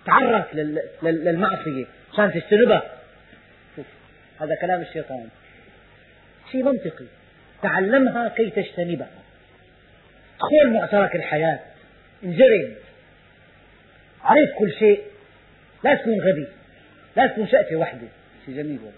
تعرف 0.06 0.54
للمعصية 1.02 1.86
عشان 2.12 2.32
تجتنبها. 2.32 2.82
هذا 4.40 4.54
كلام 4.60 4.80
الشيطان. 4.80 5.28
شيء 6.52 6.62
منطقي. 6.62 7.04
تعلمها 7.62 8.28
كي 8.28 8.50
تجتنبها. 8.50 9.08
ادخل 10.34 10.72
معترك 10.72 11.16
الحياة. 11.16 11.60
انجرد 12.24 12.76
عرف 14.22 14.50
كل 14.58 14.72
شيء. 14.78 15.02
لا 15.84 15.94
تكون 15.94 16.20
غبي. 16.20 16.46
لا 17.16 17.26
تكون 17.26 17.46
شقفة 17.46 17.76
وحدة 17.76 18.08
شيء 18.46 18.54
جميل 18.54 18.78
والله. 18.78 18.92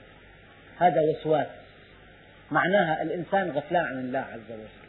هذا 0.79 1.01
وسواس. 1.01 1.47
معناها 2.51 3.03
الإنسان 3.03 3.51
غفلان 3.51 3.85
عن 3.85 3.99
الله 3.99 4.19
عز 4.19 4.51
وجل. 4.51 4.85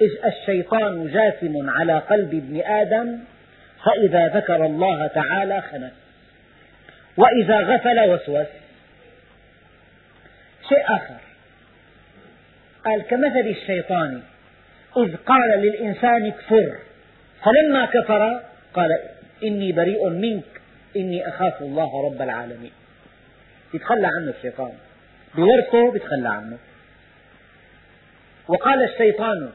إذ 0.00 0.10
الشيطان 0.24 1.12
جاثم 1.12 1.70
على 1.70 1.98
قلب 1.98 2.34
ابن 2.34 2.60
آدم 2.60 3.18
فإذا 3.84 4.28
ذكر 4.28 4.66
الله 4.66 5.06
تعالى 5.06 5.60
خنس 5.60 5.92
وإذا 7.16 7.60
غفل 7.60 8.00
وسوس. 8.00 8.46
شيء 10.68 10.84
آخر. 10.84 11.20
قال 12.84 13.02
كمثل 13.02 13.46
الشيطان 13.46 14.22
إذ 14.96 15.16
قال 15.16 15.60
للإنسان 15.60 16.26
اكفر. 16.26 16.78
فلما 17.44 17.86
كفر 17.86 18.40
قال 18.74 18.88
إني 19.44 19.72
بريء 19.72 20.08
منك 20.08 20.60
إني 20.96 21.28
أخاف 21.28 21.62
الله 21.62 22.06
رب 22.06 22.22
العالمين. 22.22 22.72
يتخلى 23.74 24.06
عنه 24.06 24.34
الشيطان. 24.38 24.72
بورطه 25.34 25.96
يتخلى 25.96 26.28
عنه. 26.28 26.58
وقال 28.48 28.82
الشيطان 28.82 29.50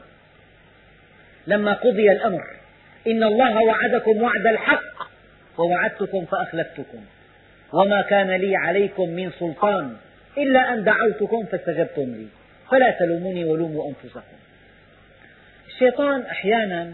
لما 1.46 1.72
قضي 1.72 2.12
الأمر 2.12 2.59
إن 3.06 3.22
الله 3.22 3.62
وعدكم 3.62 4.22
وعد 4.22 4.46
الحق 4.46 5.10
ووعدتكم 5.58 6.24
فأخلفتكم 6.24 7.04
وما 7.72 8.02
كان 8.02 8.30
لي 8.30 8.56
عليكم 8.56 9.10
من 9.10 9.30
سلطان 9.38 9.96
إلا 10.38 10.72
أن 10.72 10.84
دعوتكم 10.84 11.46
فاستجبتم 11.46 12.02
لي. 12.02 12.26
فلا 12.70 12.90
تلوموني 12.90 13.44
ولوموا 13.44 13.88
أنفسكم. 13.88 14.36
الشيطان 15.68 16.22
أحيانا 16.22 16.92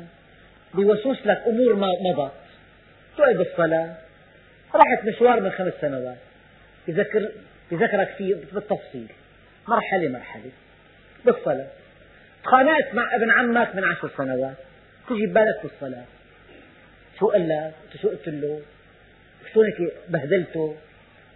بيوسوس 0.75 1.27
لك 1.27 1.43
أمور 1.47 1.75
مضت. 1.75 2.33
تقعد 3.17 3.37
بالصلاة 3.37 3.95
رحت 4.75 5.05
مشوار 5.05 5.41
من 5.41 5.51
خمس 5.51 5.73
سنوات. 5.81 6.17
يذكر 6.89 7.31
يذكرك 7.73 8.09
فيه 8.19 8.35
بالتفصيل. 8.53 9.07
مرحلة 9.69 10.09
مرحلة. 10.09 10.51
بالصلاة. 11.25 11.67
تخانقت 12.45 12.95
مع 12.95 13.15
ابن 13.15 13.31
عمك 13.31 13.75
من 13.75 13.85
عشر 13.85 14.11
سنوات. 14.17 14.57
تجي 15.09 15.27
ببالك 15.27 15.63
بالصلاة 15.63 16.05
شو 17.19 17.27
قال 17.27 17.49
لك؟ 17.49 17.73
شو 18.03 18.09
قلت 18.09 18.29
له؟ 18.29 18.61
شلون 19.53 19.67
هيك 19.67 19.93
بهدلته؟ 20.09 20.77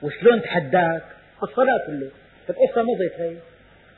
وشلون 0.03 0.43
تحداك؟ 0.43 1.03
بالصلاة 1.41 1.87
كله. 1.87 2.11
القصة 2.51 2.83
مضت 2.83 3.21
هي؟ 3.21 3.37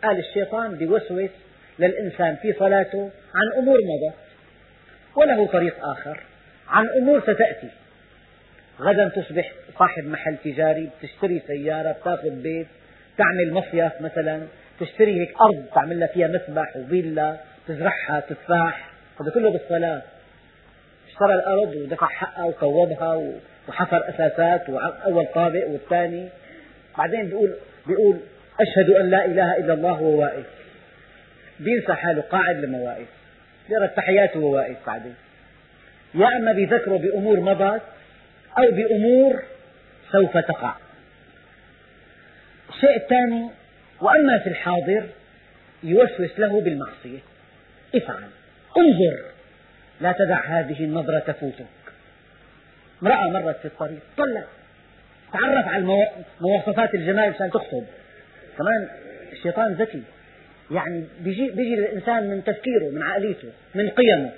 قال 0.05 0.18
الشيطان 0.18 0.75
بيوسوس 0.77 1.31
للإنسان 1.79 2.37
في 2.37 2.53
صلاته 2.53 3.11
عن 3.35 3.62
أمور 3.62 3.79
مضت. 3.79 4.18
وله 5.16 5.47
طريق 5.47 5.85
آخر. 5.85 6.20
عن 6.68 6.85
أمور 6.99 7.20
ستأتي. 7.20 7.68
غدا 8.81 9.09
تصبح 9.09 9.53
صاحب 9.79 10.05
محل 10.05 10.37
تجاري 10.45 10.91
تشتري 11.03 11.43
سيارة 11.47 11.97
تأخذ 12.05 12.31
بيت 12.31 12.66
تعمل 13.18 13.53
مصيف 13.53 14.01
مثلا 14.01 14.47
تشتري 14.81 15.20
هيك 15.20 15.35
أرض 15.41 15.64
تعمل 15.75 16.01
لها 16.01 16.07
فيها 16.07 16.29
مسبح 16.29 16.77
وفيلا 16.77 17.37
تزرعها 17.68 18.20
تفاح 18.29 18.91
هذا 19.20 19.30
كله 19.30 19.50
بالصلاة. 19.50 20.02
اشترى 21.08 21.34
الأرض 21.34 21.76
ودفع 21.76 22.06
حقها 22.06 22.44
وكوبها 22.44 23.32
وحفر 23.68 24.08
أساسات 24.08 24.68
وأول 24.68 25.26
طابق 25.34 25.68
والثاني. 25.68 26.28
بعدين 26.98 27.26
بيقول 27.26 27.54
بيقول 27.86 28.16
أشهد 28.60 28.90
أن 28.90 29.10
لا 29.10 29.24
إله 29.24 29.56
إلا 29.56 29.74
الله 29.74 30.02
وهو 30.02 30.20
واقف. 30.20 30.46
بينسى 31.60 31.92
حاله 31.92 32.22
قاعد 32.22 32.56
لما 32.56 32.78
واقف 32.78 33.06
بيقرأ 33.68 33.84
التحيات 33.84 34.36
وهو 34.36 34.54
واقف 34.54 34.76
بعدين. 34.86 35.14
يا 36.14 36.26
أما 36.26 36.52
بيذكره 36.52 36.96
بأمور 36.96 37.40
مضت 37.40 37.82
أو 38.58 38.70
بأمور 38.70 39.42
سوف 40.12 40.36
تقع. 40.36 40.74
الشيء 42.68 42.96
الثاني 42.96 43.50
وأما 44.00 44.38
في 44.38 44.48
الحاضر 44.48 45.06
يوسوس 45.82 46.38
له 46.38 46.60
بالمعصية. 46.60 47.18
افعل. 47.94 48.28
انظر. 48.79 49.25
لا 50.01 50.12
تدع 50.12 50.45
هذه 50.45 50.85
النظرة 50.85 51.18
تفوتك. 51.18 51.66
امرأة 53.03 53.31
مرت 53.31 53.57
في 53.57 53.64
الطريق 53.64 54.01
طلع 54.16 54.45
تعرف 55.33 55.68
على 55.68 55.85
مواصفات 56.41 56.95
الجمال 56.95 57.35
عشان 57.35 57.51
تخطب. 57.51 57.85
كمان 58.59 58.89
الشيطان 59.33 59.73
ذكي. 59.73 60.03
يعني 60.70 61.05
بيجي, 61.20 61.51
بيجي 61.51 61.77
للإنسان 61.77 62.31
من 62.31 62.45
تفكيره 62.45 62.91
من 62.93 63.03
عقليته 63.03 63.49
من 63.75 63.91
قيمه. 63.91 64.31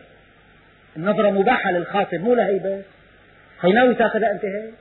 النظرة 0.96 1.30
مباحة 1.30 1.70
للخاطب 1.72 2.14
مو 2.14 2.34
لهي 2.34 2.58
بس. 2.58 2.84
هي 3.60 3.72
ناوي 3.72 3.94
تاخذها 3.94 4.30
أنت 4.30 4.44
هيك 4.44 4.74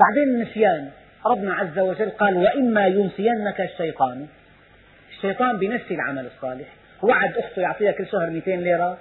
بعدين 0.00 0.34
النسيان 0.34 0.90
ربنا 1.26 1.54
عز 1.54 1.78
وجل 1.78 2.10
قال 2.10 2.36
وإما 2.36 2.86
ينسينك 2.86 3.60
الشيطان. 3.60 4.26
الشيطان 5.10 5.58
بينسي 5.58 5.94
العمل 5.94 6.26
الصالح. 6.26 6.68
وعد 7.04 7.36
أخته 7.36 7.62
يعطيها 7.62 7.92
كل 7.92 8.06
شهر 8.06 8.30
200 8.30 8.50
ليرة 8.50 8.98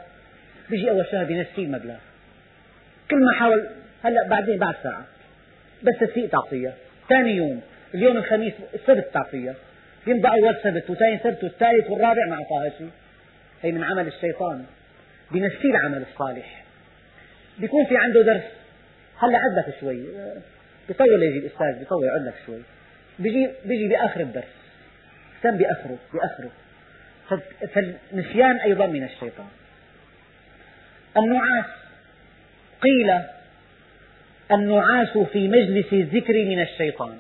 بيجي 0.70 0.90
أول 0.90 1.06
شهر 1.12 1.24
بينسي 1.24 1.62
المبلغ. 1.62 1.96
كل 3.12 3.26
ما 3.26 3.40
حاول 3.40 3.68
هلأ 4.04 4.28
بعدين 4.28 4.60
بعد 4.60 4.76
ساعة 4.84 5.06
بس 5.84 6.00
تفيق 6.00 6.30
تعطيها. 6.30 6.74
ثاني 7.10 7.36
يوم 7.36 7.62
اليوم 7.94 8.18
الخميس 8.18 8.54
السبت 8.74 9.14
تعطيها. 9.14 9.56
يمضى 10.08 10.28
أول 10.28 10.56
سبت 10.64 10.90
وثاني 10.90 11.20
سبت 11.24 11.44
والثالث 11.44 11.90
والرابع 11.90 12.26
ما 12.30 12.36
أعطاها 12.36 12.70
شيء. 12.78 12.90
هي 13.62 13.72
من 13.72 13.84
عمل 13.84 14.08
الشيطان. 14.08 14.66
بينسي 15.32 15.68
العمل 15.68 16.04
الصالح. 16.12 16.64
بيكون 17.60 17.86
في 17.86 17.98
عنده 17.98 18.22
درس. 18.22 18.44
هلأ 19.18 19.38
عدك 19.38 19.74
شوي. 19.80 20.04
بيطول 20.88 21.24
يجي 21.24 21.40
الأستاذ 21.40 21.80
بيطول 21.80 22.06
يقعد 22.06 22.22
لك 22.28 22.34
شوي. 22.46 22.62
بيجي 23.20 23.50
بيجي 23.66 23.88
بآخر 23.88 24.22
الدرس. 24.22 24.54
كان 25.44 25.58
بآخره 25.58 25.98
بآخره 26.14 26.52
فالنسيان 27.74 28.58
أيضا 28.58 28.86
من 28.86 29.04
الشيطان. 29.04 29.48
النعاس. 31.18 31.66
قيل 32.82 33.20
النعاس 34.52 35.18
في 35.18 35.48
مجلس 35.48 35.94
الذكر 35.94 36.34
من 36.34 36.62
الشيطان. 36.62 37.18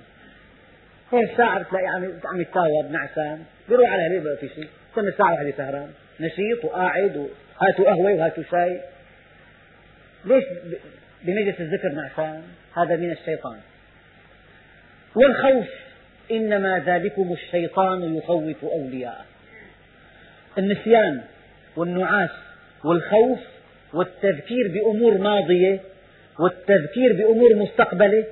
هي 1.11 1.23
الساعة 1.23 1.63
بتلاقي 1.63 1.87
عم 2.25 2.41
يتاوب 2.41 2.91
نعسان 2.91 3.43
بيروح 3.69 3.89
على 3.89 4.03
هليل 4.07 4.37
في 4.37 4.49
شيء 4.55 4.67
كم 4.95 5.11
ساعة 5.17 5.33
واحدة 5.33 5.53
سهران 5.57 5.91
نشيط 6.19 6.65
وقاعد 6.65 7.17
وهاتوا 7.17 7.85
قهوة 7.85 8.13
وهاتوا 8.13 8.43
شاي. 8.51 8.81
ليش 10.25 10.43
بمجلس 11.23 11.59
الذكر 11.59 11.89
نعسان؟ 11.89 12.43
هذا 12.77 12.95
من 12.95 13.11
الشيطان. 13.11 13.59
والخوف. 15.15 15.67
إنما 16.31 16.79
ذلكم 16.79 17.33
الشيطان 17.33 18.15
يخوف 18.15 18.63
أولياءه. 18.63 19.25
النسيان 20.57 21.21
والنعاس 21.75 22.29
والخوف 22.83 23.39
والتذكير 23.93 24.67
بأمور 24.67 25.17
ماضية 25.17 25.79
والتذكير 26.39 27.13
بأمور 27.13 27.55
مستقبلة 27.55 28.25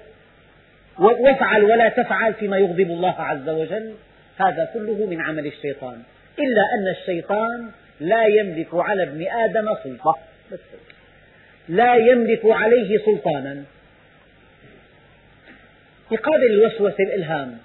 وافعل 1.00 1.64
ولا 1.64 1.90
تفعل 1.90 2.34
فيما 2.34 2.58
يغضب 2.58 2.80
الله 2.80 3.22
عز 3.22 3.50
وجل. 3.50 3.94
هذا 4.38 4.70
كله 4.74 5.06
من 5.06 5.22
عمل 5.22 5.48
الشيطان. 5.48 6.02
إلا 6.40 6.64
أن 6.78 6.96
الشيطان 7.02 7.72
لا 8.00 8.26
يملك 8.26 8.68
على 8.74 9.04
ابن 9.04 9.28
آدم 9.28 9.66
سلطة 9.84 10.18
لا 11.70 11.96
يملك 11.96 12.42
عليه 12.46 12.98
سلطانا. 13.06 13.64
يقابل 16.12 16.46
الوسوسة 16.52 17.04
الإلهام 17.04 17.58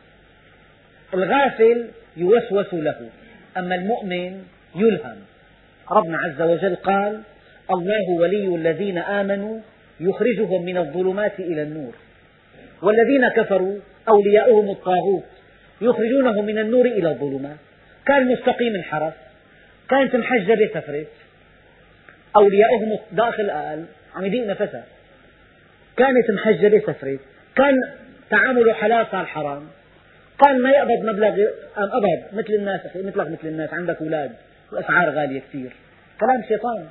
الغافل 1.14 1.88
يوسوس 2.16 2.74
له. 2.74 3.10
أما 3.58 3.74
المؤمن 3.74 4.42
يلهم. 4.74 5.16
ربنا 5.90 6.18
عز 6.18 6.42
وجل 6.42 6.76
قال 6.76 7.20
الله 7.70 8.10
ولي 8.10 8.54
الذين 8.56 8.98
آمنوا 8.98 9.60
يخرجهم 10.00 10.64
من 10.64 10.76
الظلمات 10.76 11.40
إلى 11.40 11.62
النور. 11.62 11.94
والذين 12.82 13.28
كفروا 13.36 13.78
أولياؤهم 14.08 14.70
الطاغوت 14.70 15.24
يخرجونهم 15.80 16.44
من 16.44 16.58
النور 16.58 16.86
إلى 16.86 17.08
الظلمات. 17.08 17.56
كان 18.06 18.32
مستقيم 18.32 18.74
انحرف 18.74 19.14
كانت 19.90 20.16
محجبة 20.16 20.70
سفرت 20.74 21.06
أولياؤهم 22.36 22.98
داخل 23.12 23.50
قال 23.50 23.84
عم 24.14 24.24
يضيق 24.24 24.46
نفسها 24.46 24.84
كانت 25.96 26.30
محجبة 26.30 26.80
سفرت 26.80 27.20
كان 27.56 27.74
تعامله 28.30 28.72
حلال 28.72 29.06
صار 29.10 29.26
حرام. 29.26 29.66
كان 30.44 30.62
ما 30.62 30.70
يقبض 30.70 31.04
مبلغ 31.04 31.36
قام 31.76 31.90
قبض؟ 31.90 32.38
مثل 32.38 32.52
الناس 32.52 32.80
مثلك 32.96 33.30
مثل 33.30 33.48
الناس. 33.48 33.72
عندك 33.72 34.02
أولاد 34.02 34.32
والأسعار 34.72 35.10
غالية 35.10 35.40
كثير. 35.40 35.72
كلام 36.20 36.42
شيطان. 36.48 36.86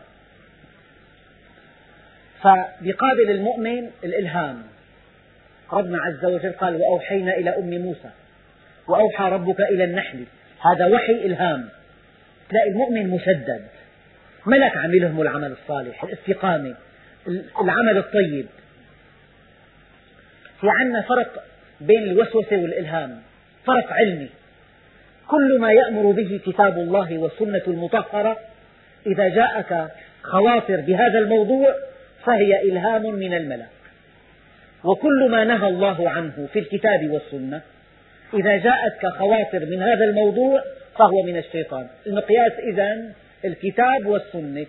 فبقابل 2.42 3.30
المؤمن 3.30 3.90
الإلهام. 4.04 4.64
ربنا 5.74 5.98
عز 6.02 6.26
وجل 6.26 6.52
قال 6.52 6.76
وأوحينا 6.76 7.34
إلى 7.38 7.50
أم 7.50 7.70
موسى. 7.70 8.10
وأوحى 8.88 9.24
ربك 9.24 9.60
إلى 9.60 9.84
النحل. 9.84 10.24
هذا 10.62 10.86
وحي 10.86 11.12
إلهام. 11.12 11.70
تلاقي 12.50 12.70
المؤمن 12.70 13.10
مسدد 13.10 13.68
ملك 14.46 14.78
عملهم 14.78 15.22
العمل 15.22 15.52
الصالح 15.52 16.04
الاستقامة 16.04 16.76
العمل 17.62 17.98
الطيب. 17.98 18.46
في 20.62 20.68
عندنا 20.70 21.02
فرق 21.02 21.44
بين 21.82 22.04
الوسوسة 22.04 22.58
والإلهام. 22.58 23.22
فرق 23.66 23.94
علمي. 23.94 24.30
كل 25.28 25.60
ما 25.60 25.72
يأمر 25.72 26.12
به 26.12 26.40
كتاب 26.46 26.78
الله 26.78 27.18
والسنة 27.18 27.62
المطهرة 27.68 28.38
إذا 29.08 29.28
جاءك 29.28 29.88
خواطر 30.24 30.82
بهذا 30.82 31.20
الموضوع 31.20 31.76
فهي 32.26 32.62
إلهام 32.62 33.02
من 33.02 33.34
الملك 33.34 33.70
وكل 34.84 35.30
ما 35.32 35.44
نهى 35.44 35.68
الله 35.68 36.10
عنه 36.10 36.48
في 36.54 36.60
الكتاب 36.60 37.10
والسنة 37.10 37.62
إذا 38.34 38.58
جاءتك 38.58 39.08
خواطر 39.18 39.60
من 39.60 39.82
هذا 39.82 40.06
الموضوع 40.10 40.64
فهو 40.98 41.24
من 41.24 41.38
الشيطان. 41.38 41.88
المقياس 42.08 42.52
إذا 42.60 43.12
الكتاب 43.46 44.06
والسنة. 44.06 44.66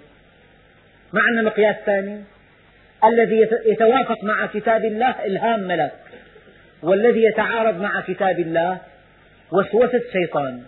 عندنا 1.14 1.42
مقياس 1.42 1.76
ثاني 1.86 2.20
الذي 3.05 3.49
يتوافق 3.66 4.24
مع 4.24 4.47
كتاب 4.47 4.84
الله 4.84 5.24
إلهام 5.24 5.61
ملك 5.61 5.92
والذي 6.87 7.24
يتعارض 7.24 7.80
مع 7.80 8.01
كتاب 8.01 8.41
الله 8.41 8.78
وسوسة 9.53 10.03
شيطان 10.12 10.62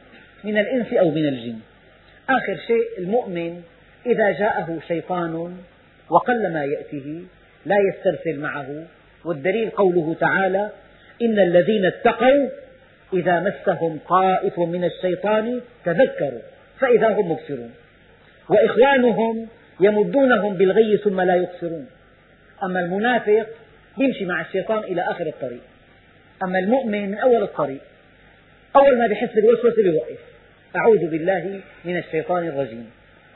من 0.45 0.59
الإنس 0.59 0.93
أو 0.93 1.11
من 1.11 1.29
الجن. 1.29 1.59
آخر 2.29 2.57
شيء 2.67 2.99
المؤمن 2.99 3.63
إذا 4.07 4.31
جاءه 4.39 4.79
شيطان 4.89 5.57
وقل 6.11 6.53
ما 6.53 6.65
يأته 6.65 7.23
لا 7.67 7.77
يسترسل 7.89 8.41
معه. 8.41 8.85
والدليل 9.25 9.71
قوله 9.71 10.17
تعالى 10.21 10.71
إن 11.23 11.39
الذين 11.39 11.87
اتقوا 11.87 12.49
إذا 13.13 13.41
مسهم 13.41 13.99
طائف 14.09 14.59
من 14.59 14.85
الشيطان 14.85 15.61
تذكروا 15.85 16.43
فإذا 16.79 17.09
هم 17.09 17.31
مبصرون. 17.31 17.71
وإخوانهم 18.49 19.49
يمدونهم 19.81 20.55
بالغي 20.55 20.97
ثم 20.97 21.21
لا 21.21 21.37
يقصرون. 21.37 21.87
أما 22.63 22.81
المنافق 22.81 23.47
يمشي 23.99 24.25
مع 24.25 24.41
الشيطان 24.41 24.79
إلى 24.79 25.03
آخر 25.03 25.27
الطريق. 25.27 25.61
أما 26.43 26.59
المؤمن 26.59 27.11
من 27.11 27.19
أول 27.19 27.43
الطريق 27.43 27.81
أول 28.77 28.99
ما 28.99 29.07
بحس 29.07 29.35
بالوسوسة 29.35 29.83
بيوقف. 29.83 30.19
أعوذ 30.77 31.11
بالله 31.11 31.61
من 31.85 31.97
الشيطان 31.97 32.47
الرجيم. 32.49 32.91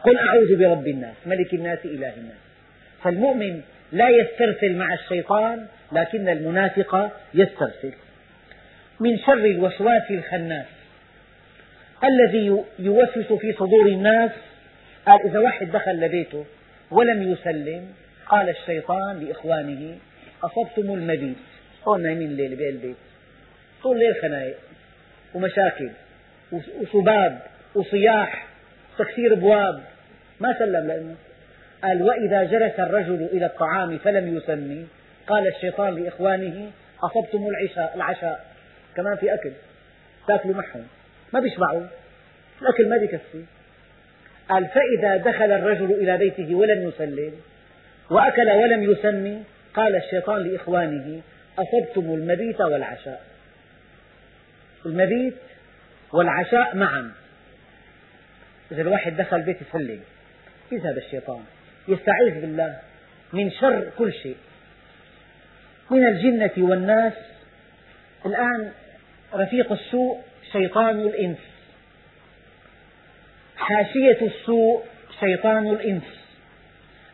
قل 0.04 0.18
أعوذ 0.18 0.56
برب 0.58 0.88
الناس 0.88 1.14
ملك 1.26 1.54
الناس 1.54 1.78
إله 1.84 2.14
الناس. 2.16 2.42
فالمؤمن 3.04 3.60
لا 3.92 4.08
يسترسل 4.08 4.76
مع 4.76 4.94
الشيطان 4.94 5.66
لكن 5.92 6.28
المنافق 6.28 7.10
يسترسل. 7.34 7.92
من 9.00 9.18
شر 9.18 9.44
الوسواس 9.44 10.10
الخناس. 10.10 10.66
الذي 12.04 12.64
يوسوس 12.78 13.32
في 13.32 13.52
صدور 13.52 13.86
الناس. 13.86 14.30
قال 15.06 15.20
إذا 15.26 15.38
واحد 15.38 15.72
دخل 15.72 16.00
لبيته 16.00 16.44
ولم 16.90 17.32
يسلم 17.32 17.86
قال 18.26 18.48
الشيطان 18.48 19.20
لإخوانه 19.20 19.98
أصبتم 20.42 20.94
المبيت. 20.94 21.51
هون 21.88 22.02
نايمين 22.02 22.30
الليل 22.30 22.56
بقلبك 22.56 22.96
طول 23.82 23.96
الليل 23.96 24.14
خنايق 24.22 24.56
ومشاكل 25.34 25.90
وسباب 26.52 27.38
وصياح 27.74 28.46
تكسير 28.98 29.32
ابواب. 29.32 29.82
ما 30.40 30.58
سلم 30.58 30.86
لأنه 30.86 31.14
قال 31.82 32.02
وإذا 32.02 32.42
جلس 32.44 32.80
الرجل 32.80 33.28
إلى 33.32 33.46
الطعام 33.46 33.98
فلم 33.98 34.36
يسمي. 34.36 34.86
قال 35.26 35.48
الشيطان 35.48 35.94
لإخوانه 35.94 36.70
أصبتم 37.02 37.46
العشاء 37.46 37.92
العشاء 37.96 38.44
كمان 38.96 39.16
في 39.16 39.34
أكل 39.34 39.52
تاكلوا 40.28 40.54
معهم. 40.54 40.86
ما 41.32 41.40
بيشبعوا. 41.40 41.82
الأكل 42.62 42.88
ما 42.88 42.96
بيكفي. 42.96 43.44
قال 44.48 44.66
فإذا 44.66 45.16
دخل 45.16 45.52
الرجل 45.52 45.92
إلى 45.92 46.18
بيته 46.18 46.54
ولم 46.54 46.88
يسلم 46.88 47.32
وأكل 48.10 48.50
ولم 48.50 48.92
يسمي 48.92 49.42
قال 49.74 49.96
الشيطان 49.96 50.42
لإخوانه 50.42 51.22
أصبتم 51.58 52.14
المبيت 52.14 52.60
والعشاء. 52.60 53.24
المبيت 54.86 55.36
والعشاء 56.12 56.76
معا. 56.76 57.12
إذا 58.72 58.82
الواحد 58.82 59.16
دخل 59.16 59.42
بيت 59.42 59.56
يسلم 59.68 60.00
يذهب 60.72 60.98
الشيطان 60.98 61.44
يستعيذ 61.88 62.40
بالله 62.40 62.78
من 63.32 63.50
شر 63.50 63.90
كل 63.98 64.12
شيء. 64.12 64.36
من 65.90 66.06
الجنة 66.06 66.68
والناس. 66.68 67.12
الآن 68.26 68.72
رفيق 69.34 69.72
السوء 69.72 70.20
شيطان 70.52 71.00
الإنس. 71.00 71.38
حاشية 73.56 74.26
السوء 74.26 74.84
شيطان 75.20 75.70
الإنس. 75.70 76.02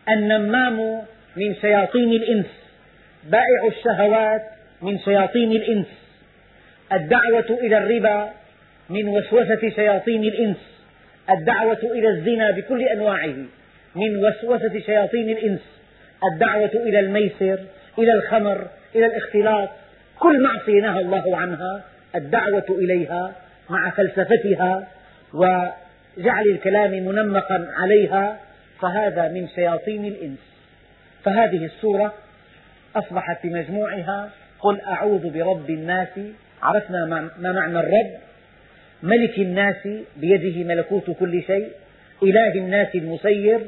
النمام 0.08 1.02
من 1.36 1.54
شياطين 1.60 2.12
الإنس. 2.12 2.46
بائع 3.28 3.66
الشهوات 3.66 4.42
من 4.82 4.98
شياطين 4.98 5.52
الإنس. 5.52 5.86
الدعوة 6.92 7.58
إلى 7.60 7.78
الربا 7.78 8.30
من 8.90 9.08
وسوسة 9.08 9.70
شياطين 9.76 10.24
الإنس. 10.24 10.56
الدعوة 11.30 11.78
إلى 11.82 12.08
الزنا 12.08 12.50
بكل 12.50 12.82
أنواعه 12.82 13.34
من 13.94 14.16
وسوسة 14.16 14.80
شياطين 14.86 15.30
الإنس. 15.30 15.60
الدعوة 16.32 16.70
إلى 16.74 17.00
الميسر 17.00 17.58
إلى 17.98 18.12
الخمر 18.12 18.66
إلى 18.94 19.06
الاختلاط. 19.06 19.68
كل 20.18 20.42
معصية 20.42 20.80
نهى 20.80 21.00
الله 21.00 21.36
عنها 21.36 21.82
الدعوة 22.14 22.66
إليها 22.70 23.32
مع 23.70 23.90
فلسفتها 23.90 24.88
وجعل 25.34 26.46
الكلام 26.46 26.90
منمقا 26.90 27.68
عليها 27.76 28.38
فهذا 28.80 29.28
من 29.28 29.48
شياطين 29.48 30.04
الإنس. 30.04 30.38
فهذه 31.24 31.64
السورة 31.64 32.14
أصبحت 32.98 33.46
بمجموعها 33.46 34.30
قل 34.60 34.80
أعوذ 34.80 35.30
برب 35.30 35.70
الناس. 35.70 36.08
عرفنا 36.62 37.30
ما 37.38 37.52
معنى 37.52 37.80
الرب؟ 37.80 38.10
ملك 39.02 39.38
الناس 39.38 39.88
بيده 40.16 40.64
ملكوت 40.64 41.10
كل 41.10 41.42
شيء. 41.42 41.68
إله 42.22 42.52
الناس 42.54 42.94
المسير 42.94 43.60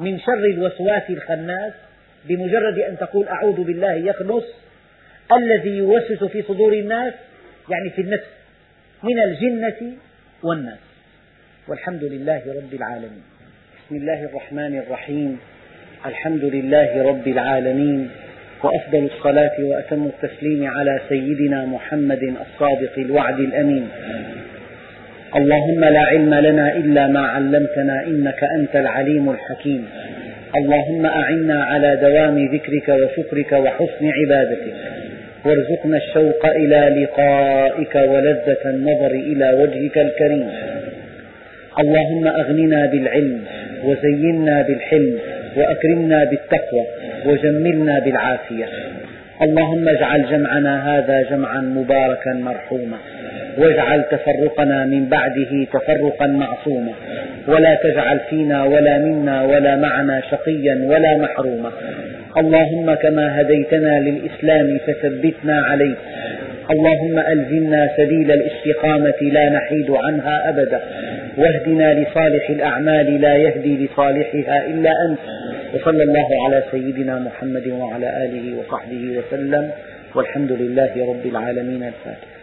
من 0.00 0.18
شر 0.20 0.44
الوسواس 0.54 1.10
الخناس. 1.10 1.72
بمجرد 2.24 2.78
أن 2.78 2.98
تقول 2.98 3.28
أعوذ 3.28 3.64
بالله 3.64 3.92
يخلص. 3.92 4.44
الذي 5.32 5.76
يوسوس 5.76 6.24
في 6.24 6.42
صدور 6.42 6.72
الناس 6.72 7.14
يعني 7.70 7.90
في 7.90 8.00
النفس 8.00 8.30
من 9.02 9.18
الجنة 9.22 9.92
والناس. 10.42 10.78
والحمد 11.68 12.04
لله 12.04 12.42
رب 12.56 12.74
العالمين. 12.74 13.22
بسم 13.86 13.96
الله 13.96 14.24
الرحمن 14.24 14.78
الرحيم. 14.78 15.38
الحمد 16.06 16.44
لله 16.44 17.02
رب 17.02 17.28
العالمين. 17.28 18.10
وأفضل 18.64 19.10
الصلاة 19.16 19.52
وأتم 19.60 20.06
التسليم 20.06 20.66
على 20.66 21.00
سيدنا 21.08 21.64
محمد 21.64 22.22
الصادق 22.22 22.98
الوعد 22.98 23.40
الأمين. 23.40 23.88
اللهم 25.36 25.84
لا 25.84 26.00
علم 26.00 26.34
لنا 26.34 26.76
إلا 26.76 27.06
ما 27.06 27.20
علمتنا 27.20 28.06
إنك 28.06 28.44
أنت 28.44 28.76
العليم 28.76 29.30
الحكيم. 29.30 29.84
اللهم 30.56 31.06
أعنا 31.06 31.64
على 31.64 31.96
دوام 31.96 32.54
ذكرك 32.54 32.88
وشكرك 32.88 33.52
وحسن 33.52 34.10
عبادتك. 34.18 34.74
وارزقنا 35.44 35.96
الشوق 35.96 36.46
إلى 36.46 36.80
لقائك 37.02 37.94
ولذة 37.94 38.62
النظر 38.66 39.10
إلى 39.10 39.52
وجهك 39.60 39.98
الكريم. 39.98 40.50
اللهم 41.80 42.26
أغننا 42.26 42.86
بالعلم 42.86 43.44
وزينا 43.84 44.62
بالحلم. 44.62 45.18
وأكرمنا 45.56 46.24
بالتقوى 46.24 46.86
وجملنا 47.26 47.98
بالعافية. 47.98 48.68
اللهم 49.42 49.88
اجعل 49.88 50.26
جمعنا 50.30 50.98
هذا 50.98 51.22
جمعا 51.22 51.60
مباركا 51.60 52.32
مرحوما. 52.32 52.96
واجعل 53.58 54.04
تفرقنا 54.10 54.84
من 54.84 55.08
بعده 55.08 55.66
تفرقا 55.72 56.26
معصوما. 56.26 56.92
ولا 57.48 57.74
تجعل 57.74 58.20
فينا 58.30 58.64
ولا 58.64 58.98
منا 58.98 59.42
ولا 59.42 59.76
معنا 59.76 60.20
شقيا 60.30 60.86
ولا 60.86 61.16
محروما. 61.16 61.70
اللهم 62.38 62.94
كما 62.94 63.40
هديتنا 63.40 64.00
للإسلام 64.00 64.78
فثبتنا 64.86 65.60
عليه. 65.60 65.94
اللهم 66.70 67.18
ألزمنا 67.18 67.90
سبيل 67.96 68.32
الاستقامة 68.32 69.20
لا 69.32 69.50
نحيد 69.50 69.90
عنها 69.90 70.48
أبدا. 70.48 70.80
واهدنا 71.36 71.94
لصالح 71.94 72.50
الأعمال 72.50 73.20
لا 73.20 73.36
يهدي 73.36 73.86
لصالحها 73.86 74.66
إلا 74.66 74.90
أنت. 75.08 75.18
وصلى 75.74 76.02
الله 76.02 76.28
على 76.46 76.64
سيدنا 76.70 77.18
محمد 77.18 77.68
وعلى 77.68 78.24
آله 78.24 78.58
وصحبه 78.58 79.18
وسلم. 79.18 79.70
والحمد 80.14 80.52
لله 80.52 81.08
رب 81.08 81.26
العالمين. 81.26 81.82
الفاتح. 81.82 82.33